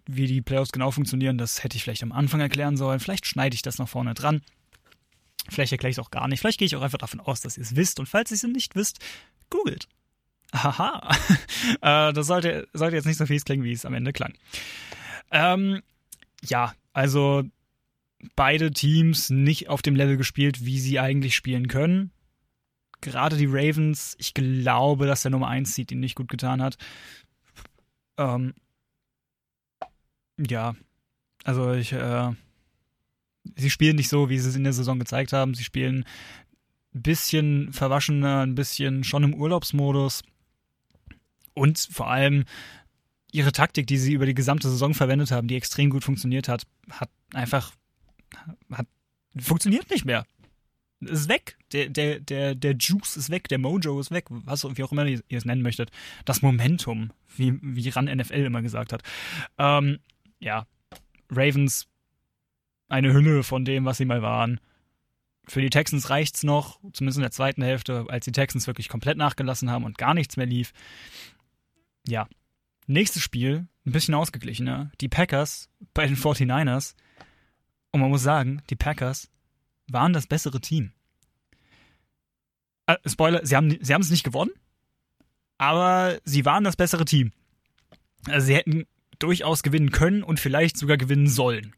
Wie 0.07 0.29
die 0.29 0.41
Playoffs 0.41 0.71
genau 0.71 0.93
funktionieren, 0.93 1.37
das 1.37 1.65
hätte 1.65 1.77
ich 1.77 1.83
vielleicht 1.83 2.05
am 2.05 2.13
Anfang 2.13 2.41
erklären 2.41 2.77
sollen. 2.77 3.01
Vielleicht 3.01 3.27
schneide 3.27 3.57
ich 3.57 3.63
das 3.63 3.79
nach 3.79 3.89
vorne 3.89 4.15
dran. 4.15 4.41
Vielleicht 5.51 5.73
erkläre 5.73 5.91
ich 5.91 5.99
es 5.99 6.05
auch 6.05 6.13
gar 6.13 6.29
nicht. 6.29 6.39
Vielleicht 6.39 6.61
gehe 6.61 6.67
ich 6.67 6.77
auch 6.77 6.83
einfach 6.83 6.99
davon 6.99 7.19
aus, 7.19 7.41
dass 7.41 7.57
ihr 7.57 7.65
es 7.65 7.75
wisst. 7.75 7.99
Und 7.99 8.07
falls 8.07 8.31
ihr 8.31 8.37
es 8.37 8.45
nicht 8.45 8.77
wisst, 8.77 9.01
googelt. 9.51 9.89
Haha. 10.55 11.11
äh, 11.83 12.13
das 12.13 12.27
sollte, 12.27 12.69
sollte 12.73 12.97
jetzt 12.97 13.07
nicht 13.07 13.19
so 13.19 13.27
fies 13.27 13.45
klingen, 13.45 13.65
wie 13.65 13.73
es 13.73 13.85
am 13.85 13.95
Ende 13.95 14.13
klang. 14.13 14.35
Ähm, 15.31 15.83
ja, 16.43 16.75
also 16.93 17.45
beide 18.35 18.71
Teams 18.71 19.31
nicht 19.31 19.69
auf 19.69 19.83
dem 19.83 19.97
Level 19.97 20.17
gespielt, 20.17 20.65
wie 20.65 20.79
sie 20.79 20.99
eigentlich 20.99 21.37
spielen 21.37 21.69
können. 21.69 22.11
Gerade 23.01 23.37
die 23.37 23.47
Ravens, 23.47 24.17
ich 24.19 24.35
glaube, 24.35 25.07
dass 25.07 25.23
der 25.23 25.31
Nummer 25.31 25.49
1 25.49 25.75
Seed 25.75 25.93
ihn 25.93 26.01
nicht 26.01 26.17
gut 26.17 26.29
getan 26.29 26.61
hat. 26.61 26.77
Ähm, 28.17 28.55
ja, 30.37 30.75
also 31.45 31.73
ich, 31.73 31.93
äh, 31.93 32.33
sie 33.57 33.71
spielen 33.71 33.97
nicht 33.97 34.09
so, 34.09 34.29
wie 34.29 34.39
sie 34.39 34.49
es 34.49 34.57
in 34.57 34.65
der 34.65 34.73
Saison 34.73 34.99
gezeigt 34.99 35.33
haben. 35.33 35.55
Sie 35.55 35.65
spielen 35.65 36.05
ein 36.95 37.03
bisschen 37.03 37.73
verwaschener, 37.73 38.41
ein 38.41 38.55
bisschen 38.55 39.05
schon 39.05 39.23
im 39.23 39.35
Urlaubsmodus. 39.35 40.23
Und 41.59 41.89
vor 41.91 42.09
allem 42.09 42.45
ihre 43.33 43.53
Taktik, 43.53 43.87
die 43.87 43.99
sie 43.99 44.13
über 44.13 44.27
die 44.27 44.35
gesamte 44.35 44.69
Saison 44.69 44.95
verwendet 44.95 45.31
haben, 45.31 45.49
die 45.49 45.57
extrem 45.57 45.91
gut 45.91 46.05
funktioniert 46.05 46.49
hat, 46.49 46.67
hat 46.91 47.11
einfach 47.35 47.73
hat, 48.73 48.87
funktioniert 49.39 49.91
nicht 49.91 50.05
mehr. 50.05 50.25
Ist 51.01 51.29
weg. 51.29 51.57
Der, 51.73 51.89
der, 51.89 52.19
der, 52.21 52.55
der 52.55 52.75
Juice 52.77 53.17
ist 53.17 53.31
weg, 53.31 53.49
der 53.49 53.59
Mojo 53.59 54.01
ist 54.01 54.11
weg, 54.11 54.25
was 54.29 54.65
wie 54.65 54.83
auch 54.83 54.93
immer 54.93 55.07
ihr 55.07 55.23
es 55.31 55.45
nennen 55.45 55.63
möchtet. 55.63 55.91
Das 56.25 56.43
Momentum, 56.43 57.13
wie, 57.37 57.59
wie 57.63 57.89
RAN 57.89 58.07
NFL 58.07 58.35
immer 58.35 58.63
gesagt 58.63 58.93
hat. 58.93 59.03
Ähm, 59.59 59.99
ja, 60.41 60.67
Ravens 61.31 61.87
eine 62.89 63.13
Hülle 63.13 63.43
von 63.43 63.65
dem, 63.65 63.85
was 63.85 63.99
sie 63.99 64.07
mal 64.07 64.23
waren. 64.23 64.61
Für 65.47 65.61
die 65.61 65.71
Texans 65.71 66.11
reicht's 66.11 66.43
noch, 66.43 66.81
zumindest 66.93 67.19
in 67.19 67.23
der 67.23 67.31
zweiten 67.31 67.63
Hälfte, 67.63 68.07
als 68.09 68.25
die 68.25 68.33
Texans 68.33 68.67
wirklich 68.67 68.89
komplett 68.89 69.19
nachgelassen 69.19 69.71
haben 69.71 69.85
und 69.85 69.99
gar 69.99 70.15
nichts 70.15 70.37
mehr 70.37 70.47
lief 70.47 70.73
ja, 72.09 72.29
nächstes 72.87 73.23
Spiel, 73.23 73.69
ein 73.87 73.93
bisschen 73.93 74.15
ausgeglichener. 74.15 74.91
Die 75.01 75.09
Packers 75.09 75.69
bei 75.95 76.07
den 76.07 76.17
49ers. 76.17 76.95
Und 77.91 78.01
man 78.01 78.11
muss 78.11 78.23
sagen, 78.23 78.63
die 78.71 78.77
Packers 78.77 79.31
waren 79.91 80.13
das 80.13 80.27
bessere 80.27 80.61
Team. 80.61 80.93
Äh, 82.87 82.97
Spoiler, 83.07 83.45
sie 83.45 83.57
haben 83.57 83.71
sie 83.71 83.93
es 83.93 84.11
nicht 84.11 84.25
gewonnen, 84.25 84.51
aber 85.57 86.19
sie 86.25 86.45
waren 86.45 86.65
das 86.65 86.77
bessere 86.77 87.05
Team. 87.05 87.33
Also 88.27 88.47
sie 88.47 88.57
hätten 88.57 88.87
durchaus 89.19 89.63
gewinnen 89.63 89.91
können 89.91 90.23
und 90.23 90.41
vielleicht 90.41 90.77
sogar 90.77 90.97
gewinnen 90.97 91.29
sollen. 91.29 91.75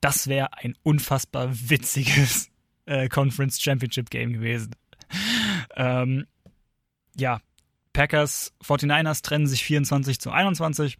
Das 0.00 0.26
wäre 0.28 0.56
ein 0.58 0.76
unfassbar 0.82 1.48
witziges 1.52 2.50
äh, 2.86 3.08
Conference 3.08 3.60
Championship 3.60 4.10
Game 4.10 4.32
gewesen. 4.32 4.74
ähm, 5.76 6.26
ja, 7.16 7.40
Packers, 7.96 8.52
49ers 8.62 9.22
trennen 9.22 9.46
sich 9.46 9.64
24 9.64 10.20
zu 10.20 10.30
21. 10.30 10.98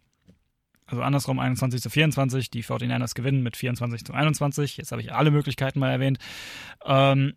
Also 0.87 1.03
andersrum 1.03 1.37
21 1.37 1.79
zu 1.79 1.91
24. 1.91 2.49
Die 2.49 2.63
49ers 2.63 3.13
gewinnen 3.13 3.43
mit 3.43 3.55
24 3.55 4.03
zu 4.03 4.13
21. 4.13 4.77
Jetzt 4.77 4.91
habe 4.91 5.03
ich 5.03 5.13
alle 5.13 5.29
Möglichkeiten 5.29 5.77
mal 5.77 5.91
erwähnt. 5.91 6.17
Ähm, 6.83 7.35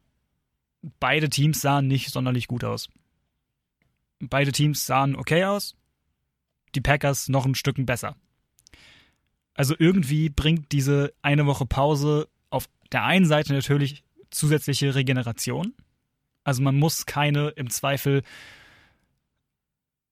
beide 0.98 1.28
Teams 1.28 1.60
sahen 1.60 1.88
nicht 1.88 2.08
sonderlich 2.08 2.48
gut 2.48 2.64
aus. 2.64 2.88
Beide 4.18 4.50
Teams 4.50 4.86
sahen 4.86 5.14
okay 5.14 5.44
aus. 5.44 5.76
Die 6.74 6.80
Packers 6.80 7.28
noch 7.28 7.44
ein 7.44 7.54
Stück 7.54 7.76
besser. 7.84 8.16
Also 9.52 9.74
irgendwie 9.78 10.30
bringt 10.30 10.72
diese 10.72 11.12
eine 11.20 11.44
Woche 11.44 11.66
Pause 11.66 12.28
auf 12.48 12.66
der 12.92 13.04
einen 13.04 13.26
Seite 13.26 13.52
natürlich 13.52 14.04
zusätzliche 14.30 14.94
Regeneration. 14.94 15.74
Also 16.44 16.62
man 16.62 16.76
muss 16.76 17.04
keine 17.04 17.50
im 17.50 17.68
Zweifel 17.68 18.22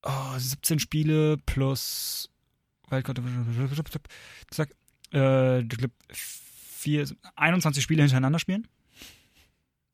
oh, 0.03 0.37
17 0.37 0.79
Spiele 0.79 1.37
plus 1.45 2.29
sag, 4.51 4.69
äh, 5.11 5.63
4, 6.11 7.07
21 7.35 7.83
Spiele 7.83 8.01
hintereinander 8.01 8.39
spielen. 8.39 8.67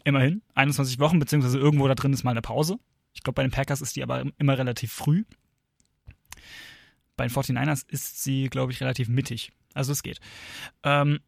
Immerhin. 0.03 0.41
21 0.53 0.99
Wochen, 0.99 1.19
beziehungsweise 1.19 1.57
irgendwo 1.57 1.87
da 1.87 1.95
drin 1.95 2.13
ist 2.13 2.23
mal 2.23 2.31
eine 2.31 2.41
Pause. 2.41 2.77
Ich 3.13 3.23
glaube, 3.23 3.35
bei 3.35 3.43
den 3.43 3.51
Packers 3.51 3.81
ist 3.81 3.95
die 3.95 4.03
aber 4.03 4.23
immer 4.37 4.57
relativ 4.57 4.91
früh. 4.91 5.23
Bei 7.17 7.27
den 7.27 7.33
49ers 7.33 7.85
ist 7.87 8.23
sie, 8.23 8.49
glaube 8.49 8.71
ich, 8.71 8.81
relativ 8.81 9.07
mittig. 9.07 9.51
Also 9.73 9.91
es 9.91 10.03
geht. 10.03 10.19
Ähm, 10.83 11.19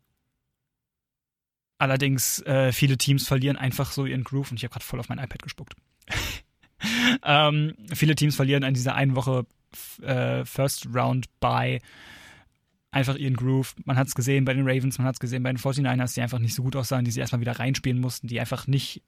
Allerdings, 1.80 2.40
äh, 2.42 2.72
viele 2.72 2.98
Teams 2.98 3.28
verlieren 3.28 3.56
einfach 3.56 3.92
so 3.92 4.06
ihren 4.06 4.24
Groove 4.24 4.52
und 4.52 4.58
ich 4.58 4.64
habe 4.64 4.74
gerade 4.74 4.86
voll 4.86 5.00
auf 5.00 5.10
mein 5.10 5.20
iPad 5.20 5.44
gespuckt. 5.44 5.76
Ähm, 7.24 7.74
viele 7.94 8.16
Teams 8.16 8.36
verlieren 8.36 8.64
an 8.64 8.74
dieser 8.74 8.96
einen 8.96 9.16
Woche 9.16 9.46
äh, 10.02 10.46
First 10.46 10.88
Round 10.94 11.28
by 11.40 11.80
einfach 12.92 13.16
ihren 13.16 13.36
Groove. 13.36 13.76
Man 13.86 13.98
hat 13.98 14.08
es 14.08 14.16
gesehen 14.16 14.46
bei 14.46 14.54
den 14.54 14.68
Ravens, 14.68 14.98
man 14.98 15.08
hat 15.08 15.16
es 15.16 15.20
gesehen 15.20 15.44
bei 15.44 15.52
den 15.52 15.60
49ers, 15.60 16.16
die 16.16 16.22
einfach 16.22 16.40
nicht 16.40 16.56
so 16.56 16.64
gut 16.64 16.76
aussahen, 16.76 17.06
die 17.06 17.12
sie 17.12 17.20
erstmal 17.20 17.42
wieder 17.42 17.60
reinspielen 17.60 18.00
mussten, 18.00 18.28
die 18.28 18.40
einfach 18.40 18.68
nicht 18.68 19.04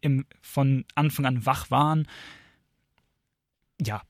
im, 0.00 0.26
von 0.42 0.84
Anfang 0.94 1.24
an 1.24 1.46
wach 1.46 1.70
waren. 1.70 2.06
Ja. 3.80 4.02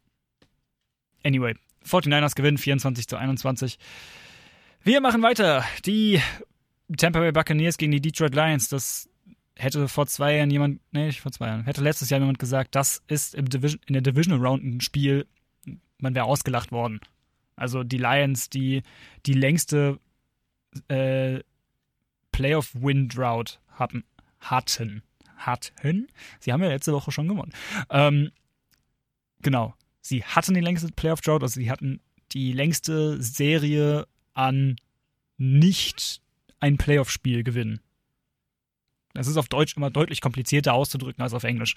Anyway, 1.23 1.55
49ers 1.87 2.35
gewinnen 2.35 2.59
24 2.59 3.09
zu 3.09 3.17
21. 3.17 3.79
Wir 4.83 5.01
machen 5.01 5.23
weiter. 5.23 5.65
Die 5.87 6.21
Tampa 6.97 7.21
Bay 7.21 7.33
Buccaneers 7.33 7.79
gegen 7.79 7.93
die 7.93 8.01
Detroit 8.01 8.35
Lions. 8.35 8.69
Das 8.69 9.09
hätte 9.57 9.89
vor 9.89 10.07
zwei 10.07 10.37
Jahren 10.37 10.51
jemand, 10.51 10.81
nee, 10.93 11.07
nicht 11.07 11.21
vor 11.21 11.33
zwei 11.33 11.47
Jahren, 11.47 11.65
hätte 11.65 11.83
letztes 11.83 12.11
Jahr 12.11 12.21
jemand 12.21 12.39
gesagt, 12.39 12.75
das 12.75 13.03
ist 13.07 13.37
Division, 13.37 13.81
in 13.87 13.93
der 13.95 14.03
Divisional 14.03 14.45
Round 14.45 14.65
ein 14.65 14.81
Spiel, 14.81 15.27
man 15.99 16.15
wäre 16.15 16.27
ausgelacht 16.27 16.73
worden. 16.73 17.01
Also 17.57 17.85
die 17.85 17.99
Lions, 17.99 18.51
die 18.51 18.83
die 19.27 19.35
längste 19.35 20.01
äh, 20.89 21.41
Playoff-Win-Drought 22.33 23.61
hatten, 23.69 24.05
hatten, 24.41 25.03
hatten. 25.37 26.09
Sie 26.41 26.53
haben 26.53 26.63
ja 26.63 26.69
letzte 26.69 26.93
Woche 26.93 27.13
schon 27.13 27.29
gewonnen. 27.29 27.53
Ähm, 27.91 28.33
genau. 29.41 29.75
Sie 30.01 30.25
hatten 30.25 30.55
die 30.55 30.61
längste 30.61 30.89
Playoff-Drought, 30.89 31.43
also 31.43 31.61
sie 31.61 31.71
hatten 31.71 32.01
die 32.33 32.53
längste 32.53 33.23
Serie 33.23 34.07
an 34.35 34.77
nicht 35.39 36.21
ein 36.61 36.77
Playoff-Spiel 36.77 37.45
gewinnen. 37.45 37.81
Das 39.15 39.29
ist 39.29 39.37
auf 39.37 39.49
Deutsch 39.49 39.77
immer 39.77 39.91
deutlich 39.91 40.21
komplizierter 40.21 40.75
auszudrücken 40.75 41.23
als 41.23 41.35
auf 41.35 41.45
Englisch. 41.45 41.75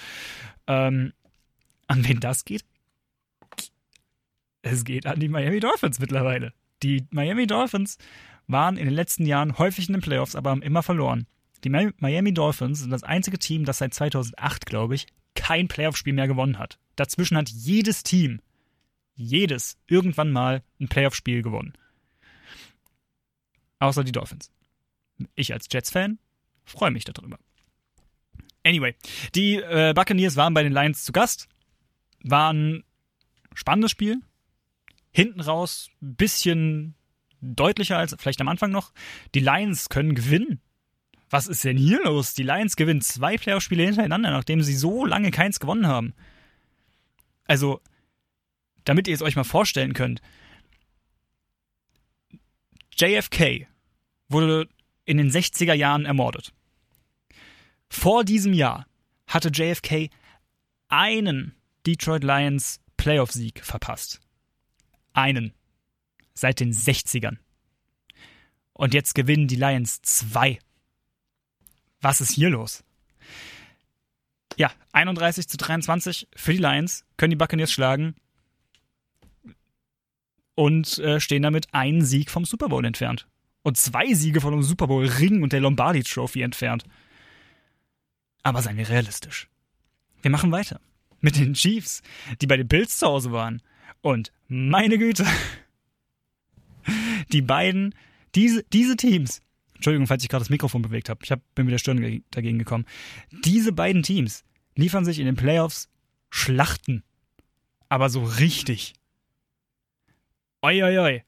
Ähm, 0.65 1.13
an 1.87 2.07
wen 2.07 2.19
das 2.19 2.43
geht? 2.43 2.65
Es 4.63 4.83
geht 4.83 5.05
an 5.05 5.19
die 5.19 5.29
Miami 5.29 5.59
Dolphins 5.59 5.99
mittlerweile. 5.99 6.53
Die 6.83 7.05
Miami 7.11 7.47
Dolphins 7.47 7.97
waren 8.47 8.77
in 8.77 8.85
den 8.85 8.93
letzten 8.93 9.25
Jahren 9.25 9.57
häufig 9.57 9.87
in 9.87 9.93
den 9.93 10.01
Playoffs, 10.01 10.35
aber 10.35 10.49
haben 10.49 10.61
immer 10.61 10.83
verloren. 10.83 11.27
Die 11.63 11.69
Miami 11.69 12.33
Dolphins 12.33 12.81
sind 12.81 12.91
das 12.91 13.03
einzige 13.03 13.39
Team, 13.39 13.65
das 13.65 13.79
seit 13.79 13.93
2008, 13.93 14.65
glaube 14.65 14.95
ich, 14.95 15.07
kein 15.35 15.67
Playoff-Spiel 15.67 16.13
mehr 16.13 16.27
gewonnen 16.27 16.59
hat. 16.59 16.79
Dazwischen 16.95 17.37
hat 17.37 17.49
jedes 17.49 18.03
Team, 18.03 18.41
jedes, 19.15 19.77
irgendwann 19.87 20.31
mal 20.31 20.63
ein 20.79 20.87
Playoff-Spiel 20.87 21.41
gewonnen. 21.41 21.73
Außer 23.79 24.03
die 24.03 24.11
Dolphins. 24.11 24.51
Ich 25.35 25.53
als 25.53 25.67
Jets-Fan 25.71 26.19
freue 26.67 26.91
mich 26.91 27.05
darüber. 27.05 27.39
Anyway, 28.63 28.95
die 29.33 29.55
äh, 29.55 29.93
Buccaneers 29.95 30.35
waren 30.35 30.53
bei 30.53 30.63
den 30.63 30.73
Lions 30.73 31.03
zu 31.03 31.11
Gast. 31.11 31.47
War 32.23 32.51
ein 32.51 32.83
spannendes 33.53 33.91
Spiel. 33.91 34.21
Hinten 35.11 35.41
raus 35.41 35.89
ein 36.01 36.15
bisschen 36.15 36.95
deutlicher 37.41 37.97
als 37.97 38.15
vielleicht 38.19 38.41
am 38.41 38.49
Anfang 38.49 38.71
noch. 38.71 38.91
Die 39.35 39.39
Lions 39.39 39.89
können 39.89 40.15
gewinnen. 40.15 40.61
Was 41.29 41.47
ist 41.47 41.63
denn 41.63 41.77
hier 41.77 42.03
los? 42.03 42.33
Die 42.33 42.43
Lions 42.43 42.75
gewinnen 42.75 43.01
zwei 43.01 43.37
Playoff-Spiele 43.37 43.83
hintereinander, 43.83 44.31
nachdem 44.31 44.61
sie 44.61 44.75
so 44.75 45.05
lange 45.05 45.31
keins 45.31 45.59
gewonnen 45.59 45.87
haben. 45.87 46.13
Also, 47.45 47.81
damit 48.85 49.07
ihr 49.07 49.13
es 49.13 49.21
euch 49.21 49.35
mal 49.35 49.43
vorstellen 49.43 49.93
könnt. 49.93 50.21
JFK 52.97 53.67
wurde 54.29 54.67
in 55.05 55.17
den 55.17 55.29
60er 55.29 55.73
Jahren 55.73 56.05
ermordet. 56.05 56.53
Vor 57.89 58.23
diesem 58.23 58.53
Jahr 58.53 58.85
hatte 59.27 59.49
JFK 59.49 60.09
einen 60.89 61.55
Detroit 61.85 62.23
Lions 62.23 62.79
Playoff-Sieg 62.97 63.63
verpasst. 63.63 64.19
Einen. 65.13 65.53
Seit 66.33 66.59
den 66.59 66.71
60ern. 66.71 67.37
Und 68.73 68.93
jetzt 68.93 69.15
gewinnen 69.15 69.47
die 69.47 69.55
Lions 69.55 70.01
zwei. 70.01 70.59
Was 72.01 72.21
ist 72.21 72.31
hier 72.31 72.49
los? 72.49 72.83
Ja, 74.55 74.71
31 74.93 75.47
zu 75.47 75.57
23 75.57 76.27
für 76.35 76.51
die 76.51 76.59
Lions, 76.59 77.05
können 77.17 77.31
die 77.31 77.37
Buccaneers 77.37 77.71
schlagen 77.71 78.15
und 80.55 80.97
äh, 80.99 81.19
stehen 81.19 81.43
damit 81.43 81.73
einen 81.73 82.03
Sieg 82.03 82.31
vom 82.31 82.45
Super 82.45 82.69
Bowl 82.69 82.85
entfernt 82.85 83.27
und 83.61 83.77
zwei 83.77 84.13
Siege 84.13 84.41
von 84.41 84.51
dem 84.51 84.63
Super 84.63 84.87
Bowl 84.87 85.05
Ring 85.05 85.43
und 85.43 85.53
der 85.53 85.59
Lombardi 85.59 86.01
Trophy 86.01 86.41
entfernt. 86.41 86.85
Aber 88.43 88.61
seien 88.61 88.77
wir 88.77 88.89
realistisch. 88.89 89.47
Wir 90.21 90.31
machen 90.31 90.51
weiter 90.51 90.79
mit 91.21 91.37
den 91.37 91.53
Chiefs, 91.53 92.01
die 92.41 92.47
bei 92.47 92.57
den 92.57 92.67
Bills 92.67 92.97
zu 92.97 93.07
Hause 93.07 93.31
waren. 93.31 93.61
Und 94.01 94.31
meine 94.47 94.97
Güte, 94.97 95.25
die 97.31 97.41
beiden, 97.41 97.95
diese, 98.35 98.63
diese 98.71 98.95
Teams, 98.95 99.41
Entschuldigung, 99.75 100.07
falls 100.07 100.23
ich 100.23 100.29
gerade 100.29 100.43
das 100.43 100.49
Mikrofon 100.49 100.81
bewegt 100.81 101.09
habe, 101.09 101.19
ich 101.23 101.31
hab, 101.31 101.41
bin 101.55 101.65
mit 101.65 101.73
der 101.73 101.79
Stirn 101.79 102.23
dagegen 102.31 102.59
gekommen. 102.59 102.85
Diese 103.43 103.71
beiden 103.71 104.03
Teams 104.03 104.43
liefern 104.75 105.05
sich 105.05 105.19
in 105.19 105.25
den 105.25 105.35
Playoffs 105.35 105.89
Schlachten. 106.29 107.03
Aber 107.89 108.09
so 108.09 108.23
richtig. 108.23 108.93
Oi, 110.61 110.83
oi, 110.83 110.99
oi. 110.99 111.23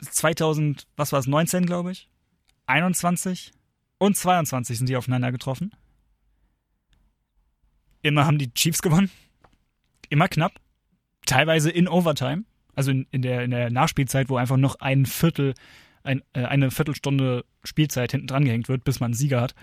2000, 0.00 0.86
was 0.96 1.12
war 1.12 1.20
es, 1.20 1.26
19, 1.26 1.66
glaube 1.66 1.92
ich, 1.92 2.08
21 2.66 3.52
und 3.98 4.16
22 4.16 4.78
sind 4.78 4.88
die 4.88 4.96
aufeinander 4.96 5.32
getroffen. 5.32 5.72
Immer 8.06 8.24
haben 8.24 8.38
die 8.38 8.54
Chiefs 8.54 8.82
gewonnen. 8.82 9.10
Immer 10.10 10.28
knapp. 10.28 10.60
Teilweise 11.26 11.70
in 11.70 11.88
Overtime. 11.88 12.44
Also 12.76 12.92
in, 12.92 13.06
in, 13.10 13.22
der, 13.22 13.42
in 13.42 13.50
der 13.50 13.70
Nachspielzeit, 13.70 14.28
wo 14.28 14.36
einfach 14.36 14.56
noch 14.56 14.76
ein 14.76 15.06
Viertel, 15.06 15.54
ein, 16.04 16.22
äh, 16.32 16.44
eine 16.44 16.70
Viertelstunde 16.70 17.44
Spielzeit 17.64 18.12
hinten 18.12 18.28
dran 18.28 18.44
gehängt 18.44 18.68
wird, 18.68 18.84
bis 18.84 19.00
man 19.00 19.08
einen 19.08 19.14
Sieger 19.14 19.40
hat. 19.40 19.56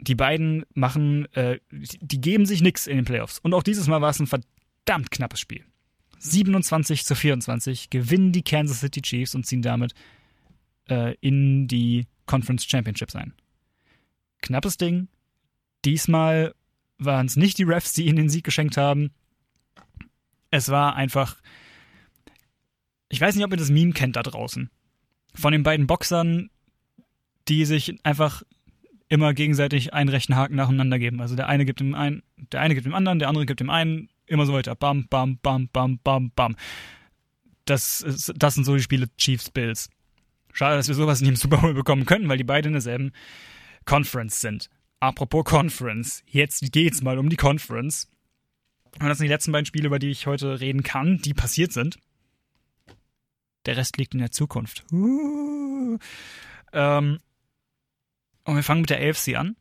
Die 0.00 0.14
beiden 0.14 0.64
machen, 0.72 1.26
äh, 1.34 1.58
die 1.70 2.20
geben 2.22 2.46
sich 2.46 2.62
nichts 2.62 2.86
in 2.86 2.96
den 2.96 3.04
Playoffs. 3.04 3.38
Und 3.38 3.52
auch 3.52 3.62
dieses 3.62 3.86
Mal 3.86 4.00
war 4.00 4.10
es 4.10 4.20
ein 4.20 4.28
verdammt 4.28 5.10
knappes 5.10 5.40
Spiel. 5.40 5.64
27 6.20 7.04
zu 7.04 7.14
24 7.14 7.90
gewinnen 7.90 8.32
die 8.32 8.42
Kansas 8.42 8.80
City 8.80 9.02
Chiefs 9.02 9.34
und 9.34 9.44
ziehen 9.44 9.60
damit 9.60 9.92
äh, 10.88 11.16
in 11.20 11.68
die 11.68 12.06
Conference 12.24 12.64
Championships 12.64 13.14
ein. 13.14 13.34
Knappes 14.40 14.78
Ding. 14.78 15.08
Diesmal 15.88 16.54
waren 16.98 17.24
es 17.24 17.36
nicht 17.36 17.56
die 17.56 17.62
Refs, 17.62 17.94
die 17.94 18.04
ihnen 18.04 18.16
den 18.16 18.28
Sieg 18.28 18.44
geschenkt 18.44 18.76
haben. 18.76 19.10
Es 20.50 20.68
war 20.68 20.96
einfach. 20.96 21.36
Ich 23.08 23.18
weiß 23.18 23.34
nicht, 23.34 23.44
ob 23.46 23.52
ihr 23.52 23.56
das 23.56 23.70
Meme 23.70 23.94
kennt 23.94 24.16
da 24.16 24.22
draußen. 24.22 24.68
Von 25.34 25.52
den 25.52 25.62
beiden 25.62 25.86
Boxern, 25.86 26.50
die 27.48 27.64
sich 27.64 27.98
einfach 28.04 28.42
immer 29.08 29.32
gegenseitig 29.32 29.94
einen 29.94 30.10
rechten 30.10 30.36
Haken 30.36 30.56
nacheinander 30.56 30.98
geben. 30.98 31.22
Also 31.22 31.36
der 31.36 31.48
eine 31.48 31.64
gibt 31.64 31.80
dem 31.80 31.94
einen, 31.94 32.22
der 32.36 32.60
eine 32.60 32.74
gibt 32.74 32.84
dem 32.84 32.94
anderen, 32.94 33.18
der 33.18 33.28
andere 33.28 33.46
gibt 33.46 33.60
dem 33.60 33.70
einen 33.70 34.10
immer 34.26 34.44
so 34.44 34.52
weiter. 34.52 34.74
Bam, 34.74 35.08
bam, 35.08 35.38
bam, 35.38 35.68
bam, 35.68 36.00
bam, 36.00 36.32
bam. 36.32 36.54
Das, 37.64 38.02
ist, 38.02 38.34
das 38.36 38.56
sind 38.56 38.64
so 38.64 38.76
die 38.76 38.82
Spiele 38.82 39.08
Chiefs 39.16 39.48
Bills. 39.48 39.88
Schade, 40.52 40.76
dass 40.76 40.88
wir 40.88 40.94
sowas 40.94 41.22
nicht 41.22 41.30
im 41.30 41.36
Super 41.36 41.56
Bowl 41.56 41.72
bekommen 41.72 42.04
können, 42.04 42.28
weil 42.28 42.36
die 42.36 42.44
beide 42.44 42.68
in 42.68 42.74
derselben 42.74 43.12
Conference 43.86 44.42
sind. 44.42 44.68
Apropos 45.00 45.44
Conference, 45.44 46.22
jetzt 46.26 46.72
geht's 46.72 47.02
mal 47.02 47.18
um 47.18 47.28
die 47.28 47.36
Conference. 47.36 48.08
Und 49.00 49.08
das 49.08 49.18
sind 49.18 49.26
die 49.26 49.32
letzten 49.32 49.52
beiden 49.52 49.66
Spiele, 49.66 49.86
über 49.86 49.98
die 49.98 50.10
ich 50.10 50.26
heute 50.26 50.60
reden 50.60 50.82
kann, 50.82 51.18
die 51.18 51.34
passiert 51.34 51.72
sind. 51.72 51.98
Der 53.66 53.76
Rest 53.76 53.96
liegt 53.96 54.14
in 54.14 54.20
der 54.20 54.30
Zukunft. 54.30 54.84
Uh. 54.90 55.98
Ähm, 56.72 57.18
und 58.44 58.56
wir 58.56 58.62
fangen 58.62 58.80
mit 58.80 58.90
der 58.90 59.00
AFC 59.00 59.36
an 59.36 59.56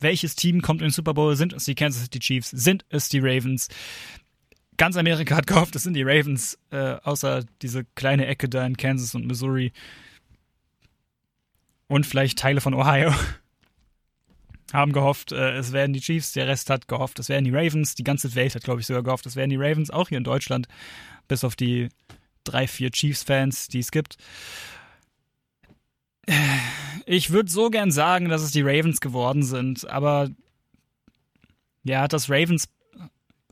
welches 0.00 0.36
Team 0.36 0.62
kommt 0.62 0.80
in 0.80 0.88
den 0.88 0.92
Super 0.92 1.14
Bowl? 1.14 1.34
Sind 1.36 1.52
es 1.52 1.64
die 1.64 1.74
Kansas 1.74 2.02
City 2.02 2.18
Chiefs? 2.18 2.50
Sind 2.50 2.84
es 2.88 3.08
die 3.08 3.18
Ravens? 3.18 3.68
Ganz 4.76 4.96
Amerika 4.96 5.36
hat 5.36 5.46
gehofft, 5.46 5.74
es 5.74 5.82
sind 5.82 5.94
die 5.94 6.04
Ravens, 6.04 6.58
äh, 6.70 6.96
außer 7.02 7.44
diese 7.62 7.84
kleine 7.96 8.26
Ecke 8.26 8.48
da 8.48 8.64
in 8.64 8.76
Kansas 8.76 9.14
und 9.14 9.26
Missouri. 9.26 9.72
Und 11.88 12.06
vielleicht 12.06 12.38
Teile 12.38 12.60
von 12.60 12.74
Ohio. 12.74 13.12
Haben 14.72 14.92
gehofft, 14.92 15.32
äh, 15.32 15.56
es 15.56 15.72
werden 15.72 15.92
die 15.92 16.00
Chiefs, 16.00 16.32
der 16.32 16.46
Rest 16.46 16.68
hat 16.68 16.88
gehofft, 16.88 17.18
es 17.18 17.28
werden 17.28 17.44
die 17.44 17.54
Ravens, 17.54 17.94
die 17.94 18.04
ganze 18.04 18.34
Welt 18.34 18.54
hat, 18.54 18.64
glaube 18.64 18.80
ich, 18.80 18.86
sogar 18.86 19.02
gehofft, 19.02 19.26
es 19.26 19.36
werden 19.36 19.50
die 19.50 19.56
Ravens, 19.56 19.90
auch 19.90 20.08
hier 20.08 20.18
in 20.18 20.24
Deutschland, 20.24 20.68
bis 21.26 21.44
auf 21.44 21.56
die 21.56 21.88
drei, 22.44 22.66
vier 22.66 22.90
Chiefs-Fans, 22.90 23.68
die 23.68 23.78
es 23.78 23.90
gibt. 23.90 24.16
Ich 27.06 27.30
würde 27.30 27.50
so 27.50 27.70
gern 27.70 27.90
sagen, 27.90 28.28
dass 28.28 28.42
es 28.42 28.50
die 28.50 28.62
Ravens 28.62 29.00
geworden 29.00 29.42
sind, 29.42 29.88
aber 29.88 30.28
ja, 31.82 32.06
das 32.06 32.28
Ravens 32.28 32.68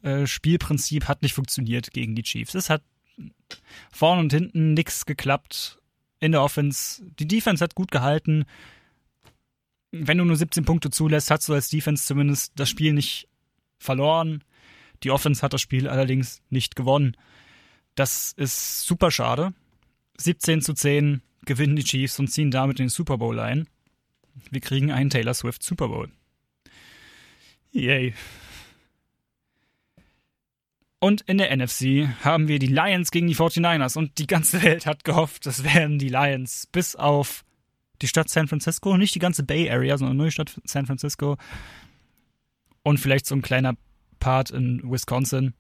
äh, 0.03 0.27
hat 0.27 1.23
nicht 1.23 1.35
funktioniert 1.35 1.91
gegen 1.93 2.15
die 2.15 2.23
Chiefs. 2.23 2.55
Es 2.55 2.69
hat 2.69 2.83
vorne 3.91 4.21
und 4.21 4.33
hinten 4.33 4.75
nichts 4.75 5.07
geklappt 5.07 5.79
in 6.21 6.33
der 6.33 6.43
Offense. 6.43 7.03
Die 7.19 7.27
Defense 7.27 7.63
hat 7.63 7.75
gut 7.75 7.91
gehalten. 7.91 8.45
Wenn 10.03 10.19
du 10.19 10.25
nur 10.25 10.37
17 10.37 10.65
Punkte 10.65 10.91
zulässt, 10.91 11.31
hast 11.31 11.49
du 11.49 11.55
als 11.55 11.69
Defense 11.69 12.05
zumindest 12.05 12.53
das 12.57 12.69
Spiel 12.69 12.93
nicht 12.93 13.29
verloren. 13.79 14.43
Die 15.03 15.11
Offense 15.11 15.43
hat 15.43 15.53
das 15.53 15.61
Spiel 15.61 15.89
allerdings 15.89 16.43
nicht 16.51 16.77
gewonnen. 16.77 17.17
Das 17.95 18.33
ist 18.37 18.83
super 18.83 19.11
schade. 19.11 19.53
17 20.19 20.63
zu 20.63 20.75
10 20.75 21.23
gewinnen 21.45 21.77
die 21.77 21.85
Chiefs 21.85 22.19
und 22.19 22.29
ziehen 22.29 22.51
damit 22.51 22.79
den 22.79 22.89
Super 22.89 23.19
Bowl 23.19 23.39
ein. 23.39 23.69
Wir 24.51 24.61
kriegen 24.61 24.91
einen 24.91 25.11
Taylor 25.11 25.35
Swift 25.35 25.63
Super 25.63 25.89
Bowl. 25.89 26.11
Yay. 27.73 28.15
Und 30.99 31.23
in 31.23 31.39
der 31.39 31.55
NFC 31.55 32.09
haben 32.25 32.49
wir 32.49 32.59
die 32.59 32.67
Lions 32.67 33.11
gegen 33.11 33.29
die 33.29 33.37
49ers 33.37 33.97
und 33.97 34.19
die 34.19 34.27
ganze 34.27 34.63
Welt 34.63 34.87
hat 34.87 35.05
gehofft, 35.05 35.47
das 35.47 35.63
wären 35.63 35.99
die 35.99 36.09
Lions, 36.09 36.67
bis 36.73 36.97
auf 36.97 37.45
die 38.03 38.09
Stadt 38.09 38.29
San 38.29 38.49
Francisco, 38.49 38.97
nicht 38.97 39.15
die 39.15 39.21
ganze 39.21 39.43
Bay 39.43 39.71
Area, 39.71 39.97
sondern 39.99 40.17
nur 40.17 40.27
die 40.27 40.33
Stadt 40.33 40.61
San 40.65 40.87
Francisco 40.87 41.37
und 42.83 42.99
vielleicht 42.99 43.27
so 43.27 43.35
ein 43.35 43.43
kleiner 43.43 43.75
Part 44.21 44.51
in 44.51 44.81
Wisconsin 44.85 45.55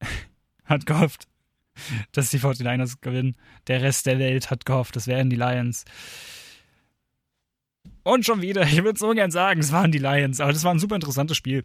hat 0.64 0.86
gehofft, 0.86 1.26
dass 2.12 2.30
die 2.30 2.38
49ers 2.38 2.98
gewinnen. 3.00 3.36
Der 3.66 3.82
Rest 3.82 4.06
der 4.06 4.18
Welt 4.18 4.50
hat 4.50 4.64
gehofft, 4.64 4.96
das 4.96 5.06
wären 5.06 5.30
die 5.30 5.36
Lions. 5.36 5.84
Und 8.02 8.24
schon 8.24 8.42
wieder, 8.42 8.62
ich 8.62 8.82
würde 8.82 8.98
so 8.98 9.10
gern 9.12 9.30
sagen, 9.30 9.60
es 9.60 9.72
waren 9.72 9.92
die 9.92 9.98
Lions, 9.98 10.40
aber 10.40 10.52
das 10.52 10.64
war 10.64 10.72
ein 10.72 10.78
super 10.78 10.94
interessantes 10.94 11.36
Spiel. 11.36 11.64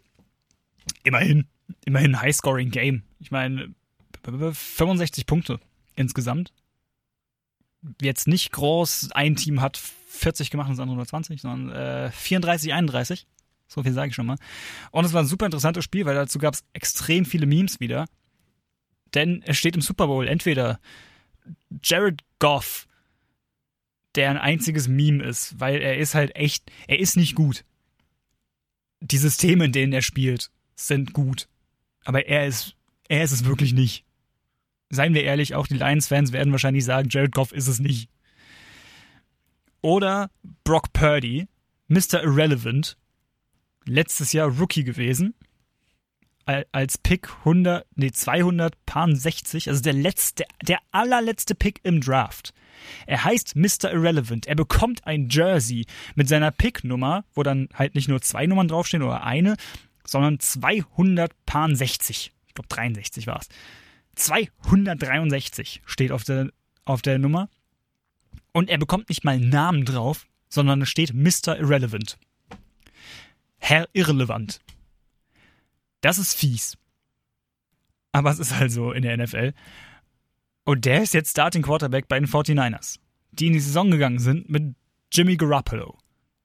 Immerhin, 1.02 1.46
immerhin 1.84 2.14
ein 2.14 2.22
High-Scoring-Game. 2.22 3.02
Ich 3.20 3.30
meine, 3.30 3.74
65 4.22 5.26
Punkte 5.26 5.60
insgesamt. 5.94 6.52
Jetzt 8.00 8.28
nicht 8.28 8.52
groß, 8.52 9.10
ein 9.12 9.36
Team 9.36 9.60
hat 9.60 9.76
40 9.76 10.50
gemacht 10.50 10.68
und 10.68 10.76
das 10.76 10.82
andere 10.82 10.96
nur 10.96 11.06
20, 11.06 11.40
sondern 11.40 11.76
äh, 11.76 12.10
34, 12.10 12.72
31. 12.72 13.26
So 13.68 13.82
viel 13.82 13.92
sage 13.92 14.10
ich 14.10 14.14
schon 14.14 14.26
mal. 14.26 14.38
Und 14.90 15.04
es 15.04 15.12
war 15.12 15.22
ein 15.22 15.26
super 15.26 15.46
interessantes 15.46 15.84
Spiel, 15.84 16.04
weil 16.06 16.14
dazu 16.14 16.38
gab 16.38 16.54
es 16.54 16.64
extrem 16.72 17.24
viele 17.24 17.46
Memes 17.46 17.80
wieder. 17.80 18.06
Denn 19.14 19.42
es 19.44 19.56
steht 19.56 19.74
im 19.74 19.82
Super 19.82 20.06
Bowl 20.06 20.26
entweder 20.28 20.78
Jared 21.82 22.22
Goff, 22.38 22.86
der 24.14 24.30
ein 24.30 24.38
einziges 24.38 24.88
Meme 24.88 25.22
ist, 25.24 25.58
weil 25.60 25.80
er 25.80 25.98
ist 25.98 26.14
halt 26.14 26.34
echt, 26.36 26.70
er 26.86 26.98
ist 26.98 27.16
nicht 27.16 27.34
gut. 27.34 27.64
Die 29.00 29.18
Systeme, 29.18 29.66
in 29.66 29.72
denen 29.72 29.92
er 29.92 30.02
spielt, 30.02 30.50
sind 30.74 31.12
gut. 31.12 31.48
Aber 32.04 32.26
er 32.26 32.46
ist, 32.46 32.74
er 33.08 33.22
ist 33.22 33.32
es 33.32 33.44
wirklich 33.44 33.72
nicht. 33.72 34.04
Seien 34.90 35.14
wir 35.14 35.24
ehrlich, 35.24 35.54
auch 35.54 35.66
die 35.66 35.76
Lions-Fans 35.76 36.32
werden 36.32 36.52
wahrscheinlich 36.52 36.84
sagen, 36.84 37.08
Jared 37.10 37.32
Goff 37.32 37.52
ist 37.52 37.66
es 37.66 37.80
nicht. 37.80 38.08
Oder 39.80 40.30
Brock 40.64 40.92
Purdy, 40.92 41.48
Mr. 41.88 42.22
Irrelevant, 42.22 42.96
letztes 43.84 44.32
Jahr 44.32 44.48
Rookie 44.48 44.84
gewesen, 44.84 45.34
als 46.70 46.98
Pick 46.98 47.28
100, 47.38 47.86
nee, 47.96 48.12
260, 48.12 49.68
also 49.68 49.82
der 49.82 49.92
letzte, 49.92 50.44
der 50.62 50.78
allerletzte 50.92 51.56
Pick 51.56 51.80
im 51.82 52.00
Draft. 52.00 52.54
Er 53.06 53.24
heißt 53.24 53.56
Mr. 53.56 53.92
Irrelevant. 53.92 54.46
Er 54.46 54.54
bekommt 54.54 55.04
ein 55.06 55.28
Jersey 55.28 55.86
mit 56.14 56.28
seiner 56.28 56.52
Pick-Nummer, 56.52 57.24
wo 57.34 57.42
dann 57.42 57.68
halt 57.74 57.96
nicht 57.96 58.08
nur 58.08 58.20
zwei 58.22 58.46
Nummern 58.46 58.68
draufstehen 58.68 59.02
oder 59.02 59.24
eine, 59.24 59.56
sondern 60.04 60.38
260. 60.38 62.32
Ich 62.46 62.54
glaube 62.54 62.68
63 62.68 63.26
war 63.26 63.40
es. 63.40 63.48
263 64.16 65.82
steht 65.86 66.12
auf 66.12 66.24
der, 66.24 66.50
auf 66.84 67.02
der 67.02 67.18
Nummer. 67.18 67.48
Und 68.52 68.68
er 68.70 68.78
bekommt 68.78 69.08
nicht 69.08 69.24
mal 69.24 69.34
einen 69.34 69.50
Namen 69.50 69.84
drauf, 69.84 70.26
sondern 70.48 70.82
es 70.82 70.88
steht 70.88 71.14
Mr. 71.14 71.58
Irrelevant. 71.58 72.18
Herr 73.58 73.88
Irrelevant. 73.92 74.60
Das 76.00 76.18
ist 76.18 76.34
fies. 76.34 76.76
Aber 78.12 78.30
es 78.30 78.38
ist 78.38 78.54
halt 78.54 78.72
so 78.72 78.92
in 78.92 79.02
der 79.02 79.16
NFL. 79.16 79.52
Und 80.64 80.84
der 80.84 81.02
ist 81.02 81.14
jetzt 81.14 81.30
Starting 81.30 81.62
Quarterback 81.62 82.08
bei 82.08 82.18
den 82.18 82.28
49ers, 82.28 82.98
die 83.30 83.48
in 83.48 83.52
die 83.52 83.60
Saison 83.60 83.90
gegangen 83.90 84.18
sind 84.18 84.48
mit 84.48 84.74
Jimmy 85.12 85.36
Garoppolo, 85.36 85.98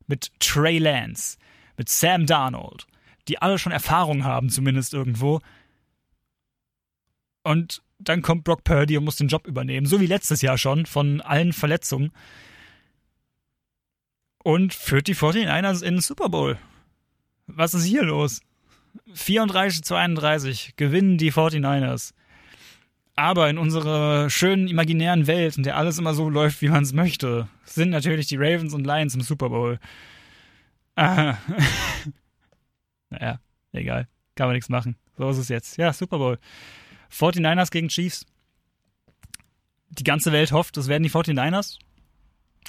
mit 0.08 0.32
Trey 0.40 0.78
Lance, 0.78 1.38
mit 1.78 1.90
Sam 1.90 2.26
Darnold, 2.26 2.86
die 3.28 3.42
alle 3.42 3.58
schon 3.58 3.72
Erfahrung 3.72 4.24
haben, 4.24 4.50
zumindest 4.50 4.94
irgendwo. 4.94 5.40
Und 7.44 7.82
dann 8.00 8.22
kommt 8.22 8.44
Brock 8.44 8.64
Purdy 8.64 8.98
und 8.98 9.06
muss 9.06 9.16
den 9.16 9.28
Job 9.28 9.48
übernehmen, 9.48 9.86
so 9.86 10.00
wie 10.00 10.08
letztes 10.08 10.42
Jahr 10.42 10.58
schon, 10.58 10.86
von 10.86 11.22
allen 11.22 11.54
Verletzungen. 11.54 12.12
Und 14.44 14.74
führt 14.74 15.08
die 15.08 15.16
49ers 15.16 15.84
in 15.84 15.96
den 15.96 16.02
Super 16.02 16.30
Bowl. 16.30 16.58
Was 17.48 17.74
ist 17.74 17.86
hier 17.86 18.04
los? 18.04 18.42
34 19.14 19.84
zu 19.84 19.96
31 19.96 20.76
gewinnen 20.76 21.18
die 21.18 21.32
49ers. 21.32 22.14
Aber 23.16 23.50
in 23.50 23.58
unserer 23.58 24.30
schönen 24.30 24.68
imaginären 24.68 25.28
Welt, 25.28 25.58
in 25.58 25.64
der 25.64 25.78
alles 25.78 26.00
immer 26.00 26.14
so 26.14 26.30
läuft, 26.30 26.62
wie 26.62 26.70
man 26.70 26.84
es 26.84 26.94
möchte, 26.94 27.48
sind 27.66 27.90
natürlich 27.90 28.28
die 28.28 28.38
Ravens 28.38 28.74
und 28.74 28.86
Lions 28.86 29.14
im 29.14 29.22
Super 29.22 29.50
Bowl. 29.50 29.80
Ah. 30.96 31.38
naja, 33.10 33.40
egal. 33.74 34.08
Kann 34.36 34.48
man 34.48 34.56
nichts 34.56 34.70
machen. 34.70 34.96
So 35.18 35.30
ist 35.30 35.38
es 35.38 35.50
jetzt. 35.50 35.78
Ja, 35.78 35.94
Super 35.94 36.18
Bowl. 36.18 36.40
49ers 37.12 37.72
gegen 37.72 37.90
Chiefs. 37.90 38.26
Die 39.90 40.04
ganze 40.04 40.32
Welt 40.32 40.52
hofft, 40.52 40.78
es 40.78 40.88
werden 40.88 41.04
die 41.04 41.10
49ers. 41.10 41.78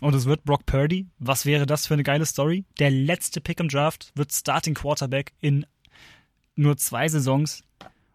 Und 0.00 0.14
es 0.14 0.24
wird 0.24 0.44
Brock 0.44 0.66
Purdy. 0.66 1.06
Was 1.18 1.46
wäre 1.46 1.66
das 1.66 1.86
für 1.86 1.94
eine 1.94 2.02
geile 2.02 2.26
Story? 2.26 2.64
Der 2.78 2.90
letzte 2.90 3.40
Pick 3.40 3.60
im 3.60 3.68
Draft 3.68 4.10
wird 4.16 4.32
Starting 4.32 4.74
Quarterback 4.74 5.32
in 5.40 5.64
nur 6.56 6.76
zwei 6.76 7.08
Saisons 7.08 7.62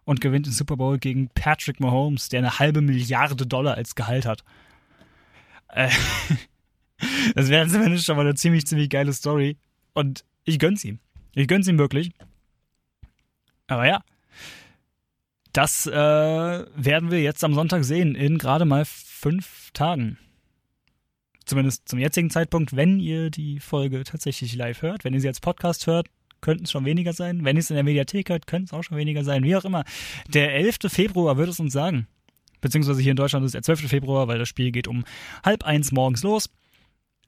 und 0.04 0.22
gewinnt 0.22 0.46
den 0.46 0.54
Super 0.54 0.76
Bowl 0.76 0.98
gegen 0.98 1.30
Patrick 1.30 1.80
Mahomes, 1.80 2.30
der 2.30 2.40
eine 2.40 2.60
halbe 2.60 2.82
Milliarde 2.82 3.46
Dollar 3.46 3.76
als 3.76 3.96
Gehalt 3.96 4.26
hat. 4.26 4.44
Äh, 5.70 5.90
das 7.36 7.50
wäre 7.50 7.68
zumindest 7.68 8.06
schon 8.06 8.18
mal 8.18 8.26
eine 8.26 8.36
ziemlich, 8.36 8.66
ziemlich 8.66 8.90
geile 8.90 9.14
Story. 9.14 9.58
Und 9.94 10.26
ich 10.44 10.60
gönn's 10.60 10.84
ihm. 10.84 11.00
Ich 11.36 11.48
gönn's 11.48 11.68
ihm 11.68 11.78
wirklich. 11.78 12.12
Aber 13.68 13.86
ja, 13.86 14.04
das 15.58 15.88
äh, 15.88 15.92
werden 15.92 17.10
wir 17.10 17.20
jetzt 17.20 17.44
am 17.44 17.56
Sonntag 17.56 17.84
sehen, 17.84 18.14
in 18.14 18.38
gerade 18.38 18.66
mal 18.66 18.86
fünf 18.86 19.72
Tagen. 19.74 20.20
Zumindest 21.46 21.90
zum 21.90 21.98
jetzigen 21.98 22.30
Zeitpunkt, 22.30 22.76
wenn 22.76 23.00
ihr 23.00 23.32
die 23.32 23.60
Folge 23.60 24.04
tatsächlich 24.04 24.54
live 24.56 24.84
hört. 24.84 25.04
Wenn 25.04 25.16
ihr 25.16 25.20
sie 25.20 25.28
als 25.28 25.40
Podcast 25.40 25.88
hört, 25.88 26.10
könnten 26.42 26.66
es 26.66 26.72
schon 26.72 26.86
weniger 26.86 27.12
sein. 27.12 27.44
Wenn 27.44 27.56
ihr 27.56 27.62
es 27.62 27.72
in 27.72 27.76
der 27.76 27.84
Mediathek 27.84 28.30
hört, 28.30 28.46
könnte 28.46 28.66
es 28.66 28.74
auch 28.74 28.84
schon 28.84 28.98
weniger 28.98 29.24
sein. 29.24 29.44
Wie 29.44 29.56
auch 29.56 29.66
immer. 29.66 29.84
Der 30.28 30.54
11. 30.54 30.78
Februar 30.90 31.38
wird 31.38 31.50
es 31.50 31.60
uns 31.60 31.74
sagen. 31.74 32.06
Beziehungsweise 32.62 33.02
hier 33.02 33.12
in 33.12 33.18
Deutschland 33.18 33.44
ist 33.44 33.56
der 33.56 33.64
12. 33.64 33.90
Februar, 33.90 34.28
weil 34.28 34.38
das 34.38 34.50
Spiel 34.50 34.72
geht 34.72 34.88
um 34.88 35.06
halb 35.44 35.64
eins 35.64 35.92
morgens 35.92 36.22
los. 36.22 36.52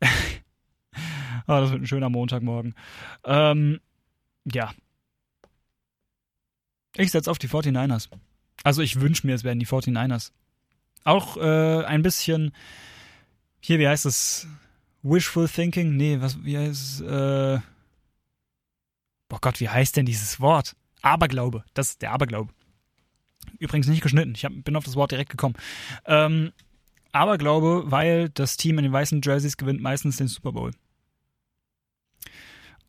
oh, 0.03 0.07
das 1.47 1.71
wird 1.71 1.81
ein 1.81 1.87
schöner 1.87 2.09
Montagmorgen. 2.09 2.75
Ähm, 3.25 3.79
ja. 4.45 4.71
Ich 6.95 7.11
setze 7.11 7.29
auf 7.29 7.37
die 7.37 7.49
49ers. 7.49 8.09
Also 8.63 8.81
ich 8.81 8.99
wünsche 8.99 9.25
mir, 9.25 9.35
es 9.35 9.43
werden 9.43 9.59
die 9.59 9.67
49ers. 9.67 10.31
Auch 11.03 11.37
äh, 11.37 11.85
ein 11.85 12.01
bisschen, 12.01 12.51
hier, 13.61 13.79
wie 13.79 13.87
heißt 13.87 14.05
es? 14.05 14.47
Wishful 15.01 15.47
Thinking? 15.47 15.95
Nee, 15.95 16.19
was, 16.19 16.43
wie 16.43 16.57
heißt 16.57 16.71
es? 16.71 17.01
Äh, 17.01 17.59
boah 19.29 19.39
Gott, 19.39 19.59
wie 19.59 19.69
heißt 19.69 19.95
denn 19.95 20.05
dieses 20.05 20.39
Wort? 20.39 20.75
Aberglaube. 21.01 21.63
Das 21.73 21.91
ist 21.91 22.01
der 22.01 22.11
Aberglaube. 22.11 22.53
Übrigens 23.59 23.87
nicht 23.87 24.01
geschnitten. 24.01 24.33
Ich 24.35 24.43
hab, 24.43 24.51
bin 24.63 24.75
auf 24.75 24.83
das 24.83 24.95
Wort 24.95 25.11
direkt 25.11 25.29
gekommen. 25.29 25.55
Ähm, 26.05 26.51
Aberglaube, 27.11 27.83
weil 27.85 28.29
das 28.29 28.57
Team 28.57 28.77
in 28.77 28.83
den 28.83 28.93
weißen 28.93 29.21
Jerseys 29.23 29.57
gewinnt 29.57 29.81
meistens 29.81 30.17
den 30.17 30.27
Super 30.27 30.51
Bowl. 30.51 30.71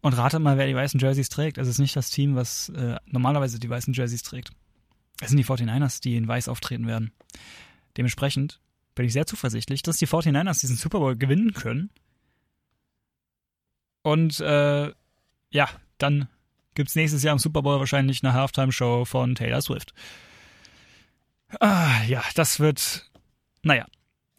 Und 0.02 0.14
rate 0.14 0.38
mal, 0.38 0.56
wer 0.56 0.66
die 0.66 0.74
weißen 0.74 0.98
Jerseys 0.98 1.28
trägt. 1.28 1.58
Es 1.58 1.68
ist 1.68 1.78
nicht 1.78 1.94
das 1.94 2.10
Team, 2.10 2.34
was 2.34 2.70
äh, 2.70 2.96
normalerweise 3.06 3.58
die 3.58 3.68
weißen 3.68 3.92
Jerseys 3.92 4.22
trägt. 4.22 4.50
Es 5.20 5.28
sind 5.28 5.36
die 5.36 5.44
49ers, 5.44 6.00
die 6.00 6.16
in 6.16 6.26
weiß 6.26 6.48
auftreten 6.48 6.86
werden. 6.86 7.12
Dementsprechend 7.96 8.60
bin 8.94 9.06
ich 9.06 9.12
sehr 9.12 9.26
zuversichtlich, 9.26 9.82
dass 9.82 9.98
die 9.98 10.06
49ers 10.06 10.60
diesen 10.60 10.76
Super 10.76 10.98
Bowl 11.00 11.16
gewinnen 11.16 11.52
können. 11.52 11.90
Und 14.02 14.40
äh, 14.40 14.92
ja, 15.50 15.68
dann 15.98 16.28
gibt 16.74 16.88
es 16.88 16.94
nächstes 16.96 17.22
Jahr 17.22 17.32
im 17.32 17.38
Super 17.38 17.62
Bowl 17.62 17.78
wahrscheinlich 17.78 18.24
eine 18.24 18.32
Halftime-Show 18.32 19.04
von 19.04 19.34
Taylor 19.34 19.60
Swift. 19.60 19.92
Ah, 21.58 22.02
ja, 22.04 22.22
das 22.34 22.60
wird, 22.60 23.10
naja, 23.62 23.86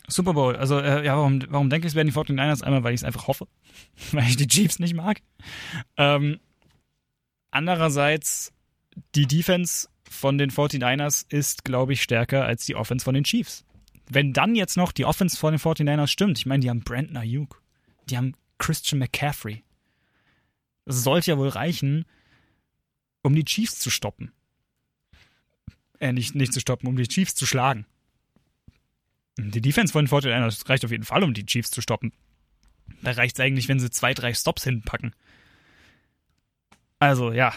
Super 0.08 0.34
Bowl. 0.34 0.56
Also, 0.56 0.80
äh, 0.80 1.06
ja, 1.06 1.16
warum, 1.16 1.42
warum 1.50 1.70
denke 1.70 1.88
ich, 1.88 1.92
es 1.92 1.96
werden 1.96 2.08
die 2.08 2.14
49ers? 2.14 2.64
Einmal, 2.64 2.84
weil 2.84 2.94
ich 2.94 3.02
es 3.02 3.06
einfach 3.06 3.28
hoffe, 3.28 3.48
weil 4.12 4.28
ich 4.28 4.38
die 4.38 4.48
Chiefs 4.48 4.80
nicht 4.80 4.94
mag. 4.94 5.22
Ähm, 5.98 6.40
andererseits, 7.52 8.54
die 9.16 9.28
Defense 9.28 9.88
von 10.10 10.38
den 10.38 10.52
49ers 10.52 11.26
ist, 11.30 11.64
glaube 11.64 11.94
ich, 11.94 12.02
stärker 12.02 12.46
als 12.46 12.66
die 12.66 12.76
Offense 12.76 13.06
von 13.06 13.14
den 13.14 13.24
Chiefs. 13.24 13.64
wenn 14.10 14.34
dann 14.34 14.56
jetzt 14.56 14.76
noch 14.76 14.92
die 14.92 15.06
Offense 15.06 15.38
von 15.38 15.54
den 15.54 15.60
49ers 15.60 16.08
stimmt, 16.08 16.38
ich 16.38 16.46
meine, 16.46 16.60
die 16.60 16.70
haben 16.70 16.82
Brandon 16.82 17.16
Ayuk, 17.16 17.62
die 18.10 18.18
haben 18.18 18.34
Christian 18.58 19.00
McCaffrey. 19.00 19.64
Das 20.86 21.04
sollte 21.04 21.32
ja 21.32 21.38
wohl 21.38 21.48
reichen, 21.48 22.06
um 23.24 23.34
die 23.34 23.46
Chiefs 23.46 23.80
zu 23.80 23.90
stoppen. 23.90 24.34
Äh, 26.00 26.12
nicht, 26.12 26.36
nicht 26.36 26.52
zu 26.52 26.60
stoppen, 26.60 26.88
um 26.88 26.98
die 26.98 27.08
Chiefs 27.08 27.36
zu 27.36 27.46
schlagen. 27.46 27.86
Die 29.50 29.62
Defense 29.62 29.92
von 29.92 30.06
den 30.06 30.12
49ers 30.14 30.70
reicht 30.70 30.86
auf 30.86 30.92
jeden 30.92 31.04
Fall, 31.04 31.24
um 31.24 31.34
die 31.34 31.46
Chiefs 31.46 31.72
zu 31.72 31.82
stoppen. 31.82 32.12
Da 33.02 33.12
reicht 33.12 33.38
es 33.38 33.44
eigentlich, 33.44 33.68
wenn 33.68 33.80
sie 33.80 33.90
zwei, 33.90 34.14
drei 34.14 34.34
Stops 34.34 34.64
hinpacken. 34.64 35.14
Also, 37.00 37.32
ja. 37.32 37.54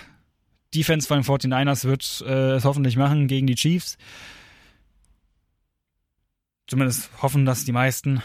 Defense 0.74 1.06
von 1.06 1.20
den 1.20 1.24
49ers 1.24 1.84
wird 1.84 2.24
äh, 2.26 2.54
es 2.54 2.64
hoffentlich 2.64 2.96
machen 2.96 3.28
gegen 3.28 3.46
die 3.46 3.54
Chiefs. 3.54 3.98
Zumindest 6.66 7.10
hoffen 7.22 7.44
das 7.44 7.64
die 7.64 7.72
meisten. 7.72 8.22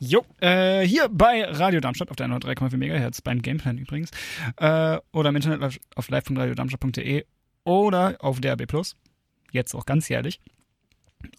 Jo, 0.00 0.24
äh, 0.40 0.86
hier 0.86 1.08
bei 1.08 1.44
Radio 1.44 1.80
Darmstadt 1.80 2.10
auf 2.10 2.16
der 2.16 2.28
103,4 2.28 2.76
MHz 2.76 3.20
beim 3.22 3.42
Gameplan 3.42 3.78
übrigens. 3.78 4.10
Äh, 4.56 4.98
oder 5.12 5.30
im 5.30 5.36
Internet 5.36 5.80
auf 5.96 6.08
live.radiodarmstadt.de 6.08 7.24
oder 7.64 8.16
auf 8.20 8.40
DRB 8.40 8.66
Plus. 8.66 8.94
Jetzt 9.50 9.74
auch 9.74 9.84
ganz 9.84 10.08
jährlich. 10.08 10.40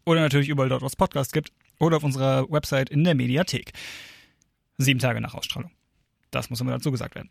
Oder 0.06 0.22
natürlich 0.22 0.50
überall 0.50 0.70
dort, 0.70 0.82
wo 0.82 0.86
es 0.86 0.96
Podcasts 0.96 1.34
gibt. 1.34 1.52
Oder 1.80 1.98
auf 1.98 2.04
unserer 2.04 2.50
Website 2.52 2.90
in 2.90 3.04
der 3.04 3.16
Mediathek. 3.16 3.72
Sieben 4.78 5.00
Tage 5.00 5.22
nach 5.22 5.34
Ausstrahlung. 5.34 5.72
Das 6.32 6.50
muss 6.50 6.62
immer 6.62 6.72
dazu 6.72 6.92
gesagt 6.92 7.16
werden. 7.16 7.30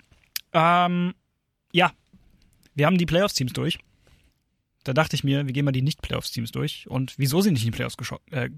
Ähm, 0.53 1.15
ja, 1.73 1.93
wir 2.75 2.87
haben 2.87 2.99
die 2.99 3.07
Playoffs-Teams 3.07 3.53
durch. 3.53 3.79
Da 4.85 4.95
dachte 4.95 5.17
ich 5.17 5.25
mir, 5.25 5.47
wir 5.47 5.53
gehen 5.53 5.65
mal 5.65 5.73
die 5.73 5.83
Nicht-Playoffs-Teams 5.83 6.51
durch 6.53 6.89
und 6.89 7.15
wieso 7.19 7.41
sie 7.41 7.51
nicht 7.51 7.63
in 7.63 7.73
die 7.73 7.77
Playoffs 7.77 7.97
geschaut. 7.97 8.23
Äh, 8.31 8.49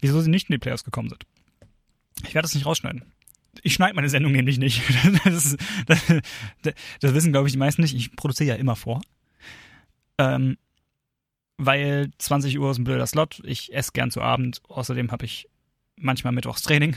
wieso 0.00 0.20
sie 0.20 0.30
nicht 0.30 0.48
in 0.48 0.54
die 0.54 0.58
Playoffs 0.58 0.84
gekommen 0.84 1.10
sind. 1.10 1.26
Ich 2.26 2.34
werde 2.34 2.46
das 2.46 2.54
nicht 2.54 2.64
rausschneiden. 2.64 3.04
Ich 3.62 3.74
schneide 3.74 3.94
meine 3.94 4.08
Sendung 4.08 4.32
nämlich 4.32 4.58
nicht. 4.58 4.82
Das, 5.24 5.44
ist, 5.44 5.58
das, 5.86 6.74
das 7.00 7.14
wissen, 7.14 7.32
glaube 7.32 7.48
ich, 7.48 7.52
die 7.52 7.58
meisten 7.58 7.82
nicht. 7.82 7.94
Ich 7.94 8.14
produziere 8.16 8.50
ja 8.50 8.54
immer 8.56 8.76
vor. 8.76 9.00
Ähm, 10.18 10.56
weil 11.56 12.10
20 12.18 12.58
Uhr 12.58 12.70
ist 12.70 12.78
ein 12.78 12.84
blöder 12.84 13.06
Slot. 13.06 13.40
Ich 13.44 13.72
esse 13.72 13.92
gern 13.92 14.10
zu 14.10 14.20
Abend. 14.20 14.60
Außerdem 14.68 15.10
habe 15.10 15.24
ich 15.24 15.48
manchmal 15.96 16.32
Mittwochs 16.32 16.62
Training. 16.62 16.96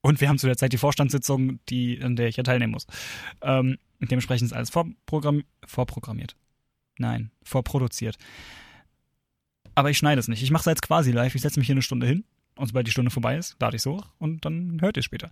Und 0.00 0.20
wir 0.20 0.28
haben 0.28 0.38
zu 0.38 0.46
der 0.46 0.56
Zeit 0.56 0.72
die 0.72 0.78
Vorstandssitzung, 0.78 1.58
die, 1.68 2.02
an 2.02 2.16
der 2.16 2.28
ich 2.28 2.36
ja 2.36 2.42
teilnehmen 2.42 2.72
muss. 2.72 2.86
Ähm, 3.42 3.78
dementsprechend 4.00 4.46
ist 4.46 4.52
alles 4.52 4.70
vorprogramm 4.70 5.44
vorprogrammiert. 5.66 6.36
Nein, 6.98 7.30
vorproduziert. 7.42 8.16
Aber 9.74 9.90
ich 9.90 9.98
schneide 9.98 10.20
es 10.20 10.28
nicht. 10.28 10.42
Ich 10.42 10.50
mache 10.50 10.62
es 10.62 10.66
jetzt 10.66 10.82
quasi 10.82 11.12
live. 11.12 11.34
Ich 11.34 11.42
setze 11.42 11.58
mich 11.60 11.66
hier 11.66 11.74
eine 11.74 11.82
Stunde 11.82 12.06
hin 12.06 12.24
und 12.56 12.68
sobald 12.68 12.86
die 12.86 12.90
Stunde 12.90 13.10
vorbei 13.10 13.36
ist, 13.36 13.56
lade 13.60 13.76
ich 13.76 13.82
es 13.82 13.86
hoch 13.86 14.06
und 14.18 14.44
dann 14.44 14.80
hört 14.80 14.96
ihr 14.96 15.00
es 15.00 15.04
später. 15.04 15.30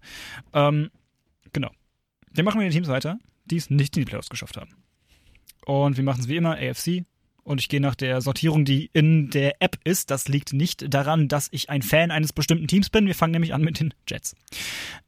Ähm, 0.53 0.91
genau. 1.53 1.71
Dann 2.33 2.45
machen 2.45 2.61
wir 2.61 2.69
die 2.69 2.75
Teams 2.75 2.89
weiter, 2.89 3.19
die 3.47 3.57
es 3.57 3.71
nicht 3.71 3.97
in 3.97 4.03
die 4.03 4.07
Playoffs 4.07 4.29
geschafft 4.29 4.57
haben. 4.57 4.71
Und 5.67 5.97
wir 5.97 6.05
machen 6.05 6.21
es 6.21 6.29
wie 6.29 6.37
immer 6.37 6.57
AFC. 6.57 7.05
Und 7.43 7.61
ich 7.61 7.69
gehe 7.69 7.81
nach 7.81 7.97
der 7.97 8.21
Sortierung, 8.21 8.65
die 8.65 8.89
in 8.93 9.31
der 9.31 9.61
App 9.61 9.79
ist. 9.85 10.11
Das 10.11 10.29
liegt 10.29 10.53
nicht 10.53 10.93
daran, 10.93 11.29
dass 11.29 11.49
ich 11.51 11.71
ein 11.71 11.83
Fan 11.83 12.11
eines 12.11 12.33
bestimmten 12.33 12.69
Teams 12.69 12.89
bin. 12.89 13.07
Wir 13.07 13.15
fangen 13.15 13.33
nämlich 13.33 13.53
an 13.53 13.63
mit 13.63 13.81
den 13.81 13.93
Jets. 14.09 14.35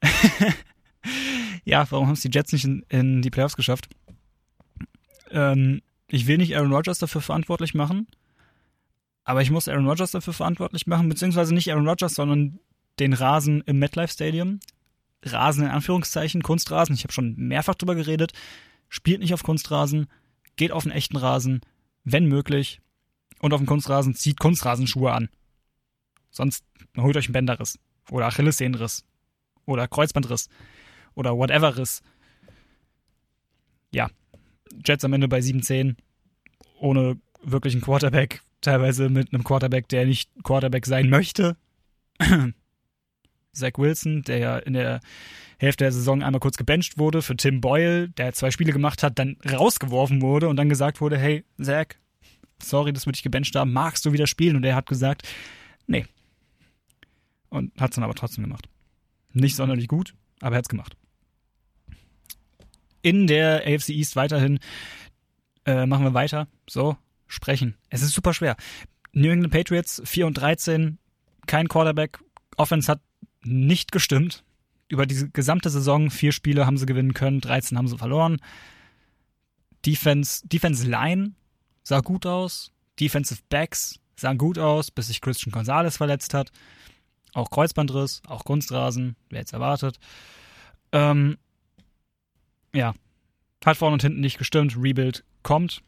ja, 1.65 1.89
warum 1.91 2.07
haben 2.07 2.15
es 2.15 2.21
die 2.21 2.31
Jets 2.31 2.53
nicht 2.53 2.65
in, 2.65 2.85
in 2.89 3.23
die 3.23 3.31
Playoffs 3.31 3.57
geschafft? 3.57 3.89
Ähm, 5.31 5.81
ich 6.09 6.27
will 6.27 6.39
nicht 6.39 6.57
Aaron 6.57 6.73
Rodgers 6.73 6.99
dafür 6.99 7.21
verantwortlich 7.21 7.75
machen. 7.75 8.09
Aber 9.25 9.43
ich 9.43 9.51
muss 9.51 9.69
Aaron 9.69 9.87
Rodgers 9.87 10.11
dafür 10.11 10.33
verantwortlich 10.33 10.87
machen, 10.87 11.09
beziehungsweise 11.09 11.55
nicht 11.55 11.71
Aaron 11.71 11.89
Rodgers, 11.89 12.15
sondern 12.15 12.59
den 12.99 13.13
Rasen 13.13 13.63
im 13.67 13.79
MetLife 13.79 14.13
Stadium. 14.13 14.59
Rasen 15.23 15.65
in 15.65 15.71
Anführungszeichen, 15.71 16.43
Kunstrasen. 16.43 16.95
Ich 16.95 17.05
habe 17.05 17.13
schon 17.13 17.37
mehrfach 17.37 17.77
drüber 17.77 17.95
geredet. 17.95 18.33
Spielt 18.89 19.21
nicht 19.21 19.35
auf 19.35 19.43
Kunstrasen, 19.43 20.09
geht 20.59 20.73
auf 20.73 20.85
einen 20.85 20.93
echten 20.93 21.17
Rasen, 21.17 21.63
wenn 22.05 22.27
möglich. 22.27 22.81
Und 23.41 23.55
auf 23.55 23.61
dem 23.61 23.67
Kunstrasen 23.67 24.15
zieht 24.15 24.39
Kunstrasenschuhe 24.39 25.13
an. 25.13 25.31
Sonst 26.31 26.65
holt 26.99 27.17
euch 27.17 27.27
einen 27.27 27.33
Bänderriss. 27.33 27.79
Oder 28.11 28.27
Achillessehnenriss. 28.27 29.05
Oder 29.65 29.89
Kreuzbandriss. 29.89 30.49
Oder 31.15 31.37
whatever-Riss. 31.37 32.03
Ja. 33.93 34.11
Jets 34.85 35.05
am 35.05 35.13
Ende 35.13 35.29
bei 35.29 35.39
7-10. 35.39 35.97
Ohne 36.79 37.19
wirklichen 37.43 37.81
Quarterback. 37.81 38.43
Teilweise 38.61 39.09
mit 39.09 39.33
einem 39.33 39.45
Quarterback, 39.45 39.89
der 39.89 40.05
nicht 40.05 40.31
Quarterback 40.43 40.85
sein 40.85 41.09
möchte. 41.09 41.57
Zach 43.59 43.73
Wilson, 43.77 44.23
der 44.23 44.39
ja 44.39 44.59
in 44.59 44.73
der 44.73 45.01
Hälfte 45.59 45.85
der 45.85 45.93
Saison 45.93 46.23
einmal 46.23 46.41
kurz 46.41 46.57
gebencht 46.57 46.99
wurde 46.99 47.23
für 47.23 47.37
Tim 47.37 47.61
Boyle, 47.61 48.09
der 48.11 48.33
zwei 48.33 48.51
Spiele 48.51 48.73
gemacht 48.73 49.03
hat, 49.03 49.19
dann 49.19 49.37
rausgeworfen 49.51 50.23
wurde 50.23 50.49
und 50.49 50.57
dann 50.57 50.69
gesagt 50.69 51.01
wurde, 51.01 51.19
hey, 51.19 51.45
Zach, 51.61 51.87
sorry, 52.63 52.93
dass 52.93 53.07
wir 53.07 53.13
dich 53.13 53.23
gebencht 53.23 53.55
haben, 53.57 53.73
magst 53.73 54.05
du 54.07 54.13
wieder 54.13 54.27
spielen? 54.27 54.57
Und 54.57 54.65
er 54.65 54.77
hat 54.77 54.87
gesagt, 54.87 55.29
nee. 55.87 56.07
Und 57.49 57.79
hat 57.81 57.91
es 57.91 57.95
dann 57.97 58.05
aber 58.05 58.15
trotzdem 58.15 58.45
gemacht. 58.45 58.69
Nicht 59.33 59.57
sonderlich 59.57 59.89
gut, 59.89 60.15
aber 60.41 60.55
er 60.57 60.59
hat 60.59 60.65
es 60.67 60.71
gemacht. 60.71 60.97
In 63.03 63.27
der 63.27 63.63
AFC 63.67 63.91
East 63.91 64.17
weiterhin 64.17 64.59
äh, 65.65 65.87
machen 65.87 66.05
wir 66.05 66.15
weiter. 66.15 66.49
So, 66.69 66.97
sprechen. 67.27 67.77
Es 67.91 68.03
ist 68.03 68.13
super 68.13 68.35
schwer. 68.35 68.57
New 69.13 69.31
England 69.31 69.53
Patriots 69.53 70.03
4 70.05 70.27
und 70.27 70.35
13, 70.35 70.99
kein 71.47 71.69
Quarterback. 71.69 72.19
Offense 72.57 72.91
hat 72.91 73.01
nicht 73.43 73.93
gestimmt. 73.93 74.45
Über 74.89 75.07
die 75.07 75.31
gesamte 75.33 75.71
Saison, 75.71 76.11
vier 76.11 76.33
Spiele 76.33 76.67
haben 76.67 76.79
sie 76.79 76.87
gewinnen 76.87 77.15
können, 77.15 77.41
13 77.41 77.77
haben 77.77 77.89
sie 77.89 77.99
verloren. 77.99 78.39
Defense, 79.85 80.47
Defense 80.49 80.87
Line 80.87 81.33
sah 81.83 82.01
gut 82.01 82.27
aus. 82.27 82.73
Defensive 82.99 83.41
Backs 83.49 84.01
sahen 84.17 84.39
gut 84.39 84.59
aus, 84.59 84.91
bis 84.91 85.09
sich 85.09 85.21
Christian 85.21 85.53
Gonzalez 85.53 85.97
verletzt 85.97 86.35
hat. 86.35 86.51
Auch 87.35 87.51
Kreuzbandriss, 87.51 88.23
auch 88.27 88.45
Kunstrasen, 88.45 89.17
wer 89.31 89.41
jetzt 89.41 89.53
erwartet. 89.53 89.99
Ähm, 90.93 91.37
ja, 92.75 92.95
hat 93.65 93.77
vorne 93.77 93.95
und 93.95 94.03
hinten 94.03 94.21
nicht 94.21 94.39
gestimmt. 94.39 94.77
Rebuild 94.77 95.25
kommt 95.43 95.83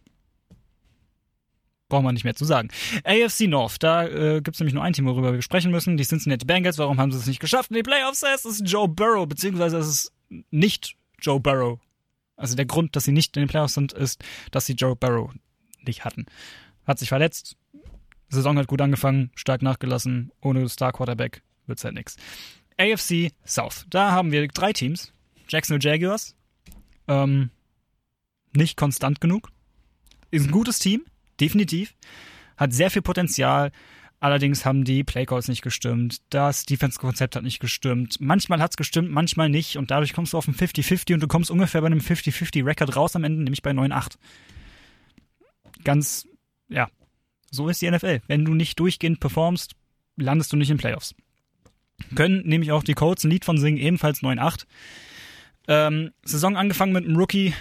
braucht 1.91 2.05
man 2.05 2.15
nicht 2.15 2.25
mehr 2.25 2.35
zu 2.35 2.47
sagen. 2.47 2.69
AFC 3.05 3.43
North, 3.43 3.83
da 3.83 4.07
äh, 4.07 4.41
gibt 4.41 4.57
es 4.57 4.61
nämlich 4.61 4.75
nur 4.75 4.83
ein 4.83 4.95
Team, 4.95 5.05
worüber 5.05 5.35
wir 5.35 5.43
sprechen 5.43 5.71
müssen. 5.71 5.99
Die 5.99 6.05
Cincinnati 6.05 6.47
Bengals, 6.47 6.79
warum 6.79 6.99
haben 6.99 7.13
sie 7.13 7.19
es 7.19 7.27
nicht 7.27 7.41
geschafft 7.41 7.71
in 7.71 7.77
die 7.77 7.83
Playoffs? 7.83 8.23
Es 8.23 8.47
ist 8.47 8.63
Joe 8.65 8.89
Burrow, 8.89 9.29
beziehungsweise 9.29 9.77
es 9.77 9.89
ist 9.89 10.13
nicht 10.51 10.97
Joe 11.21 11.39
Burrow. 11.39 11.79
Also 12.37 12.57
der 12.57 12.65
Grund, 12.65 12.97
dass 12.97 13.05
sie 13.05 13.13
nicht 13.13 13.37
in 13.37 13.43
den 13.43 13.49
Playoffs 13.49 13.75
sind, 13.75 13.93
ist, 13.93 14.25
dass 14.51 14.65
sie 14.65 14.73
Joe 14.73 14.97
Burrow 14.97 15.31
nicht 15.85 16.05
hatten. 16.07 16.25
Hat 16.87 16.99
sich 16.99 17.11
verletzt, 17.11 17.57
Saison 18.31 18.57
hat 18.57 18.69
gut 18.69 18.81
angefangen, 18.81 19.31
stark 19.35 19.61
nachgelassen, 19.61 20.33
ohne 20.41 20.69
Star 20.69 20.93
Quarterback 20.93 21.43
wird's 21.67 21.85
halt 21.85 21.95
nix. 21.95 22.17
AFC 22.79 23.33
South, 23.45 23.85
da 23.91 24.13
haben 24.13 24.33
wir 24.33 24.47
drei 24.49 24.73
Teams. 24.73 25.13
Jacksonville 25.49 25.91
Jaguars, 25.91 26.37
ähm, 27.09 27.51
nicht 28.55 28.77
konstant 28.77 29.21
genug. 29.21 29.51
Ist 30.31 30.47
ein 30.47 30.53
gutes 30.53 30.79
Team, 30.79 31.05
definitiv. 31.41 31.95
Hat 32.57 32.73
sehr 32.73 32.91
viel 32.91 33.03
Potenzial. 33.03 33.73
Allerdings 34.21 34.67
haben 34.67 34.85
die 34.85 35.03
Playcalls 35.03 35.49
nicht 35.49 35.63
gestimmt. 35.63 36.19
Das 36.29 36.67
Defense-Konzept 36.67 37.37
hat 37.37 37.43
nicht 37.43 37.59
gestimmt. 37.59 38.19
Manchmal 38.21 38.61
hat 38.61 38.73
es 38.73 38.77
gestimmt, 38.77 39.11
manchmal 39.11 39.49
nicht. 39.49 39.79
Und 39.79 39.91
dadurch 39.91 40.13
kommst 40.13 40.35
du 40.35 40.39
auf 40.39 40.47
ein 40.47 40.55
50-50 40.55 41.15
und 41.15 41.23
du 41.23 41.27
kommst 41.27 41.51
ungefähr 41.51 41.81
bei 41.81 41.87
einem 41.87 42.01
50-50-Record 42.01 42.97
raus 42.97 43.17
am 43.17 43.25
Ende, 43.25 43.43
nämlich 43.43 43.63
bei 43.63 43.71
9-8. 43.71 44.17
Ganz, 45.85 46.29
ja, 46.69 46.89
so 47.51 47.69
ist 47.69 47.81
die 47.81 47.91
NFL. 47.91 48.21
Wenn 48.27 48.45
du 48.45 48.53
nicht 48.53 48.79
durchgehend 48.79 49.21
performst, 49.21 49.75
landest 50.17 50.53
du 50.53 50.59
nicht 50.59 50.71
in 50.71 50.77
Playoffs. 50.77 51.15
Können 52.15 52.47
nämlich 52.47 52.73
auch 52.73 52.83
die 52.83 52.95
Colts 52.95 53.25
ein 53.25 53.31
Lied 53.31 53.47
von 53.47 53.57
singen, 53.57 53.79
ebenfalls 53.79 54.23
9-8. 54.23 54.67
Ähm, 55.69 56.11
Saison 56.25 56.57
angefangen 56.57 56.93
mit 56.93 57.07
einem 57.07 57.17
Rookie, 57.17 57.55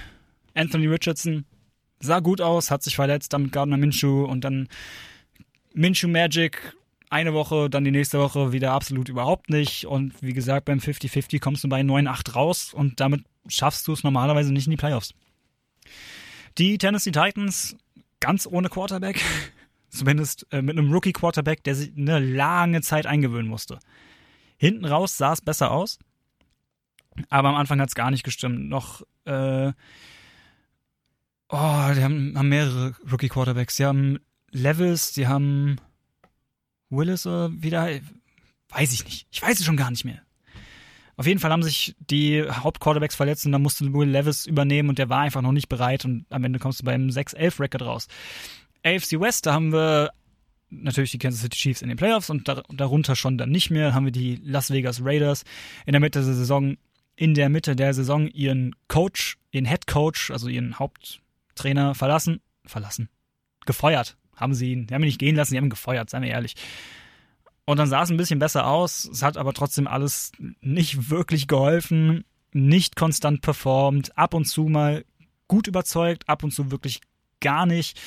Anthony 0.56 0.88
Richardson, 0.88 1.46
sah 2.00 2.20
gut 2.20 2.41
aus, 2.41 2.72
hat 2.72 2.84
sich 2.84 2.95
verletzt, 2.95 3.34
damit 3.34 3.52
Gardner 3.52 3.78
Minshew 3.78 4.26
und 4.26 4.43
dann 4.43 4.68
Minshew 5.74 6.08
Magic 6.08 6.76
eine 7.10 7.34
Woche, 7.34 7.70
dann 7.70 7.84
die 7.84 7.91
nächste 7.91 8.20
Woche 8.20 8.52
wieder 8.52 8.72
absolut 8.72 9.10
überhaupt 9.10 9.50
nicht. 9.50 9.86
Und 9.86 10.22
wie 10.22 10.34
gesagt, 10.34 10.66
beim 10.66 10.80
50-50 10.80 11.39
kommst 11.39 11.64
du 11.64 11.70
bei 11.70 11.82
9-8 11.82 12.34
raus 12.34 12.74
und 12.74 13.00
damit 13.00 13.24
schaffst 13.47 13.88
du 13.88 13.93
es 13.93 14.04
normalerweise 14.04 14.54
nicht 14.54 14.68
in 14.68 14.72
die 14.72 14.78
Playoffs. 14.78 15.14
Die 16.58 16.78
Tennessee 16.78 17.12
Titans 17.12 17.76
ganz 18.20 18.45
ohne 18.45 18.70
Quarterback, 18.70 19.22
zumindest 19.89 20.45
äh, 20.52 20.62
mit 20.62 20.78
einem 20.78 20.91
Rookie-Quarterback, 20.91 21.64
der 21.64 21.76
sich 21.76 21.91
eine 21.97 22.20
lange 22.20 22.82
Zeit 22.82 23.06
eingewöhnen 23.06 23.50
musste. 23.50 23.80
Hinten 24.58 24.86
raus 24.86 25.18
sah 25.18 25.34
es 25.34 25.41
besser 25.41 25.72
aus, 25.72 26.00
aber 27.30 27.50
am 27.50 27.56
Anfang 27.56 27.80
hat 27.80 27.89
es 27.89 27.95
gar 27.95 28.12
nicht 28.12 28.24
gestimmt. 28.24 28.70
Noch 28.70 29.02
äh, 29.26 29.72
Oh, 31.50 31.91
die 31.95 32.04
haben, 32.04 32.34
haben 32.38 32.50
mehrere 32.50 32.95
Rookie-Quarterbacks. 33.12 33.78
Die 33.78 33.86
haben 33.86 34.20
Levels, 34.52 35.14
die 35.14 35.28
haben 35.28 35.78
Willis 36.89 37.26
oder 37.26 37.52
wieder. 37.52 37.89
Weiß 38.70 38.93
ich 38.93 39.04
nicht. 39.04 39.28
Ich 39.32 39.41
weiß 39.41 39.60
es 39.60 39.66
schon 39.66 39.78
gar 39.78 39.89
nicht 39.89 40.06
mehr. 40.06 40.22
Auf 41.18 41.28
jeden 41.28 41.39
Fall 41.39 41.52
haben 41.52 41.64
sich 41.64 41.95
die 42.00 42.43
Hauptquarterbacks 42.50 43.16
verletzt 43.16 43.45
und 43.45 43.52
dann 43.52 43.62
musste 43.62 43.91
Will 43.91 44.08
Levis 44.08 44.45
übernehmen 44.45 44.88
und 44.88 45.00
der 45.00 45.10
war 45.10 45.20
einfach 45.20 45.41
noch 45.41 45.52
nicht 45.52 45.68
bereit 45.68 46.06
und 46.06 46.26
am 46.30 46.45
Ende 46.45 46.60
kommst 46.60 46.80
du 46.80 46.86
beim 46.86 47.08
6-11-Record 47.08 47.82
raus. 47.82 48.08
AFC 48.86 49.20
West, 49.20 49.45
da 49.45 49.54
haben 49.54 49.74
wir 49.74 50.12
natürlich 50.70 51.12
die 51.12 51.18
Kansas 51.18 51.41
City 51.41 51.58
Chiefs 51.58 51.82
in 51.82 51.89
den 51.89 51.97
Playoffs 51.97 52.30
und 52.30 52.47
darunter 52.47 53.18
schon 53.18 53.38
dann 53.38 53.50
nicht 53.50 53.70
mehr 53.70 53.93
haben 53.93 54.06
wir 54.06 54.14
die 54.14 54.39
Las 54.43 54.72
Vegas 54.72 55.04
Raiders 55.04 55.43
in 55.86 55.91
der 55.91 56.00
Mitte 56.00 56.20
der 56.20 56.34
Saison 56.34 56.78
in 57.18 57.34
der 57.34 57.50
Mitte 57.50 57.76
der 57.76 57.93
Saison 57.93 58.30
ihren 58.30 58.74
Coach, 58.88 59.38
ihren 59.52 59.66
Head 59.66 59.88
Coach, 59.88 60.32
also 60.32 60.47
ihren 60.47 60.80
Haupttrainer 61.60 61.93
verlassen, 61.93 62.39
verlassen, 62.66 63.10
gefeuert. 63.66 64.18
Haben 64.36 64.53
sie 64.53 64.72
ihn, 64.72 64.88
die 64.88 64.93
haben 64.93 65.03
ihn 65.03 65.07
nicht 65.07 65.20
gehen 65.20 65.36
lassen, 65.36 65.51
sie 65.51 65.57
haben 65.57 65.66
ihn 65.66 65.70
gefeuert, 65.70 66.10
seien 66.10 66.24
wir 66.24 66.30
ehrlich. 66.30 66.55
Und 67.66 67.78
dann 67.78 67.89
sah 67.89 68.01
es 68.01 68.10
ein 68.10 68.18
bisschen 68.18 68.39
besser 68.39 68.66
aus, 68.66 69.03
es 69.03 69.22
hat 69.22 69.36
aber 69.36 69.53
trotzdem 69.53 69.86
alles 69.86 70.32
nicht 70.62 71.10
wirklich 71.10 71.47
geholfen, 71.47 72.24
nicht 72.53 72.95
konstant 72.95 73.41
performt, 73.41 74.18
ab 74.18 74.34
und 74.34 74.45
zu 74.45 74.64
mal 74.64 75.03
gut 75.49 75.68
überzeugt, 75.68 76.30
ab 76.30 76.43
und 76.43 76.51
zu 76.51 76.72
wirklich 76.72 77.01
gar 77.41 77.66
nicht. 77.66 77.99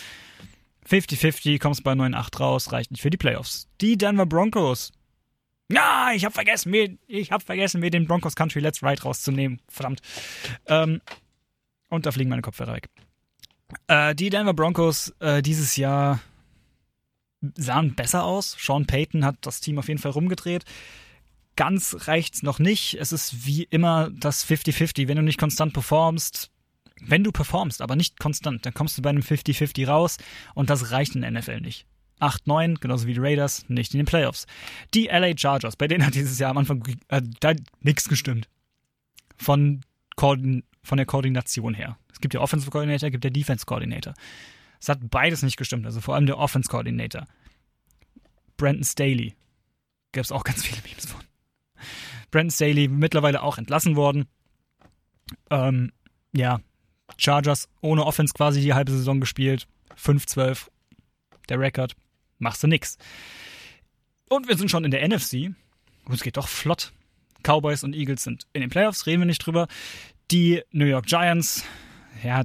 50-50, 0.88 1.58
kommst 1.60 1.84
bei 1.84 1.92
9-8 1.92 2.38
raus, 2.38 2.72
reicht 2.72 2.90
nicht 2.90 3.02
für 3.02 3.10
die 3.10 3.18
Playoffs. 3.18 3.68
Die 3.82 3.98
Denver 3.98 4.26
Broncos. 4.26 4.92
Ja, 5.70 6.12
ich 6.14 6.24
habe 6.24 6.34
vergessen, 6.34 6.70
mir, 6.70 6.96
vergessen, 7.44 7.80
mir 7.80 7.90
den 7.90 8.06
Broncos 8.06 8.34
Country 8.34 8.60
Let's 8.60 8.82
Ride 8.82 9.02
rauszunehmen. 9.02 9.60
Verdammt. 9.68 10.00
Ähm, 10.66 11.02
und 11.88 12.06
da 12.06 12.10
fliegen 12.10 12.30
meine 12.30 12.42
Kopfhörer 12.42 12.72
weg. 12.72 12.88
Äh, 13.88 14.14
die 14.14 14.30
Denver 14.30 14.54
Broncos 14.54 15.14
äh, 15.20 15.42
dieses 15.42 15.76
Jahr 15.76 16.20
sahen 17.56 17.94
besser 17.94 18.24
aus. 18.24 18.56
Sean 18.58 18.86
Payton 18.86 19.24
hat 19.24 19.36
das 19.42 19.60
Team 19.60 19.78
auf 19.78 19.88
jeden 19.88 20.00
Fall 20.00 20.12
rumgedreht. 20.12 20.64
Ganz 21.56 21.96
reicht's 22.06 22.42
noch 22.42 22.58
nicht. 22.58 22.94
Es 22.94 23.12
ist 23.12 23.46
wie 23.46 23.64
immer 23.64 24.10
das 24.10 24.46
50-50. 24.46 25.08
Wenn 25.08 25.16
du 25.16 25.22
nicht 25.22 25.38
konstant 25.38 25.72
performst, 25.72 26.50
wenn 27.00 27.24
du 27.24 27.32
performst, 27.32 27.82
aber 27.82 27.96
nicht 27.96 28.20
konstant, 28.20 28.64
dann 28.64 28.74
kommst 28.74 28.96
du 28.96 29.02
bei 29.02 29.10
einem 29.10 29.22
50-50 29.22 29.86
raus 29.86 30.18
und 30.54 30.70
das 30.70 30.92
reicht 30.92 31.14
in 31.14 31.22
der 31.22 31.30
NFL 31.30 31.60
nicht. 31.60 31.86
8-9, 32.20 32.78
genauso 32.78 33.06
wie 33.08 33.14
die 33.14 33.20
Raiders, 33.20 33.68
nicht 33.68 33.92
in 33.92 33.98
den 33.98 34.06
Playoffs. 34.06 34.46
Die 34.94 35.06
LA 35.06 35.36
Chargers, 35.36 35.74
bei 35.74 35.88
denen 35.88 36.06
hat 36.06 36.14
dieses 36.14 36.38
Jahr 36.38 36.50
am 36.50 36.58
Anfang 36.58 36.84
äh, 37.08 37.20
nichts 37.80 38.08
gestimmt. 38.08 38.48
Von, 39.36 39.80
Koordin 40.14 40.62
von 40.82 40.96
der 40.96 41.06
Koordination 41.06 41.74
her. 41.74 41.98
Es 42.12 42.20
gibt 42.20 42.34
ja 42.34 42.40
Offensive 42.40 42.70
Coordinator, 42.70 43.08
es 43.08 43.12
gibt 43.12 43.24
ja 43.24 43.30
Defense 43.30 43.66
Coordinator. 43.66 44.14
Es 44.80 44.88
hat 44.88 44.98
beides 45.10 45.42
nicht 45.42 45.56
gestimmt, 45.56 45.86
also 45.86 46.00
vor 46.00 46.14
allem 46.14 46.26
der 46.26 46.38
Offense 46.38 46.68
Coordinator. 46.68 47.26
Brandon 48.56 48.84
Staley. 48.84 49.34
Gab 50.12 50.24
es 50.24 50.32
auch 50.32 50.44
ganz 50.44 50.64
viele 50.64 50.82
Memes 50.82 51.06
von. 51.06 51.20
Brandon 52.30 52.50
Staley 52.50 52.88
mittlerweile 52.88 53.42
auch 53.42 53.58
entlassen 53.58 53.96
worden. 53.96 54.26
Ähm, 55.50 55.92
ja, 56.32 56.60
Chargers 57.16 57.68
ohne 57.80 58.04
Offense 58.04 58.34
quasi 58.34 58.60
die 58.60 58.74
halbe 58.74 58.92
Saison 58.92 59.20
gespielt. 59.20 59.66
5-12. 59.96 60.68
Der 61.48 61.60
Rekord. 61.60 61.94
Machst 62.38 62.62
du 62.62 62.66
nix. 62.66 62.98
Und 64.28 64.48
wir 64.48 64.56
sind 64.56 64.70
schon 64.70 64.84
in 64.84 64.90
der 64.90 65.06
NFC. 65.06 65.54
Und 66.04 66.14
es 66.14 66.22
geht 66.22 66.36
doch 66.36 66.48
flott. 66.48 66.92
Cowboys 67.42 67.84
und 67.84 67.94
Eagles 67.94 68.22
sind 68.22 68.46
in 68.52 68.60
den 68.60 68.70
Playoffs, 68.70 69.06
reden 69.06 69.22
wir 69.22 69.26
nicht 69.26 69.44
drüber. 69.44 69.68
Die 70.32 70.62
New 70.72 70.86
York 70.86 71.04
Giants, 71.06 71.62
ja, 72.24 72.44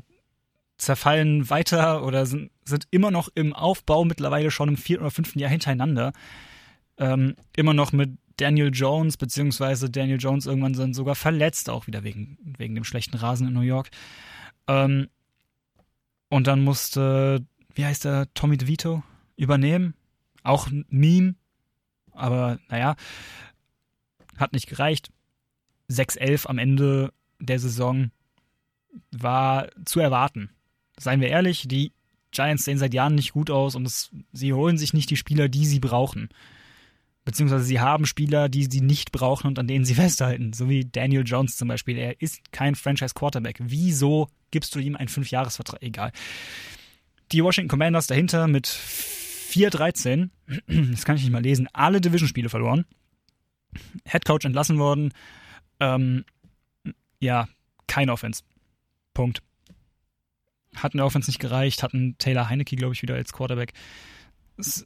zerfallen 0.78 1.50
weiter 1.50 2.04
oder 2.04 2.26
sind, 2.26 2.52
sind 2.66 2.86
immer 2.92 3.12
noch 3.12 3.30
im 3.34 3.54
Aufbau, 3.54 4.04
mittlerweile 4.04 4.52
schon 4.52 4.68
im 4.68 4.76
vierten 4.76 5.04
oder 5.04 5.12
fünften 5.12 5.40
Jahr 5.40 5.50
hintereinander. 5.50 6.12
Ähm, 6.98 7.36
immer 7.56 7.74
noch 7.74 7.94
mit 7.94 8.18
Daniel 8.36 8.72
Jones, 8.74 9.16
beziehungsweise 9.16 9.90
Daniel 9.90 10.20
Jones 10.20 10.48
irgendwann 10.48 10.74
sind 10.74 10.96
sogar 10.96 11.16
verletzt, 11.16 11.70
auch 11.70 11.88
wieder 11.88 12.04
wegen, 12.04 12.38
wegen 12.58 12.76
dem 12.76 12.84
schlechten 12.84 13.16
Rasen 13.16 13.48
in 13.48 13.54
New 13.54 13.62
York. 13.62 13.90
Ähm, 14.68 15.08
und 16.28 16.46
dann 16.46 16.66
musste, 16.66 17.46
wie 17.74 17.86
heißt 17.86 18.04
der, 18.04 18.28
Tommy 18.34 18.58
DeVito 18.58 19.02
übernehmen. 19.38 19.94
Auch 20.44 20.68
ein 20.68 20.86
Meme, 20.90 21.36
aber 22.12 22.60
naja, 22.68 22.98
hat 24.36 24.52
nicht 24.52 24.68
gereicht. 24.68 25.10
6-11 25.90 26.48
am 26.48 26.58
Ende 26.58 27.14
der 27.40 27.60
Saison 27.60 28.12
war 29.12 29.70
zu 29.86 30.00
erwarten 30.00 30.50
seien 30.98 31.22
wir 31.22 31.30
ehrlich, 31.30 31.68
die 31.68 31.94
Giants 32.32 32.66
sehen 32.66 32.78
seit 32.78 32.94
Jahren 32.94 33.16
nicht 33.16 33.32
gut 33.32 33.50
aus 33.50 33.76
und 33.76 33.86
es, 33.86 34.12
sie 34.34 34.54
holen 34.54 34.78
sich 34.78 34.94
nicht 34.94 35.10
die 35.10 35.16
Spieler, 35.16 35.48
die 35.48 35.66
sie 35.66 35.80
brauchen. 35.80 36.30
Beziehungsweise 37.24 37.64
sie 37.64 37.80
haben 37.80 38.06
Spieler, 38.06 38.50
die 38.50 38.68
sie 38.70 38.82
nicht 38.82 39.12
brauchen 39.12 39.48
und 39.48 39.60
an 39.60 39.68
denen 39.68 39.86
sie 39.86 39.96
festhalten. 39.96 40.54
So 40.54 40.70
wie 40.70 40.86
Daniel 40.86 41.24
Jones 41.26 41.58
zum 41.58 41.68
Beispiel. 41.68 41.98
Er 41.98 42.22
ist 42.22 42.52
kein 42.52 42.76
Franchise-Quarterback. 42.76 43.58
Wieso 43.62 44.28
gibst 44.52 44.76
du 44.76 44.80
ihm 44.80 44.96
einen 44.96 45.10
Fünfjahresvertrag? 45.10 45.82
Egal. 45.82 46.12
Die 47.32 47.44
Washington 47.44 47.70
Commanders 47.70 48.08
dahinter 48.08 48.48
mit 48.48 48.68
4-13. 48.68 50.30
Das 50.92 51.06
kann 51.06 51.18
ich 51.18 51.24
nicht 51.24 51.32
mal 51.32 51.44
lesen. 51.44 51.68
Alle 51.74 52.02
Division-Spiele 52.02 52.50
verloren. 52.50 52.86
Head 54.06 54.26
Coach 54.26 54.46
entlassen 54.46 54.80
worden. 54.80 55.14
Ähm, 55.80 56.24
ja, 57.20 57.48
kein 57.88 58.10
Offense. 58.10 58.44
Punkt 59.14 59.42
hat 60.84 60.94
in 60.94 60.98
der 60.98 61.06
Offense 61.06 61.30
nicht 61.30 61.40
gereicht, 61.40 61.84
hatten 61.84 62.18
Taylor 62.18 62.50
Heinecke, 62.50 62.76
glaube 62.76 62.94
ich, 62.94 63.02
wieder 63.02 63.16
als 63.16 63.34
Quarterback. 63.34 63.74
Es 64.58 64.86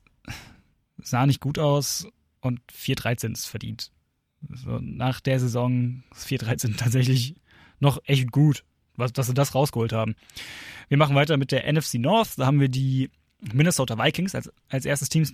sah 0.97 1.25
nicht 1.25 1.41
gut 1.41 1.59
aus 1.59 2.07
und 2.39 2.59
4-13 2.71 3.33
ist 3.33 3.45
verdient. 3.45 3.91
Also 4.49 4.79
nach 4.79 5.19
der 5.19 5.39
Saison 5.39 6.03
ist 6.15 6.27
4-13 6.27 6.77
tatsächlich 6.77 7.35
noch 7.79 7.99
echt 8.05 8.31
gut, 8.31 8.63
was, 8.95 9.13
dass 9.13 9.27
sie 9.27 9.33
das 9.33 9.55
rausgeholt 9.55 9.93
haben. 9.93 10.15
Wir 10.87 10.97
machen 10.97 11.15
weiter 11.15 11.37
mit 11.37 11.51
der 11.51 11.71
NFC 11.71 11.95
North. 11.95 12.37
Da 12.37 12.45
haben 12.45 12.59
wir 12.59 12.69
die 12.69 13.09
Minnesota 13.39 13.97
Vikings 13.97 14.35
als, 14.35 14.51
als, 14.69 14.85
erstes, 14.85 15.09
Team, 15.09 15.25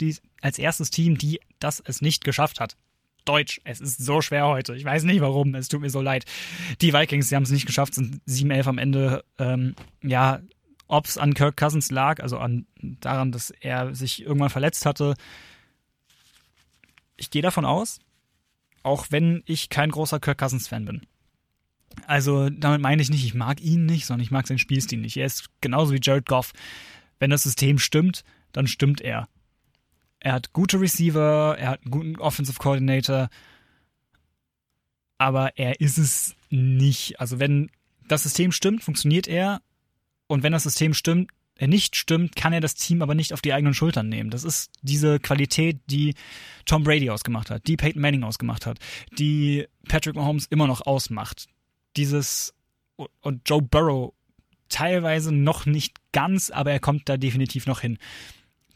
als 0.41 0.59
erstes 0.59 0.89
Team, 0.91 1.17
die 1.17 1.39
das 1.59 1.81
es 1.85 2.01
nicht 2.01 2.23
geschafft 2.23 2.59
hat. 2.59 2.77
Deutsch, 3.27 3.59
es 3.63 3.81
ist 3.81 4.03
so 4.03 4.21
schwer 4.21 4.47
heute. 4.47 4.75
Ich 4.75 4.85
weiß 4.85 5.03
nicht 5.03 5.21
warum, 5.21 5.55
es 5.55 5.67
tut 5.67 5.81
mir 5.81 5.89
so 5.89 6.01
leid. 6.01 6.25
Die 6.81 6.93
Vikings, 6.93 7.29
die 7.29 7.35
haben 7.35 7.43
es 7.43 7.51
nicht 7.51 7.65
geschafft, 7.65 7.95
sind 7.95 8.21
7-11 8.27 8.67
am 8.67 8.77
Ende. 8.77 9.23
Ähm, 9.37 9.75
ja, 10.01 10.41
ob 10.87 11.05
es 11.05 11.17
an 11.17 11.33
Kirk 11.33 11.57
Cousins 11.57 11.91
lag, 11.91 12.21
also 12.21 12.37
an 12.37 12.65
daran, 12.81 13.31
dass 13.31 13.51
er 13.51 13.93
sich 13.93 14.23
irgendwann 14.23 14.49
verletzt 14.49 14.85
hatte. 14.85 15.15
Ich 17.17 17.29
gehe 17.29 17.41
davon 17.41 17.65
aus, 17.65 17.99
auch 18.83 19.07
wenn 19.09 19.43
ich 19.45 19.69
kein 19.69 19.91
großer 19.91 20.19
Kirk 20.19 20.37
Cousins-Fan 20.37 20.85
bin. 20.85 21.01
Also 22.05 22.49
damit 22.49 22.81
meine 22.81 23.01
ich 23.01 23.09
nicht, 23.09 23.25
ich 23.25 23.33
mag 23.33 23.59
ihn 23.61 23.85
nicht, 23.85 24.05
sondern 24.05 24.23
ich 24.23 24.31
mag 24.31 24.47
seinen 24.47 24.59
Spielstil 24.59 24.99
nicht. 24.99 25.17
Er 25.17 25.25
ist 25.25 25.49
genauso 25.61 25.93
wie 25.93 25.99
Jared 26.01 26.27
Goff. 26.27 26.53
Wenn 27.19 27.31
das 27.31 27.43
System 27.43 27.79
stimmt, 27.79 28.23
dann 28.51 28.67
stimmt 28.67 29.01
er. 29.01 29.27
Er 30.19 30.33
hat 30.33 30.53
gute 30.53 30.79
Receiver, 30.79 31.55
er 31.57 31.69
hat 31.69 31.81
einen 31.83 31.91
guten 31.91 32.15
Offensive 32.17 32.57
Coordinator, 32.57 33.29
aber 35.17 35.57
er 35.57 35.79
ist 35.79 35.97
es 35.97 36.35
nicht. 36.49 37.19
Also 37.19 37.39
wenn 37.39 37.69
das 38.07 38.23
System 38.23 38.51
stimmt, 38.51 38.83
funktioniert 38.83 39.27
er 39.27 39.61
und 40.27 40.43
wenn 40.43 40.51
das 40.51 40.63
System 40.63 40.93
stimmt, 40.93 41.31
er 41.55 41.67
nicht 41.67 41.95
stimmt, 41.95 42.35
kann 42.35 42.53
er 42.53 42.61
das 42.61 42.75
Team 42.75 43.01
aber 43.01 43.15
nicht 43.15 43.33
auf 43.33 43.41
die 43.41 43.53
eigenen 43.53 43.73
Schultern 43.73 44.09
nehmen. 44.09 44.29
Das 44.29 44.43
ist 44.43 44.71
diese 44.81 45.19
Qualität, 45.19 45.79
die 45.89 46.13
Tom 46.65 46.83
Brady 46.83 47.09
ausgemacht 47.09 47.49
hat, 47.49 47.67
die 47.67 47.77
Peyton 47.77 48.01
Manning 48.01 48.23
ausgemacht 48.23 48.65
hat, 48.65 48.79
die 49.17 49.67
Patrick 49.87 50.15
Mahomes 50.15 50.45
immer 50.47 50.67
noch 50.67 50.81
ausmacht. 50.81 51.47
Dieses 51.95 52.53
und 53.21 53.41
Joe 53.47 53.61
Burrow 53.61 54.13
teilweise 54.69 55.31
noch 55.31 55.65
nicht 55.65 55.95
ganz, 56.11 56.51
aber 56.51 56.71
er 56.71 56.79
kommt 56.79 57.09
da 57.09 57.17
definitiv 57.17 57.65
noch 57.65 57.81
hin. 57.81 57.97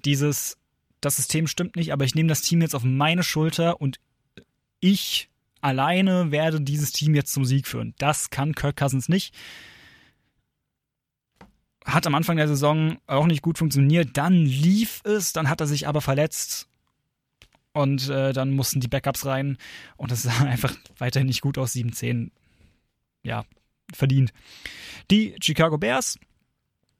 Dieses 0.05 0.57
das 1.01 1.17
System 1.17 1.47
stimmt 1.47 1.75
nicht, 1.75 1.91
aber 1.91 2.05
ich 2.05 2.15
nehme 2.15 2.29
das 2.29 2.41
Team 2.41 2.61
jetzt 2.61 2.75
auf 2.75 2.83
meine 2.83 3.23
Schulter 3.23 3.81
und 3.81 3.99
ich 4.79 5.29
alleine 5.61 6.31
werde 6.31 6.61
dieses 6.61 6.91
Team 6.91 7.15
jetzt 7.15 7.33
zum 7.33 7.45
Sieg 7.45 7.67
führen. 7.67 7.93
Das 7.97 8.29
kann 8.29 8.55
Kirk 8.55 8.77
Cousins 8.77 9.09
nicht. 9.09 9.33
Hat 11.85 12.05
am 12.05 12.15
Anfang 12.15 12.37
der 12.37 12.47
Saison 12.47 12.97
auch 13.07 13.25
nicht 13.25 13.41
gut 13.41 13.57
funktioniert. 13.57 14.09
Dann 14.13 14.45
lief 14.45 15.01
es, 15.03 15.33
dann 15.33 15.49
hat 15.49 15.61
er 15.61 15.67
sich 15.67 15.87
aber 15.87 16.01
verletzt 16.01 16.67
und 17.73 18.09
äh, 18.09 18.33
dann 18.33 18.51
mussten 18.51 18.79
die 18.79 18.87
Backups 18.87 19.25
rein 19.25 19.57
und 19.97 20.11
das 20.11 20.21
sah 20.23 20.43
einfach 20.43 20.75
weiterhin 20.97 21.27
nicht 21.27 21.41
gut 21.41 21.57
aus. 21.57 21.73
7-10, 21.73 22.31
ja, 23.23 23.45
verdient. 23.93 24.33
Die 25.09 25.35
Chicago 25.41 25.77
Bears 25.77 26.19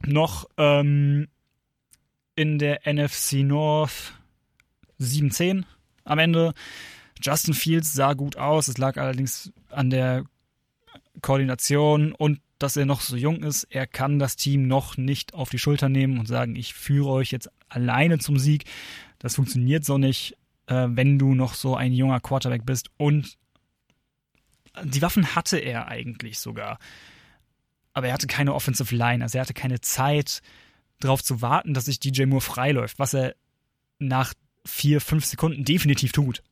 noch 0.06 0.46
ähm, 0.58 1.28
in 2.42 2.58
der 2.58 2.92
NFC 2.92 3.44
North 3.44 4.16
7-10 5.00 5.64
am 6.04 6.18
Ende. 6.18 6.54
Justin 7.22 7.54
Fields 7.54 7.94
sah 7.94 8.14
gut 8.14 8.36
aus. 8.36 8.68
Es 8.68 8.80
lag 8.80 8.98
allerdings 8.98 9.54
an 9.70 9.92
der 9.92 10.26
Koordination 11.22 12.14
und 12.14 12.40
dass 12.58 12.78
er 12.78 12.88
noch 12.88 13.02
so 13.02 13.16
jung 13.16 13.44
ist. 13.44 13.66
Er 13.66 13.86
kann 13.86 14.18
das 14.18 14.38
Team 14.38 14.68
noch 14.68 14.98
nicht 14.98 15.36
auf 15.36 15.52
die 15.52 15.60
Schulter 15.60 15.88
nehmen 15.88 16.18
und 16.18 16.26
sagen, 16.26 16.56
ich 16.56 16.74
führe 16.74 17.10
euch 17.10 17.32
jetzt 17.32 17.50
alleine 17.70 18.18
zum 18.18 18.40
Sieg. 18.40 18.64
Das 19.20 19.36
funktioniert 19.36 19.86
so 19.86 20.00
nicht, 20.00 20.36
äh, 20.66 20.88
wenn 20.90 21.20
du 21.20 21.36
noch 21.36 21.54
so 21.54 21.76
ein 21.76 21.94
junger 21.94 22.22
Quarterback 22.22 22.66
bist. 22.66 22.90
Und 22.98 23.38
die 24.84 25.04
Waffen 25.04 25.36
hatte 25.36 25.60
er 25.60 25.90
eigentlich 25.90 26.40
sogar. 26.40 26.80
Aber 27.94 28.08
er 28.08 28.14
hatte 28.14 28.28
keine 28.28 28.56
Offensive 28.56 28.96
Line, 28.96 29.24
also 29.24 29.38
er 29.38 29.42
hatte 29.42 29.54
keine 29.54 29.80
Zeit 29.82 30.42
darauf 31.04 31.24
zu 31.24 31.42
warten, 31.42 31.74
dass 31.74 31.86
sich 31.86 32.00
DJ 32.00 32.26
Moore 32.26 32.42
freiläuft, 32.42 33.00
was 33.00 33.14
er 33.14 33.36
nach 34.00 34.34
vier, 34.66 35.02
fünf 35.02 35.26
Sekunden 35.26 35.66
definitiv 35.66 36.12
tut. 36.12 36.44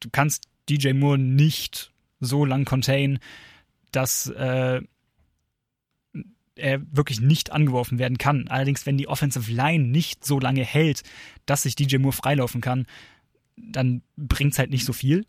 Du 0.00 0.10
kannst 0.10 0.48
DJ 0.68 0.92
Moore 0.92 1.18
nicht 1.18 1.92
so 2.20 2.44
lang 2.44 2.64
contain, 2.64 3.18
dass 3.92 4.28
äh, 4.28 4.80
er 6.56 6.96
wirklich 6.96 7.20
nicht 7.20 7.52
angeworfen 7.52 7.98
werden 7.98 8.18
kann. 8.18 8.48
Allerdings, 8.48 8.86
wenn 8.86 8.98
die 8.98 9.08
Offensive 9.08 9.50
Line 9.50 9.84
nicht 9.84 10.24
so 10.24 10.38
lange 10.38 10.64
hält, 10.64 11.02
dass 11.46 11.62
sich 11.62 11.76
DJ 11.76 11.98
Moore 11.98 12.16
freilaufen 12.16 12.60
kann, 12.60 12.86
dann 13.56 14.02
bringt 14.16 14.52
es 14.52 14.58
halt 14.58 14.70
nicht 14.70 14.84
so 14.84 14.92
viel. 14.92 15.26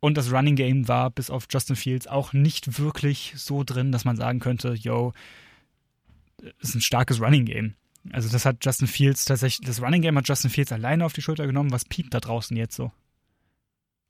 Und 0.00 0.16
das 0.16 0.32
Running 0.32 0.56
Game 0.56 0.86
war 0.86 1.10
bis 1.10 1.28
auf 1.30 1.46
Justin 1.50 1.76
Fields 1.76 2.06
auch 2.06 2.32
nicht 2.32 2.78
wirklich 2.78 3.32
so 3.36 3.64
drin, 3.64 3.90
dass 3.90 4.04
man 4.04 4.16
sagen 4.16 4.38
könnte, 4.38 4.74
yo, 4.74 5.12
ist 6.60 6.74
ein 6.74 6.80
starkes 6.80 7.20
Running 7.20 7.44
Game. 7.44 7.74
Also 8.12 8.28
das 8.28 8.44
hat 8.44 8.64
Justin 8.64 8.88
Fields 8.88 9.24
tatsächlich, 9.24 9.66
das 9.66 9.82
Running 9.82 10.02
Game 10.02 10.16
hat 10.16 10.28
Justin 10.28 10.50
Fields 10.50 10.72
alleine 10.72 11.04
auf 11.04 11.12
die 11.12 11.22
Schulter 11.22 11.46
genommen. 11.46 11.72
Was 11.72 11.84
piept 11.84 12.14
da 12.14 12.20
draußen 12.20 12.56
jetzt 12.56 12.76
so? 12.76 12.92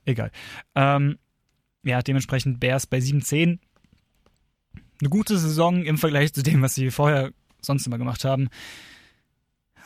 Egal. 0.05 0.31
Ähm, 0.74 1.18
ja, 1.83 2.03
dementsprechend 2.03 2.61
Bears 2.61 2.87
bei 2.87 2.99
7-10. 2.99 3.59
Eine 5.01 5.11
gute 5.11 5.39
Saison 5.39 5.85
im 5.85 5.99
Vergleich 5.99 6.33
zu 6.33 6.43
dem, 6.43 6.62
was 6.62 6.74
sie 6.74 6.91
vorher 6.91 7.33
sonst 7.61 7.87
immer 7.87 7.99
gemacht 7.99 8.24
haben. 8.24 8.49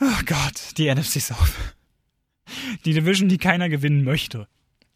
Oh 0.01 0.23
Gott, 0.25 0.77
die 0.77 0.93
NFC 0.93 1.21
South. 1.21 1.53
Die 2.85 2.93
Division, 2.93 3.29
die 3.29 3.37
keiner 3.37 3.69
gewinnen 3.69 4.03
möchte. 4.03 4.47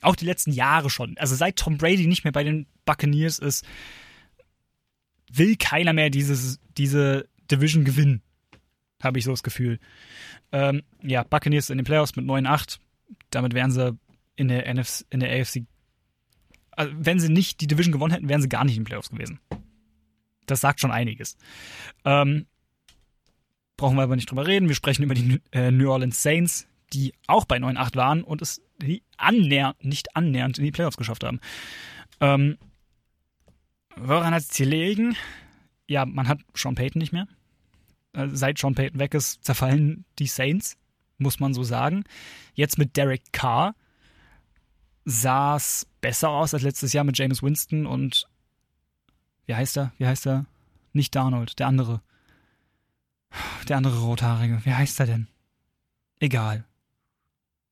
Auch 0.02 0.16
die 0.16 0.26
letzten 0.26 0.52
Jahre 0.52 0.89
schon. 0.89 1.18
Also 1.18 1.36
seit 1.36 1.56
Tom 1.56 1.78
Brady 1.78 2.08
nicht 2.08 2.24
mehr 2.24 2.34
bei 2.34 2.43
den 2.43 2.68
Buccaneers 2.86 3.39
ist, 3.39 3.66
will 5.32 5.56
keiner 5.56 5.93
mehr 5.93 6.10
dieses, 6.10 6.60
diese 6.78 7.28
Division 7.48 7.86
gewinnen. 7.86 8.22
Habe 9.02 9.20
ich 9.20 9.26
so 9.26 9.32
das 9.32 9.43
Gefühl. 9.43 9.80
Ähm, 10.52 10.84
ja, 11.04 11.24
Buccaneers 11.24 11.70
in 11.70 11.78
den 11.78 11.86
Playoffs 11.86 12.16
mit 12.16 12.26
9-8. 12.26 12.80
Damit 13.30 13.54
wären 13.54 13.72
sie 13.72 13.98
in 14.36 14.48
der, 14.48 14.74
NFC, 14.74 15.06
in 15.10 15.20
der 15.20 15.39
AFC. 15.39 15.64
Also 16.72 16.93
wenn 16.98 17.20
sie 17.20 17.30
nicht 17.30 17.62
die 17.62 17.68
Division 17.68 17.91
gewonnen 17.91 18.14
hätten, 18.14 18.30
wären 18.30 18.41
sie 18.41 18.50
gar 18.50 18.64
nicht 18.64 18.76
in 18.76 18.84
den 18.84 18.88
Playoffs 18.88 19.10
gewesen. 19.10 19.39
Das 20.45 20.62
sagt 20.62 20.80
schon 20.80 20.91
einiges. 20.91 21.38
Ähm, 22.06 22.45
brauchen 23.76 23.98
wir 23.98 24.04
aber 24.04 24.16
nicht 24.16 24.30
drüber 24.30 24.48
reden. 24.48 24.68
Wir 24.68 24.76
sprechen 24.76 25.04
über 25.04 25.14
die 25.14 25.41
äh, 25.52 25.72
New 25.72 25.91
Orleans 25.91 26.22
Saints, 26.22 26.68
die 26.93 27.14
auch 27.28 27.45
bei 27.45 27.58
9-8 27.58 27.95
waren 27.95 28.24
und 28.24 28.41
es 28.41 28.62
annähernd, 29.18 29.84
nicht 29.84 30.16
annähernd 30.16 30.58
in 30.58 30.66
die 30.66 30.72
Playoffs 30.72 30.98
geschafft 30.98 31.24
haben. 31.24 31.39
Ähm, 32.20 32.58
woran 33.95 34.34
hat 34.34 34.43
es 34.43 34.56
hier 34.56 34.66
liegen? 34.66 35.16
Ja, 35.88 36.06
man 36.06 36.28
hat 36.28 36.39
Sean 36.56 36.76
Payton 36.76 37.00
nicht 37.00 37.14
mehr. 37.14 37.28
Äh, 38.18 38.30
seit 38.32 38.57
Sean 38.57 38.76
Payton 38.76 38.99
weg 38.99 39.13
ist, 39.13 39.43
zerfallen 39.45 40.03
die 40.18 40.28
Saints, 40.28 40.78
muss 41.20 41.39
man 41.39 41.53
so 41.53 41.63
sagen. 41.63 42.03
Jetzt 42.55 42.78
mit 42.78 42.97
Derek 42.97 43.32
Carr 43.32 43.76
sah 45.05 45.55
es 45.55 45.88
besser 46.01 46.30
aus 46.30 46.53
als 46.53 46.63
letztes 46.63 46.93
Jahr 46.93 47.03
mit 47.03 47.18
James 47.18 47.43
Winston 47.43 47.86
und 47.86 48.28
wie 49.45 49.55
heißt 49.55 49.78
er? 49.78 49.93
Wie 49.97 50.07
heißt 50.07 50.28
er? 50.28 50.45
Nicht 50.93 51.15
Darnold, 51.15 51.59
der 51.59 51.68
andere. 51.68 52.01
Der 53.68 53.78
andere 53.78 53.99
Rothaarige. 53.99 54.65
Wie 54.65 54.74
heißt 54.74 54.99
er 54.99 55.05
denn? 55.05 55.28
Egal. 56.20 56.65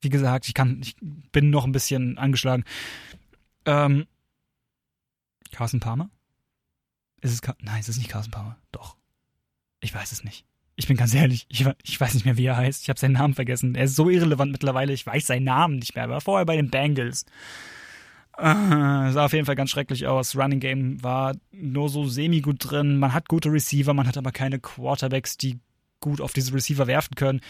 Wie 0.02 0.10
gesagt, 0.10 0.48
ich 0.48 0.54
kann, 0.54 0.82
ich 0.82 0.96
bin 1.32 1.50
noch 1.50 1.66
ein 1.66 1.72
bisschen 1.72 2.18
angeschlagen. 2.18 2.64
Ähm, 3.66 4.06
Carson 5.52 5.80
Palmer? 5.80 6.10
Ist 7.22 7.34
es, 7.34 7.42
nein, 7.62 7.80
es 7.80 7.90
ist 7.90 7.98
nicht 7.98 8.10
Carson 8.10 8.32
Palmer. 8.32 8.58
Doch. 8.72 8.96
Ich 9.86 9.94
weiß 9.94 10.12
es 10.12 10.24
nicht. 10.24 10.46
Ich 10.76 10.88
bin 10.88 10.98
ganz 10.98 11.14
ehrlich, 11.14 11.46
ich, 11.48 11.64
ich 11.84 12.02
weiß 12.02 12.16
nicht 12.16 12.26
mehr, 12.26 12.38
wie 12.38 12.46
er 12.46 12.58
heißt. 12.58 12.82
Ich 12.82 12.90
habe 12.90 13.00
seinen 13.00 13.14
Namen 13.14 13.36
vergessen. 13.36 13.76
Er 13.76 13.86
ist 13.86 13.96
so 13.96 14.10
irrelevant 14.10 14.52
mittlerweile, 14.52 14.94
ich 14.94 15.06
weiß 15.06 15.28
seinen 15.28 15.44
Namen 15.44 15.78
nicht 15.78 15.94
mehr. 15.94 16.06
Er 16.06 16.10
war 16.10 16.22
vorher 16.22 16.46
bei 16.46 16.56
den 16.56 16.72
Bengals. 16.72 17.24
Äh, 18.36 19.12
sah 19.12 19.26
auf 19.26 19.34
jeden 19.34 19.46
Fall 19.46 19.56
ganz 19.56 19.70
schrecklich 19.70 20.08
aus. 20.08 20.36
Running 20.36 20.60
Game 20.60 21.04
war 21.04 21.36
nur 21.52 21.90
so 21.90 22.08
semi-gut 22.08 22.58
drin. 22.60 22.98
Man 22.98 23.14
hat 23.14 23.30
gute 23.30 23.52
Receiver, 23.52 23.94
man 23.94 24.08
hat 24.08 24.18
aber 24.18 24.32
keine 24.32 24.60
Quarterbacks, 24.60 25.38
die 25.38 25.60
gut 26.00 26.20
auf 26.20 26.34
diese 26.34 26.52
Receiver 26.54 26.88
werfen 26.88 27.14
können. 27.14 27.42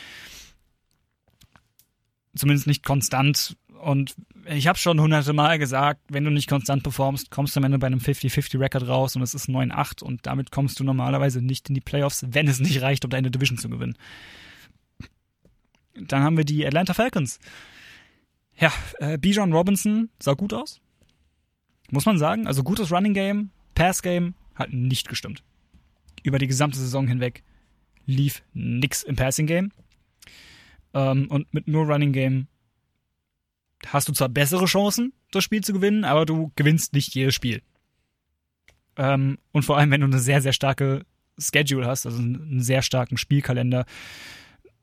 Zumindest 2.35 2.67
nicht 2.67 2.83
konstant. 2.83 3.55
Und 3.81 4.15
ich 4.45 4.67
habe 4.67 4.77
schon 4.77 4.99
hunderte 4.99 5.33
Mal 5.33 5.59
gesagt, 5.59 6.01
wenn 6.09 6.23
du 6.23 6.31
nicht 6.31 6.49
konstant 6.49 6.83
performst, 6.83 7.31
kommst 7.31 7.55
du 7.55 7.59
am 7.59 7.65
Ende 7.65 7.77
bei 7.77 7.87
einem 7.87 7.99
50-50-Record 7.99 8.87
raus 8.87 9.15
und 9.15 9.21
es 9.21 9.33
ist 9.33 9.49
9-8 9.49 10.03
und 10.03 10.25
damit 10.25 10.51
kommst 10.51 10.79
du 10.79 10.83
normalerweise 10.83 11.41
nicht 11.41 11.69
in 11.69 11.75
die 11.75 11.81
Playoffs, 11.81 12.25
wenn 12.29 12.47
es 12.47 12.59
nicht 12.59 12.81
reicht, 12.81 13.05
um 13.05 13.11
deine 13.11 13.31
Division 13.31 13.57
zu 13.57 13.69
gewinnen. 13.69 13.97
Dann 15.95 16.23
haben 16.23 16.37
wir 16.37 16.45
die 16.45 16.65
Atlanta 16.65 16.93
Falcons. 16.93 17.39
Ja, 18.57 18.71
äh, 18.99 19.17
Bijan 19.17 19.53
Robinson 19.53 20.09
sah 20.21 20.33
gut 20.33 20.53
aus. 20.53 20.81
Muss 21.91 22.05
man 22.05 22.17
sagen. 22.17 22.47
Also 22.47 22.63
gutes 22.63 22.91
Running 22.91 23.13
Game, 23.13 23.51
Pass 23.75 24.01
Game 24.01 24.35
hat 24.55 24.71
nicht 24.71 25.09
gestimmt. 25.09 25.43
Über 26.23 26.39
die 26.39 26.47
gesamte 26.47 26.79
Saison 26.79 27.07
hinweg 27.07 27.43
lief 28.05 28.43
nix 28.53 29.03
im 29.03 29.15
Passing 29.15 29.47
Game. 29.47 29.71
Ähm, 30.93 31.27
und 31.29 31.53
mit 31.53 31.67
nur 31.67 31.85
Running 31.85 32.13
Game 32.13 32.47
hast 33.87 34.07
du 34.07 34.13
zwar 34.13 34.29
bessere 34.29 34.65
Chancen, 34.65 35.13
das 35.31 35.43
Spiel 35.43 35.63
zu 35.63 35.73
gewinnen, 35.73 36.03
aber 36.03 36.25
du 36.25 36.51
gewinnst 36.55 36.93
nicht 36.93 37.13
jedes 37.13 37.35
Spiel. 37.35 37.61
Ähm, 38.97 39.37
und 39.51 39.63
vor 39.63 39.77
allem, 39.77 39.91
wenn 39.91 40.01
du 40.01 40.07
eine 40.07 40.19
sehr, 40.19 40.41
sehr 40.41 40.53
starke 40.53 41.05
Schedule 41.37 41.85
hast, 41.85 42.05
also 42.05 42.19
einen 42.19 42.61
sehr 42.61 42.81
starken 42.81 43.17
Spielkalender, 43.17 43.85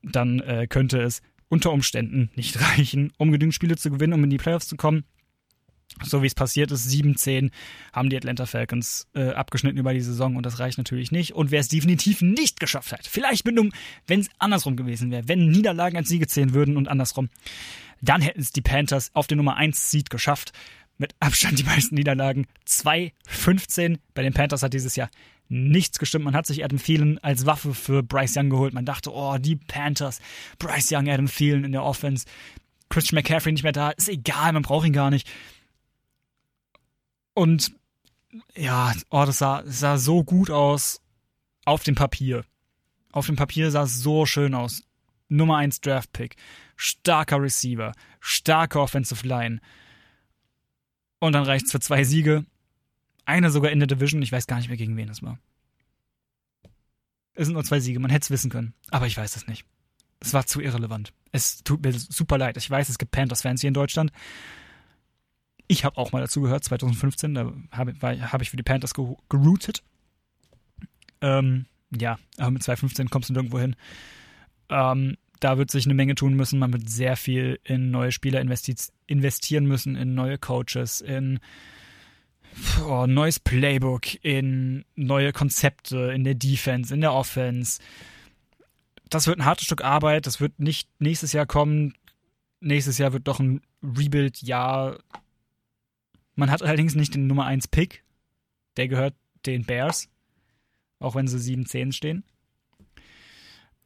dann 0.03 0.39
äh, 0.41 0.67
könnte 0.67 1.01
es 1.01 1.21
unter 1.49 1.71
Umständen 1.71 2.29
nicht 2.35 2.59
reichen, 2.77 3.11
um 3.17 3.31
genügend 3.31 3.53
Spiele 3.53 3.75
zu 3.75 3.89
gewinnen, 3.89 4.13
um 4.13 4.23
in 4.23 4.29
die 4.29 4.37
Playoffs 4.37 4.67
zu 4.67 4.75
kommen. 4.75 5.05
So 6.01 6.23
wie 6.23 6.27
es 6.27 6.35
passiert 6.35 6.71
ist, 6.71 6.89
7-10 6.89 7.51
haben 7.93 8.09
die 8.09 8.17
Atlanta 8.17 8.45
Falcons 8.45 9.07
äh, 9.13 9.29
abgeschnitten 9.29 9.77
über 9.77 9.93
die 9.93 10.01
Saison 10.01 10.35
und 10.35 10.45
das 10.45 10.59
reicht 10.59 10.77
natürlich 10.77 11.11
nicht. 11.11 11.33
Und 11.33 11.51
wer 11.51 11.59
es 11.59 11.67
definitiv 11.67 12.21
nicht 12.21 12.59
geschafft 12.59 12.91
hat, 12.91 13.05
vielleicht 13.05 13.45
mit 13.45 13.57
einem, 13.57 13.71
wenn 14.07 14.21
es 14.21 14.29
andersrum 14.39 14.75
gewesen 14.75 15.11
wäre, 15.11 15.27
wenn 15.27 15.49
Niederlagen 15.49 15.97
als 15.97 16.09
Siege 16.09 16.27
zählen 16.27 16.53
würden 16.53 16.77
und 16.77 16.87
andersrum, 16.87 17.29
dann 18.01 18.21
hätten 18.21 18.41
es 18.41 18.51
die 18.51 18.61
Panthers 18.61 19.11
auf 19.13 19.27
den 19.27 19.37
Nummer 19.37 19.55
1 19.55 19.91
Seed 19.91 20.09
geschafft. 20.09 20.51
Mit 20.97 21.15
Abstand 21.19 21.57
die 21.57 21.63
meisten 21.63 21.95
Niederlagen. 21.95 22.45
2-15. 22.67 23.97
Bei 24.13 24.21
den 24.21 24.33
Panthers 24.33 24.61
hat 24.61 24.73
dieses 24.73 24.95
Jahr 24.95 25.09
nichts 25.49 25.99
gestimmt. 25.99 26.25
Man 26.25 26.35
hat 26.35 26.45
sich 26.45 26.63
Adam 26.63 26.81
Thielen 26.81 27.17
als 27.19 27.45
Waffe 27.45 27.73
für 27.73 28.03
Bryce 28.03 28.37
Young 28.37 28.49
geholt. 28.49 28.73
Man 28.73 28.85
dachte, 28.85 29.11
oh, 29.11 29.37
die 29.37 29.55
Panthers, 29.55 30.19
Bryce 30.59 30.91
Young, 30.91 31.09
Adam 31.09 31.27
Thielen 31.27 31.63
in 31.63 31.71
der 31.71 31.83
Offense. 31.83 32.25
Christian 32.89 33.15
McCaffrey 33.15 33.53
nicht 33.53 33.63
mehr 33.63 33.71
da. 33.71 33.89
Ist 33.91 34.09
egal, 34.09 34.53
man 34.53 34.61
braucht 34.61 34.85
ihn 34.85 34.93
gar 34.93 35.09
nicht. 35.09 35.27
Und 37.33 37.73
ja, 38.55 38.93
oh, 39.09 39.25
das 39.25 39.39
sah, 39.39 39.63
sah 39.65 39.97
so 39.97 40.23
gut 40.23 40.49
aus 40.49 41.01
auf 41.65 41.83
dem 41.83 41.95
Papier. 41.95 42.45
Auf 43.11 43.27
dem 43.27 43.35
Papier 43.35 43.71
sah 43.71 43.83
es 43.83 43.99
so 43.99 44.25
schön 44.25 44.53
aus. 44.53 44.83
Nummer 45.29 45.57
1 45.57 45.81
Draft 45.81 46.11
Pick 46.13 46.35
starker 46.75 47.41
Receiver, 47.41 47.93
starke 48.19 48.79
Offensive 48.79 49.27
Line. 49.27 49.59
Und 51.19 51.33
dann 51.33 51.43
reicht 51.43 51.65
es 51.65 51.71
für 51.71 51.79
zwei 51.79 52.03
Siege. 52.03 52.45
Eine 53.25 53.49
sogar 53.49 53.71
in 53.71 53.79
der 53.79 53.87
Division. 53.87 54.21
Ich 54.21 54.31
weiß 54.31 54.47
gar 54.47 54.57
nicht 54.57 54.67
mehr, 54.67 54.77
gegen 54.77 54.97
wen 54.97 55.09
es 55.09 55.21
war. 55.23 55.39
Es 57.35 57.45
sind 57.45 57.53
nur 57.53 57.63
zwei 57.63 57.79
Siege, 57.79 57.99
man 57.99 58.11
hätte 58.11 58.25
es 58.25 58.31
wissen 58.31 58.51
können. 58.51 58.73
Aber 58.89 59.07
ich 59.07 59.17
weiß 59.17 59.35
es 59.35 59.47
nicht. 59.47 59.65
Es 60.19 60.33
war 60.33 60.45
zu 60.45 60.61
irrelevant. 60.61 61.13
Es 61.31 61.63
tut 61.63 61.83
mir 61.83 61.93
super 61.93 62.37
leid. 62.37 62.57
Ich 62.57 62.69
weiß, 62.69 62.89
es 62.89 62.97
gibt 62.97 63.11
Panthers-Fans 63.11 63.61
hier 63.61 63.69
in 63.69 63.73
Deutschland. 63.73 64.11
Ich 65.73 65.85
habe 65.85 65.97
auch 65.97 66.11
mal 66.11 66.21
dazu 66.21 66.41
gehört, 66.41 66.63
2015, 66.63 67.33
da 67.33 67.51
habe 67.71 67.95
hab 67.99 68.41
ich 68.43 68.51
für 68.51 68.57
die 68.57 68.63
Panthers 68.63 68.93
geroutet. 68.93 69.81
Ähm, 71.19 71.65
ja, 71.89 72.19
aber 72.37 72.51
mit 72.51 72.61
2015 72.61 73.09
kommst 73.09 73.29
du 73.29 73.33
nirgendwo 73.33 73.57
hin. 73.57 73.75
Ähm, 74.69 75.17
da 75.39 75.57
wird 75.57 75.71
sich 75.71 75.85
eine 75.85 75.95
Menge 75.95 76.13
tun 76.13 76.35
müssen. 76.35 76.59
Man 76.59 76.73
wird 76.73 76.87
sehr 76.91 77.17
viel 77.17 77.59
in 77.63 77.89
neue 77.89 78.11
Spieler 78.11 78.39
investieren 79.07 79.65
müssen, 79.65 79.95
in 79.95 80.13
neue 80.13 80.37
Coaches, 80.37 81.01
in 81.01 81.39
oh, 82.87 83.07
neues 83.07 83.39
Playbook, 83.39 84.23
in 84.23 84.85
neue 84.95 85.33
Konzepte, 85.33 86.11
in 86.13 86.23
der 86.23 86.35
Defense, 86.35 86.93
in 86.93 87.01
der 87.01 87.13
Offense. 87.13 87.81
Das 89.09 89.25
wird 89.25 89.39
ein 89.39 89.45
hartes 89.45 89.65
Stück 89.65 89.83
Arbeit. 89.83 90.27
Das 90.27 90.39
wird 90.39 90.59
nicht 90.59 90.87
nächstes 90.99 91.33
Jahr 91.33 91.47
kommen. 91.47 91.95
Nächstes 92.59 92.99
Jahr 92.99 93.11
wird 93.11 93.27
doch 93.27 93.39
ein 93.39 93.61
Rebuild-Jahr. 93.81 94.99
Man 96.35 96.49
hat 96.49 96.63
allerdings 96.63 96.95
nicht 96.95 97.15
den 97.15 97.27
Nummer 97.27 97.45
1 97.45 97.67
Pick. 97.67 98.03
Der 98.77 98.87
gehört 98.87 99.15
den 99.45 99.65
Bears, 99.65 100.09
auch 100.99 101.15
wenn 101.15 101.27
sie 101.27 101.37
7-10 101.37 101.91
stehen. 101.91 102.23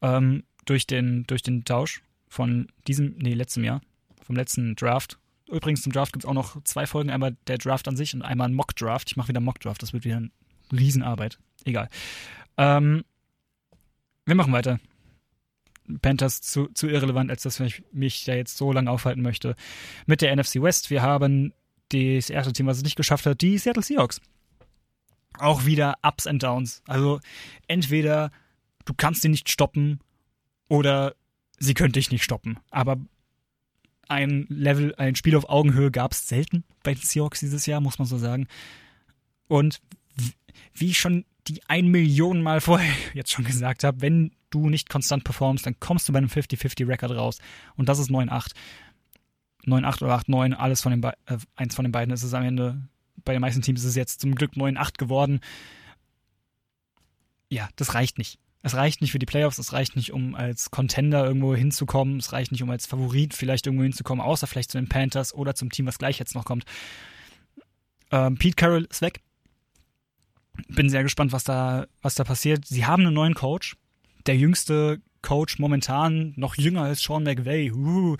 Ähm, 0.00 0.44
durch, 0.64 0.86
den, 0.86 1.24
durch 1.26 1.42
den 1.42 1.64
Tausch 1.64 2.02
von 2.28 2.68
diesem, 2.86 3.16
nee, 3.18 3.34
letztem 3.34 3.64
Jahr, 3.64 3.80
vom 4.22 4.36
letzten 4.36 4.76
Draft. 4.76 5.18
Übrigens, 5.48 5.82
zum 5.82 5.92
Draft 5.92 6.12
gibt 6.12 6.24
es 6.24 6.28
auch 6.28 6.34
noch 6.34 6.62
zwei 6.64 6.86
Folgen, 6.86 7.10
einmal 7.10 7.36
der 7.46 7.58
Draft 7.58 7.88
an 7.88 7.96
sich 7.96 8.14
und 8.14 8.22
einmal 8.22 8.48
ein 8.48 8.54
Mock-Draft. 8.54 9.10
Ich 9.10 9.16
mache 9.16 9.28
wieder 9.28 9.40
Mock-Draft, 9.40 9.82
das 9.82 9.92
wird 9.92 10.04
wieder 10.04 10.18
eine 10.18 10.30
Riesenarbeit. 10.70 11.38
Egal. 11.64 11.88
Ähm, 12.56 13.04
wir 14.26 14.34
machen 14.34 14.52
weiter. 14.52 14.78
Panthers 16.02 16.42
zu, 16.42 16.68
zu 16.68 16.86
irrelevant, 16.86 17.30
als 17.30 17.42
dass 17.42 17.58
ich 17.60 17.82
mich 17.92 18.24
da 18.24 18.34
jetzt 18.34 18.58
so 18.58 18.72
lange 18.72 18.90
aufhalten 18.90 19.22
möchte. 19.22 19.56
Mit 20.06 20.20
der 20.20 20.36
NFC 20.36 20.56
West. 20.60 20.90
Wir 20.90 21.00
haben 21.00 21.54
das 21.88 22.30
erste 22.30 22.52
Team, 22.52 22.66
was 22.66 22.78
es 22.78 22.84
nicht 22.84 22.96
geschafft 22.96 23.26
hat, 23.26 23.40
die 23.40 23.58
Seattle 23.58 23.82
Seahawks. 23.82 24.20
Auch 25.38 25.64
wieder 25.64 25.96
Ups 26.02 26.26
and 26.26 26.42
Downs. 26.42 26.82
Also 26.86 27.20
entweder 27.66 28.30
du 28.84 28.94
kannst 28.94 29.22
sie 29.22 29.28
nicht 29.28 29.48
stoppen 29.50 30.00
oder 30.68 31.14
sie 31.58 31.74
können 31.74 31.92
dich 31.92 32.10
nicht 32.10 32.24
stoppen. 32.24 32.58
Aber 32.70 32.96
ein 34.08 34.46
Level, 34.48 34.94
ein 34.96 35.14
Spiel 35.14 35.36
auf 35.36 35.48
Augenhöhe 35.48 35.90
gab 35.90 36.12
es 36.12 36.28
selten 36.28 36.64
bei 36.82 36.94
den 36.94 37.02
Seahawks 37.02 37.40
dieses 37.40 37.66
Jahr, 37.66 37.80
muss 37.80 37.98
man 37.98 38.08
so 38.08 38.18
sagen. 38.18 38.48
Und 39.46 39.80
wie 40.74 40.90
ich 40.90 40.98
schon 40.98 41.24
die 41.46 41.62
ein 41.68 41.88
Million 41.88 42.42
Mal 42.42 42.60
vorher 42.60 42.92
jetzt 43.14 43.30
schon 43.30 43.44
gesagt 43.44 43.84
habe, 43.84 44.00
wenn 44.00 44.32
du 44.50 44.68
nicht 44.68 44.88
konstant 44.88 45.24
performst, 45.24 45.66
dann 45.66 45.78
kommst 45.78 46.08
du 46.08 46.12
bei 46.12 46.18
einem 46.18 46.28
50-50-Record 46.28 47.12
raus. 47.12 47.38
Und 47.76 47.88
das 47.88 47.98
ist 47.98 48.10
9-8. 48.10 48.52
9-8 49.68 50.02
oder 50.02 50.16
8-9, 50.16 50.54
alles 50.54 50.80
von 50.80 50.92
den 50.92 51.02
äh, 51.02 51.12
eins 51.56 51.74
von 51.74 51.84
den 51.84 51.92
beiden 51.92 52.12
ist 52.12 52.22
es 52.22 52.34
am 52.34 52.42
Ende. 52.42 52.82
Bei 53.24 53.32
den 53.32 53.40
meisten 53.40 53.62
Teams 53.62 53.80
ist 53.80 53.90
es 53.90 53.96
jetzt 53.96 54.20
zum 54.20 54.34
Glück 54.34 54.52
9-8 54.52 54.98
geworden. 54.98 55.40
Ja, 57.50 57.68
das 57.76 57.94
reicht 57.94 58.18
nicht. 58.18 58.38
Es 58.62 58.74
reicht 58.74 59.00
nicht 59.00 59.12
für 59.12 59.18
die 59.18 59.26
Playoffs, 59.26 59.58
es 59.58 59.72
reicht 59.72 59.94
nicht, 59.94 60.12
um 60.12 60.34
als 60.34 60.70
Contender 60.70 61.24
irgendwo 61.24 61.54
hinzukommen, 61.54 62.18
es 62.18 62.32
reicht 62.32 62.50
nicht, 62.50 62.62
um 62.62 62.70
als 62.70 62.86
Favorit 62.86 63.32
vielleicht 63.32 63.66
irgendwo 63.66 63.84
hinzukommen, 63.84 64.24
außer 64.24 64.46
vielleicht 64.46 64.72
zu 64.72 64.78
den 64.78 64.88
Panthers 64.88 65.32
oder 65.32 65.54
zum 65.54 65.70
Team, 65.70 65.86
was 65.86 65.98
gleich 65.98 66.18
jetzt 66.18 66.34
noch 66.34 66.44
kommt. 66.44 66.64
Ähm, 68.10 68.36
Pete 68.36 68.56
Carroll 68.56 68.86
ist 68.90 69.00
weg. 69.00 69.20
Bin 70.68 70.90
sehr 70.90 71.04
gespannt, 71.04 71.30
was 71.32 71.44
da, 71.44 71.86
was 72.02 72.16
da 72.16 72.24
passiert. 72.24 72.66
Sie 72.66 72.84
haben 72.84 73.06
einen 73.06 73.14
neuen 73.14 73.34
Coach. 73.34 73.76
Der 74.26 74.36
jüngste 74.36 75.00
Coach 75.22 75.58
momentan, 75.58 76.32
noch 76.36 76.56
jünger 76.56 76.82
als 76.82 77.02
Sean 77.02 77.24
McVay. 77.24 77.72
Uh, 77.72 78.16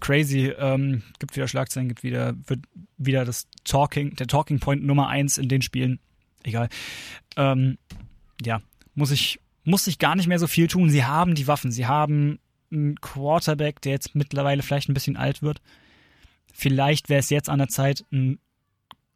crazy. 0.00 0.52
Ähm, 0.58 1.02
gibt 1.18 1.36
wieder 1.36 1.48
Schlagzeilen, 1.48 1.88
gibt 1.88 2.02
wieder, 2.02 2.34
wird 2.46 2.60
wieder 2.98 3.24
das 3.24 3.48
Talking, 3.64 4.14
der 4.16 4.26
Talking 4.26 4.60
Point 4.60 4.84
Nummer 4.84 5.08
eins 5.08 5.38
in 5.38 5.48
den 5.48 5.62
Spielen. 5.62 5.98
Egal. 6.44 6.68
Ähm, 7.36 7.78
ja, 8.44 8.60
muss 8.94 9.10
ich, 9.10 9.40
muss 9.64 9.86
ich 9.86 9.98
gar 9.98 10.14
nicht 10.14 10.28
mehr 10.28 10.38
so 10.38 10.46
viel 10.46 10.68
tun. 10.68 10.90
Sie 10.90 11.04
haben 11.04 11.34
die 11.34 11.48
Waffen. 11.48 11.72
Sie 11.72 11.86
haben 11.86 12.38
einen 12.70 13.00
Quarterback, 13.00 13.80
der 13.80 13.92
jetzt 13.92 14.14
mittlerweile 14.14 14.62
vielleicht 14.62 14.88
ein 14.88 14.94
bisschen 14.94 15.16
alt 15.16 15.42
wird. 15.42 15.60
Vielleicht 16.52 17.08
wäre 17.08 17.20
es 17.20 17.30
jetzt 17.30 17.48
an 17.48 17.58
der 17.58 17.68
Zeit, 17.68 18.04
einen 18.12 18.38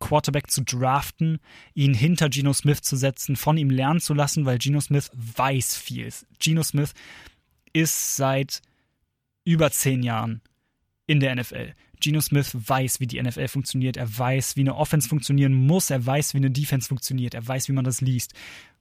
Quarterback 0.01 0.51
zu 0.51 0.63
draften, 0.63 1.39
ihn 1.75 1.95
hinter 1.95 2.29
Geno 2.29 2.53
Smith 2.53 2.81
zu 2.81 2.97
setzen, 2.97 3.37
von 3.37 3.57
ihm 3.57 3.71
lernen 3.71 4.01
zu 4.01 4.15
lassen, 4.15 4.47
weil 4.47 4.59
Geno 4.59 4.81
Smith 4.81 5.11
weiß 5.15 5.77
viel. 5.77 6.09
Geno 6.41 6.63
Smith 6.63 6.95
ist 7.73 8.17
seit 8.17 8.63
über 9.45 9.71
zehn 9.71 10.03
Jahren 10.03 10.41
in 11.07 11.21
der 11.21 11.35
NFL. 11.37 11.75
Geno 12.01 12.21
Smith 12.21 12.51
weiß, 12.55 13.01
wie 13.01 13.07
die 13.07 13.23
NFL 13.23 13.49
funktioniert. 13.49 13.97
Er 13.97 14.19
weiß, 14.19 14.57
wie 14.57 14.61
eine 14.61 14.77
Offense 14.77 15.09
funktionieren 15.09 15.53
muss. 15.53 15.91
Er 15.91 16.05
weiß, 16.05 16.35
wie 16.35 16.39
eine 16.39 16.51
Defense 16.51 16.89
funktioniert. 16.89 17.35
Er 17.35 17.47
weiß, 17.47 17.69
wie 17.69 17.73
man 17.73 17.85
das 17.85 18.01
liest. 18.01 18.33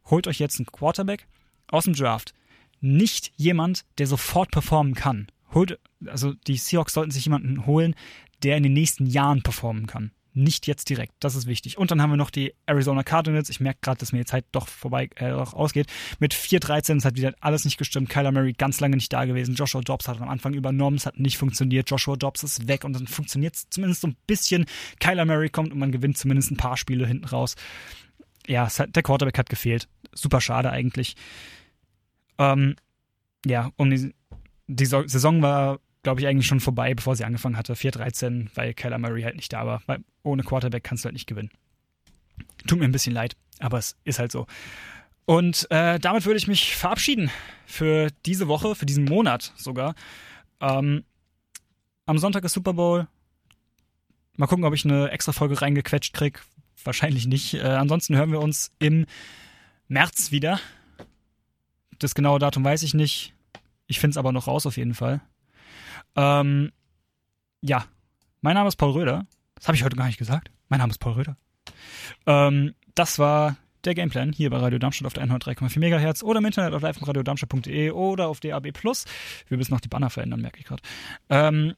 Holt 0.05 0.27
euch 0.27 0.39
jetzt 0.39 0.57
einen 0.57 0.67
Quarterback 0.67 1.27
aus 1.67 1.83
dem 1.83 1.93
Draft. 1.93 2.33
Nicht 2.81 3.31
jemand, 3.35 3.83
der 3.97 4.07
sofort 4.07 4.51
performen 4.51 4.95
kann. 4.95 5.27
Holt, 5.53 5.79
also 6.05 6.33
die 6.33 6.55
Seahawks 6.55 6.93
sollten 6.93 7.11
sich 7.11 7.25
jemanden 7.25 7.65
holen, 7.65 7.93
der 8.43 8.55
in 8.55 8.63
den 8.63 8.73
nächsten 8.73 9.05
Jahren 9.05 9.43
performen 9.43 9.85
kann. 9.85 10.11
Nicht 10.33 10.67
jetzt 10.67 10.89
direkt, 10.89 11.13
das 11.19 11.35
ist 11.35 11.47
wichtig. 11.47 11.77
Und 11.77 11.89
dann 11.89 12.01
haben 12.01 12.11
wir 12.11 12.17
noch 12.17 12.29
die 12.29 12.53
Arizona 12.67 13.03
Cardinals. 13.03 13.49
Ich 13.49 13.59
merke 13.59 13.79
gerade, 13.81 13.99
dass 13.99 14.11
mir 14.11 14.19
jetzt 14.19 14.31
halt 14.31 14.45
doch 14.51 14.67
vorbei 14.67 15.09
äh, 15.15 15.31
doch 15.31 15.53
ausgeht. 15.53 15.87
Mit 16.19 16.33
4-13 16.33 16.97
ist 16.97 17.05
halt 17.05 17.15
wieder 17.17 17.33
alles 17.39 17.65
nicht 17.65 17.77
gestimmt. 17.77 18.09
Kyler 18.09 18.31
Murray 18.31 18.53
ganz 18.53 18.79
lange 18.79 18.95
nicht 18.95 19.11
da 19.11 19.25
gewesen. 19.25 19.55
Joshua 19.55 19.81
Dobbs 19.81 20.07
hat 20.07 20.21
am 20.21 20.29
Anfang 20.29 20.53
übernommen, 20.53 20.97
es 20.97 21.07
hat 21.07 21.19
nicht 21.19 21.37
funktioniert. 21.37 21.89
Joshua 21.89 22.15
Dobbs 22.15 22.43
ist 22.43 22.67
weg 22.67 22.83
und 22.83 22.93
dann 22.93 23.07
funktioniert 23.07 23.55
es 23.55 23.69
zumindest 23.69 24.01
so 24.01 24.07
ein 24.07 24.15
bisschen. 24.27 24.65
Kyler 24.99 25.25
Murray 25.25 25.49
kommt 25.49 25.73
und 25.73 25.79
man 25.79 25.91
gewinnt 25.91 26.17
zumindest 26.17 26.51
ein 26.51 26.57
paar 26.57 26.77
Spiele 26.77 27.07
hinten 27.07 27.25
raus. 27.25 27.55
Ja, 28.47 28.69
hat, 28.69 28.95
der 28.95 29.03
Quarterback 29.03 29.37
hat 29.37 29.49
gefehlt. 29.49 29.87
Super 30.13 30.41
schade 30.41 30.69
eigentlich. 30.69 31.15
Ähm, 32.37 32.75
ja, 33.45 33.71
um 33.77 33.89
die, 33.89 34.13
die 34.67 34.85
Saison 34.85 35.41
war 35.41 35.79
glaube 36.03 36.21
ich, 36.21 36.27
eigentlich 36.27 36.47
schon 36.47 36.59
vorbei, 36.59 36.93
bevor 36.93 37.15
sie 37.15 37.25
angefangen 37.25 37.57
hatte. 37.57 37.73
4-13, 37.73 38.47
weil 38.55 38.73
Kyler 38.73 38.97
Murray 38.97 39.23
halt 39.23 39.35
nicht 39.35 39.51
da 39.51 39.65
war. 39.65 39.81
Weil 39.85 39.99
ohne 40.23 40.43
Quarterback 40.43 40.83
kannst 40.83 41.03
du 41.03 41.07
halt 41.07 41.13
nicht 41.13 41.27
gewinnen. 41.27 41.51
Tut 42.67 42.79
mir 42.79 42.85
ein 42.85 42.91
bisschen 42.91 43.13
leid, 43.13 43.35
aber 43.59 43.77
es 43.77 43.97
ist 44.03 44.19
halt 44.19 44.31
so. 44.31 44.47
Und 45.25 45.69
äh, 45.69 45.99
damit 45.99 46.25
würde 46.25 46.37
ich 46.37 46.47
mich 46.47 46.75
verabschieden 46.75 47.29
für 47.65 48.09
diese 48.25 48.47
Woche, 48.47 48.75
für 48.75 48.85
diesen 48.85 49.05
Monat 49.05 49.53
sogar. 49.55 49.93
Ähm, 50.59 51.03
am 52.05 52.17
Sonntag 52.17 52.43
ist 52.43 52.53
Super 52.53 52.73
Bowl. 52.73 53.07
Mal 54.35 54.47
gucken, 54.47 54.65
ob 54.65 54.73
ich 54.73 54.85
eine 54.85 55.11
extra 55.11 55.31
Folge 55.31 55.61
reingequetscht 55.61 56.13
kriege. 56.13 56.39
Wahrscheinlich 56.83 57.27
nicht. 57.27 57.55
Äh, 57.55 57.61
ansonsten 57.61 58.15
hören 58.15 58.31
wir 58.31 58.39
uns 58.39 58.71
im 58.79 59.05
März 59.87 60.31
wieder. 60.31 60.59
Das 61.99 62.15
genaue 62.15 62.39
Datum 62.39 62.63
weiß 62.63 62.83
ich 62.83 62.93
nicht. 62.93 63.33
Ich 63.85 63.99
finde 63.99 64.13
es 64.13 64.17
aber 64.17 64.31
noch 64.31 64.47
raus 64.47 64.65
auf 64.65 64.77
jeden 64.77 64.93
Fall. 64.93 65.21
Ähm, 66.15 66.71
ja, 67.61 67.85
mein 68.41 68.55
Name 68.55 68.67
ist 68.67 68.77
Paul 68.77 68.91
Röder. 68.91 69.25
Das 69.55 69.67
habe 69.67 69.75
ich 69.75 69.83
heute 69.83 69.95
gar 69.95 70.07
nicht 70.07 70.17
gesagt. 70.17 70.51
Mein 70.69 70.79
Name 70.79 70.91
ist 70.91 70.99
Paul 70.99 71.13
Röder. 71.13 71.37
Ähm, 72.25 72.73
das 72.95 73.19
war 73.19 73.57
der 73.83 73.95
Gameplan 73.95 74.33
hier 74.33 74.49
bei 74.49 74.57
Radio 74.57 74.79
Darmstadt 74.79 75.07
auf 75.07 75.13
der 75.13 75.23
103,4 75.23 75.79
MHz 75.79 76.23
oder 76.23 76.39
im 76.39 76.45
Internet 76.45 76.73
auf 76.73 76.81
live.radiodarmstadt.de 76.81 77.91
oder 77.91 78.27
auf 78.27 78.39
DAB+. 78.39 78.65
Wir 78.73 79.57
müssen 79.57 79.73
noch 79.73 79.81
die 79.81 79.87
Banner 79.87 80.09
verändern, 80.09 80.41
merke 80.41 80.59
ich 80.59 80.65
gerade. 80.65 80.83
Ähm, 81.29 81.75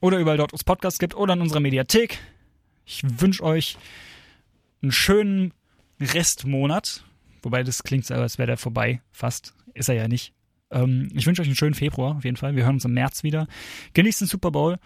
oder 0.00 0.18
überall 0.18 0.36
dort, 0.36 0.52
wo 0.52 0.56
es 0.56 0.64
Podcasts 0.64 0.98
gibt 0.98 1.14
oder 1.14 1.34
in 1.34 1.40
unserer 1.40 1.60
Mediathek. 1.60 2.18
Ich 2.84 3.02
wünsche 3.20 3.42
euch 3.42 3.76
einen 4.82 4.92
schönen 4.92 5.52
Restmonat. 6.00 7.04
Wobei 7.42 7.62
das 7.62 7.82
klingt 7.82 8.06
so, 8.06 8.14
als 8.14 8.38
wäre 8.38 8.46
der 8.48 8.56
vorbei, 8.56 9.00
fast. 9.12 9.54
Ist 9.74 9.88
er 9.88 9.94
ja 9.94 10.08
nicht. 10.08 10.32
Ähm, 10.70 11.08
ich 11.14 11.26
wünsche 11.26 11.42
euch 11.42 11.48
einen 11.48 11.56
schönen 11.56 11.74
Februar, 11.74 12.16
auf 12.16 12.24
jeden 12.24 12.36
Fall. 12.36 12.56
Wir 12.56 12.64
hören 12.64 12.74
uns 12.74 12.84
im 12.84 12.94
März 12.94 13.22
wieder. 13.22 13.46
Genießt 13.94 14.22
den 14.22 14.28
Super 14.28 14.50
Bowl. 14.50 14.78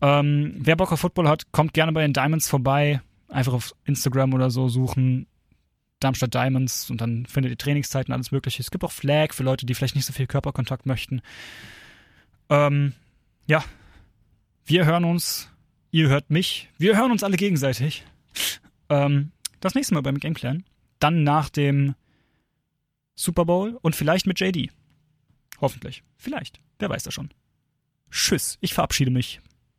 Ähm, 0.00 0.54
wer 0.58 0.76
Bock 0.76 0.92
auf 0.92 1.00
Football 1.00 1.28
hat, 1.28 1.52
kommt 1.52 1.74
gerne 1.74 1.92
bei 1.92 2.02
den 2.02 2.12
Diamonds 2.12 2.48
vorbei. 2.48 3.00
Einfach 3.28 3.52
auf 3.52 3.74
Instagram 3.84 4.34
oder 4.34 4.50
so 4.50 4.68
suchen. 4.68 5.26
Darmstadt 6.00 6.34
Diamonds 6.34 6.90
und 6.90 7.00
dann 7.00 7.26
findet 7.26 7.52
ihr 7.52 7.58
Trainingszeiten, 7.58 8.12
alles 8.12 8.32
Mögliche. 8.32 8.60
Es 8.60 8.70
gibt 8.70 8.84
auch 8.84 8.92
Flag 8.92 9.32
für 9.32 9.44
Leute, 9.44 9.66
die 9.66 9.74
vielleicht 9.74 9.94
nicht 9.94 10.04
so 10.04 10.12
viel 10.12 10.26
Körperkontakt 10.26 10.84
möchten. 10.84 11.22
Ähm, 12.50 12.92
ja, 13.46 13.64
wir 14.64 14.84
hören 14.84 15.04
uns, 15.04 15.48
ihr 15.92 16.08
hört 16.08 16.30
mich, 16.30 16.68
wir 16.78 16.96
hören 16.96 17.12
uns 17.12 17.22
alle 17.22 17.36
gegenseitig. 17.36 18.04
Ähm, 18.88 19.30
das 19.60 19.74
nächste 19.74 19.94
Mal 19.94 20.02
beim 20.02 20.18
Gameplan. 20.18 20.64
Dann 20.98 21.22
nach 21.22 21.48
dem 21.48 21.94
Super 23.14 23.44
Bowl 23.44 23.78
und 23.82 23.94
vielleicht 23.94 24.26
mit 24.26 24.40
JD. 24.40 24.70
Hoffentlich. 25.62 26.02
Vielleicht. 26.16 26.60
Wer 26.78 26.90
weiß 26.90 27.04
das 27.04 27.14
schon. 27.14 27.30
Tschüss. 28.10 28.58
Ich 28.60 28.74
verabschiede 28.74 29.10
mich. 29.10 29.40